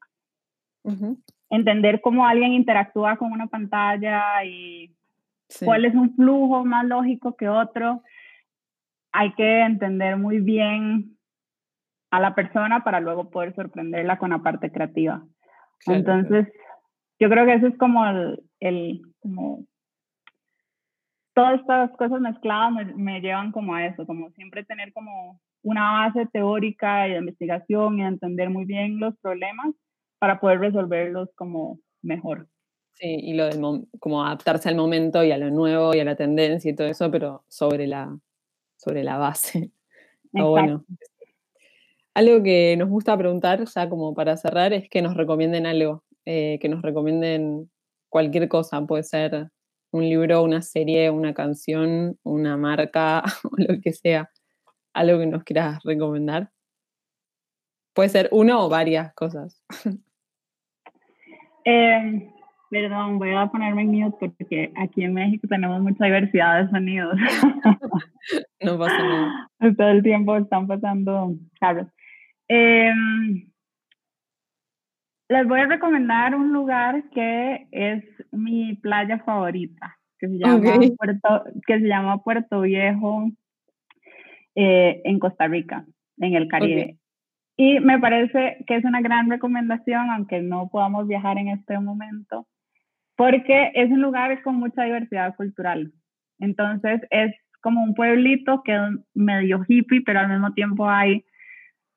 entender 1.49 2.01
cómo 2.01 2.25
alguien 2.25 2.53
interactúa 2.53 3.17
con 3.17 3.31
una 3.31 3.47
pantalla 3.47 4.43
y 4.43 4.93
cuál 5.63 5.85
es 5.85 5.95
un 5.95 6.15
flujo 6.15 6.65
más 6.65 6.85
lógico 6.85 7.35
que 7.35 7.47
otro. 7.47 8.03
Hay 9.11 9.33
que 9.33 9.61
entender 9.61 10.17
muy 10.17 10.39
bien 10.39 11.17
a 12.11 12.19
la 12.19 12.35
persona 12.35 12.83
para 12.83 12.99
luego 12.99 13.29
poder 13.29 13.53
sorprenderla 13.55 14.17
con 14.17 14.31
la 14.31 14.39
parte 14.39 14.71
creativa. 14.71 15.23
Entonces, 15.85 16.47
yo 17.19 17.29
creo 17.29 17.45
que 17.45 17.53
eso 17.53 17.67
es 17.67 17.77
como 17.77 18.05
el, 18.59 19.01
como 19.19 19.65
todas 21.33 21.59
estas 21.59 21.91
cosas 21.97 22.19
mezcladas 22.19 22.71
me, 22.71 22.85
me, 22.95 23.21
llevan 23.21 23.51
como 23.51 23.75
a 23.75 23.85
eso, 23.85 24.05
como 24.05 24.29
siempre 24.31 24.65
tener 24.65 24.91
como 24.93 25.39
una 25.61 25.91
base 25.91 26.25
teórica 26.31 27.07
y 27.07 27.11
de 27.11 27.19
investigación 27.19 27.99
y 27.99 28.03
entender 28.03 28.49
muy 28.49 28.65
bien 28.65 28.99
los 28.99 29.15
problemas 29.19 29.73
para 30.19 30.39
poder 30.39 30.59
resolverlos 30.59 31.29
como 31.35 31.79
mejor. 32.01 32.47
Sí, 32.93 33.17
y 33.21 33.33
lo 33.33 33.45
del 33.45 33.87
como 33.99 34.25
adaptarse 34.25 34.67
al 34.67 34.75
momento 34.75 35.23
y 35.23 35.31
a 35.31 35.37
lo 35.37 35.49
nuevo 35.51 35.95
y 35.95 35.99
a 35.99 36.05
la 36.05 36.15
tendencia 36.15 36.69
y 36.69 36.75
todo 36.75 36.87
eso, 36.87 37.09
pero 37.09 37.45
sobre 37.47 37.87
la, 37.87 38.17
sobre 38.79 39.03
la 39.03 39.17
base. 39.17 39.71
bueno. 40.31 40.85
Algo 42.15 42.43
que 42.43 42.75
nos 42.77 42.89
gusta 42.89 43.17
preguntar, 43.17 43.63
ya 43.63 43.89
como 43.89 44.13
para 44.13 44.35
cerrar, 44.35 44.73
es 44.73 44.89
que 44.89 45.01
nos 45.01 45.15
recomienden 45.15 45.65
algo, 45.65 46.03
eh, 46.25 46.57
que 46.59 46.67
nos 46.67 46.81
recomienden 46.81 47.69
cualquier 48.09 48.49
cosa, 48.49 48.81
puede 48.85 49.03
ser 49.03 49.49
un 49.91 50.03
libro, 50.03 50.43
una 50.43 50.61
serie, 50.61 51.09
una 51.09 51.33
canción, 51.33 52.17
una 52.23 52.57
marca 52.57 53.23
o 53.43 53.51
lo 53.57 53.79
que 53.81 53.93
sea. 53.93 54.31
Algo 54.93 55.19
que 55.19 55.27
nos 55.27 55.43
quieras 55.43 55.79
recomendar. 55.83 56.51
Puede 57.93 58.09
ser 58.09 58.29
uno 58.31 58.65
o 58.65 58.69
varias 58.69 59.13
cosas. 59.13 59.63
Eh, 61.65 62.31
Perdón, 62.69 63.17
voy 63.17 63.33
a 63.33 63.47
ponerme 63.47 63.81
en 63.81 63.91
mute 63.91 64.29
porque 64.37 64.71
aquí 64.75 65.03
en 65.03 65.13
México 65.13 65.47
tenemos 65.47 65.81
mucha 65.81 66.05
diversidad 66.05 66.63
de 66.63 66.69
sonidos. 66.69 67.15
no 68.61 68.77
pasa 68.77 68.97
nada. 68.97 69.49
Todo 69.77 69.89
el 69.89 70.03
tiempo 70.03 70.37
están 70.37 70.67
pasando 70.67 71.33
carros. 71.59 71.87
Em, 72.47 73.49
les 75.29 75.47
voy 75.47 75.59
a 75.61 75.65
recomendar 75.65 76.35
un 76.35 76.53
lugar 76.53 77.09
que 77.09 77.67
es 77.71 78.03
mi 78.31 78.75
playa 78.75 79.19
favorita, 79.19 79.97
que 80.19 80.27
se 80.27 80.37
llama, 80.37 80.61
Puerto, 80.97 81.43
que 81.65 81.79
se 81.79 81.87
llama 81.87 82.23
Puerto 82.23 82.61
Viejo 82.61 83.29
eh, 84.55 85.01
en 85.05 85.17
Costa 85.17 85.47
Rica, 85.47 85.85
en 86.17 86.35
el 86.35 86.47
Caribe. 86.47 86.97
Y 87.57 87.79
me 87.79 87.99
parece 87.99 88.63
que 88.67 88.75
es 88.75 88.85
una 88.85 89.01
gran 89.01 89.29
recomendación, 89.29 90.09
aunque 90.11 90.41
no 90.41 90.69
podamos 90.69 91.07
viajar 91.07 91.37
en 91.37 91.49
este 91.49 91.77
momento, 91.79 92.47
porque 93.19 93.73
es 93.75 93.91
un 93.91 94.01
lugar 94.01 94.41
con 94.43 94.55
mucha 94.55 94.83
diversidad 94.83 95.35
cultural. 95.35 95.91
Entonces 96.39 97.01
es 97.09 97.35
como 97.59 97.83
un 97.83 97.93
pueblito 97.93 98.63
que 98.63 98.73
es 98.73 98.81
medio 99.13 99.65
hippie, 99.67 100.03
pero 100.05 100.21
al 100.21 100.29
mismo 100.29 100.53
tiempo 100.53 100.89
hay 100.89 101.25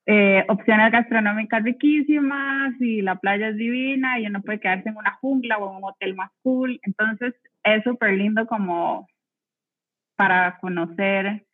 eh, 0.07 0.45
opciones 0.49 0.91
gastronómicas 0.91 1.63
riquísimas 1.63 2.75
y 2.81 3.03
la 3.03 3.21
playa 3.21 3.51
es 3.51 3.57
divina 3.57 4.19
y 4.19 4.27
uno 4.27 4.43
puede 4.43 4.59
quedarse 4.59 4.89
en 4.89 4.97
una 4.97 5.13
jungla 5.21 5.59
o 5.59 5.71
en 5.71 5.77
un 5.77 5.85
hotel 5.85 6.17
más 6.17 6.33
cool. 6.43 6.81
Entonces 6.83 7.35
es 7.63 7.85
súper 7.85 8.15
lindo 8.15 8.45
como 8.49 9.07
para 10.17 10.59
conocer. 10.59 11.47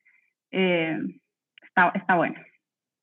Eh, 0.51 0.99
está, 1.63 1.93
está 1.95 2.15
bueno. 2.17 2.41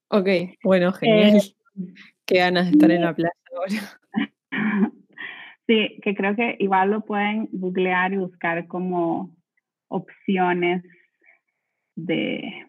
Ok, 0.07 0.29
bueno, 0.63 0.91
genial. 0.93 1.35
Eh, 1.35 1.41
Qué 2.25 2.39
ganas 2.39 2.65
de 2.65 2.71
estar 2.71 2.89
en 2.89 3.03
la 3.03 3.13
playa 3.13 3.31
ahora. 3.55 4.91
Sí, 5.67 5.99
que 6.03 6.13
creo 6.13 6.35
que 6.35 6.57
igual 6.59 6.91
lo 6.91 7.01
pueden 7.01 7.49
googlear 7.51 8.13
y 8.13 8.17
buscar 8.17 8.67
como 8.67 9.35
opciones 9.87 10.83
de, 11.95 12.67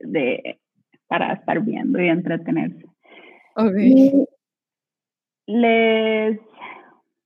de 0.00 0.60
para 1.06 1.34
estar 1.34 1.60
viendo 1.60 2.00
y 2.00 2.08
entretenerse. 2.08 2.84
Okay. 3.54 4.12
les 5.46 6.38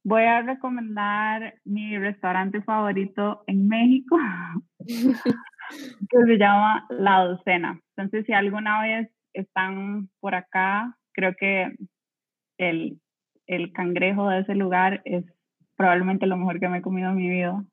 voy 0.04 0.22
a 0.22 0.42
recomendar 0.42 1.54
mi 1.64 1.98
restaurante 1.98 2.62
favorito 2.62 3.44
en 3.46 3.68
México, 3.68 4.16
que 4.80 6.22
se 6.26 6.38
llama 6.38 6.86
La 6.90 7.24
Docena. 7.24 7.80
Entonces, 7.96 8.24
si 8.26 8.32
alguna 8.32 8.82
vez 8.82 9.10
están 9.34 10.08
por 10.20 10.34
acá, 10.34 10.96
creo 11.12 11.34
que 11.34 11.74
el 12.58 12.98
el 13.46 13.72
cangrejo 13.72 14.28
de 14.28 14.40
ese 14.40 14.54
lugar 14.54 15.02
es 15.04 15.24
probablemente 15.76 16.26
lo 16.26 16.36
mejor 16.36 16.60
que 16.60 16.68
me 16.68 16.78
he 16.78 16.82
comido 16.82 17.10
en 17.10 17.16
mi 17.16 17.28
vida. 17.28 17.64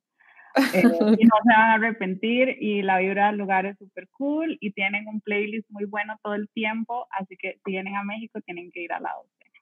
Eh, 0.73 0.81
y 0.81 1.25
no 1.25 1.35
se 1.43 1.53
van 1.53 1.71
a 1.71 1.73
arrepentir 1.75 2.57
y 2.59 2.81
la 2.81 2.97
vibra 2.97 3.27
del 3.27 3.37
lugar 3.37 3.67
es 3.67 3.77
súper 3.77 4.07
cool 4.09 4.57
y 4.59 4.71
tienen 4.71 5.07
un 5.07 5.21
playlist 5.21 5.69
muy 5.69 5.85
bueno 5.85 6.15
todo 6.23 6.33
el 6.33 6.49
tiempo, 6.49 7.05
así 7.11 7.37
que 7.37 7.59
si 7.63 7.71
vienen 7.71 7.95
a 7.95 8.03
México 8.03 8.41
tienen 8.41 8.71
que 8.71 8.81
ir 8.81 8.91
a 8.91 8.99
la 8.99 9.11
docena. 9.15 9.59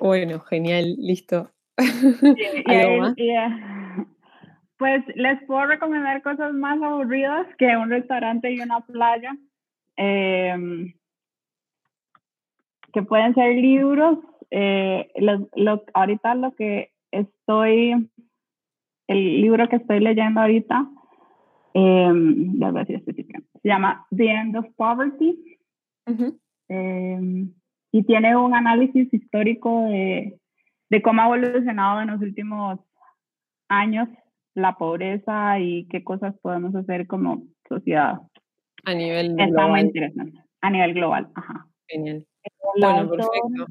Bueno, 0.00 0.40
genial, 0.40 0.96
listo. 0.98 1.50
Eh, 2.66 3.14
pues 4.76 5.04
les 5.14 5.42
puedo 5.44 5.66
recomendar 5.66 6.22
cosas 6.22 6.52
más 6.52 6.80
aburridas 6.82 7.46
que 7.56 7.76
un 7.76 7.90
restaurante 7.90 8.52
y 8.52 8.60
una 8.60 8.80
playa, 8.80 9.36
em, 9.96 10.92
que 12.92 13.02
pueden 13.02 13.34
ser 13.34 13.54
libros 13.56 14.18
eh, 14.50 15.10
lo, 15.16 15.84
ahorita 15.94 16.34
lo 16.34 16.54
que 16.54 16.92
estoy, 17.10 18.10
el 19.06 19.40
libro 19.40 19.68
que 19.68 19.76
estoy 19.76 20.00
leyendo 20.00 20.40
ahorita, 20.40 20.88
eh, 21.74 22.12
se 23.62 23.68
llama 23.68 24.06
The 24.14 24.26
End 24.26 24.56
of 24.56 24.66
Poverty. 24.76 25.58
Em, 26.68 27.52
y 27.92 28.02
tiene 28.04 28.36
un 28.36 28.54
análisis 28.54 29.12
histórico 29.12 29.84
de, 29.84 30.38
de 30.90 31.02
cómo 31.02 31.22
ha 31.22 31.26
evolucionado 31.26 32.00
en 32.00 32.08
los 32.08 32.20
últimos 32.20 32.80
años 33.68 34.08
la 34.54 34.76
pobreza 34.76 35.58
y 35.60 35.86
qué 35.88 36.02
cosas 36.02 36.34
podemos 36.40 36.74
hacer 36.74 37.06
como 37.06 37.44
sociedad. 37.68 38.20
A 38.84 38.94
nivel 38.94 39.34
global. 39.34 39.48
Está 39.48 39.66
muy 39.68 39.80
interesante. 39.80 40.38
A 40.60 40.70
nivel 40.70 40.94
global, 40.94 41.30
ajá. 41.34 41.66
Genial. 41.86 42.26
bueno, 42.80 43.10
perfecto. 43.10 43.66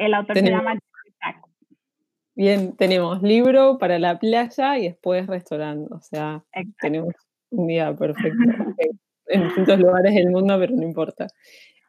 El 0.00 0.14
autor 0.14 0.38
se 0.38 0.48
llama 0.48 0.78
Bien, 2.34 2.74
tenemos 2.74 3.22
libro 3.22 3.76
para 3.76 3.98
la 3.98 4.18
playa 4.18 4.78
y 4.78 4.84
después 4.84 5.26
restaurante. 5.26 5.92
O 5.92 6.00
sea, 6.00 6.42
tenemos 6.80 7.14
un 7.50 7.66
día 7.66 7.94
perfecto. 7.94 8.38
en 9.26 9.42
distintos 9.44 9.78
lugares 9.78 10.14
del 10.14 10.30
mundo, 10.30 10.58
pero 10.58 10.74
no 10.74 10.82
importa. 10.84 11.26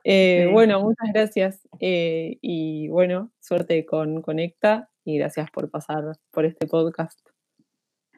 Eh, 0.04 0.50
bueno, 0.52 0.82
muchas 0.82 1.08
gracias 1.14 1.70
eh, 1.80 2.38
y 2.42 2.90
bueno, 2.90 3.32
suerte 3.40 3.86
con 3.86 4.22
Conecta 4.22 4.90
y 5.06 5.18
gracias 5.18 5.50
por 5.50 5.72
pasar 5.72 6.04
por 6.32 6.44
este 6.44 6.68
podcast. 6.68 7.18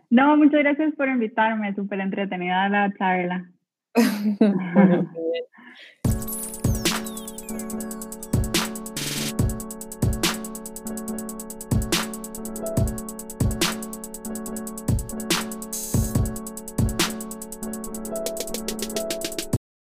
No, 0.09 0.35
muchas 0.37 0.61
gracias 0.61 0.95
por 0.95 1.07
invitarme, 1.07 1.75
súper 1.75 1.99
entretenida 1.99 2.67
la 2.67 2.91
charla. 2.97 3.51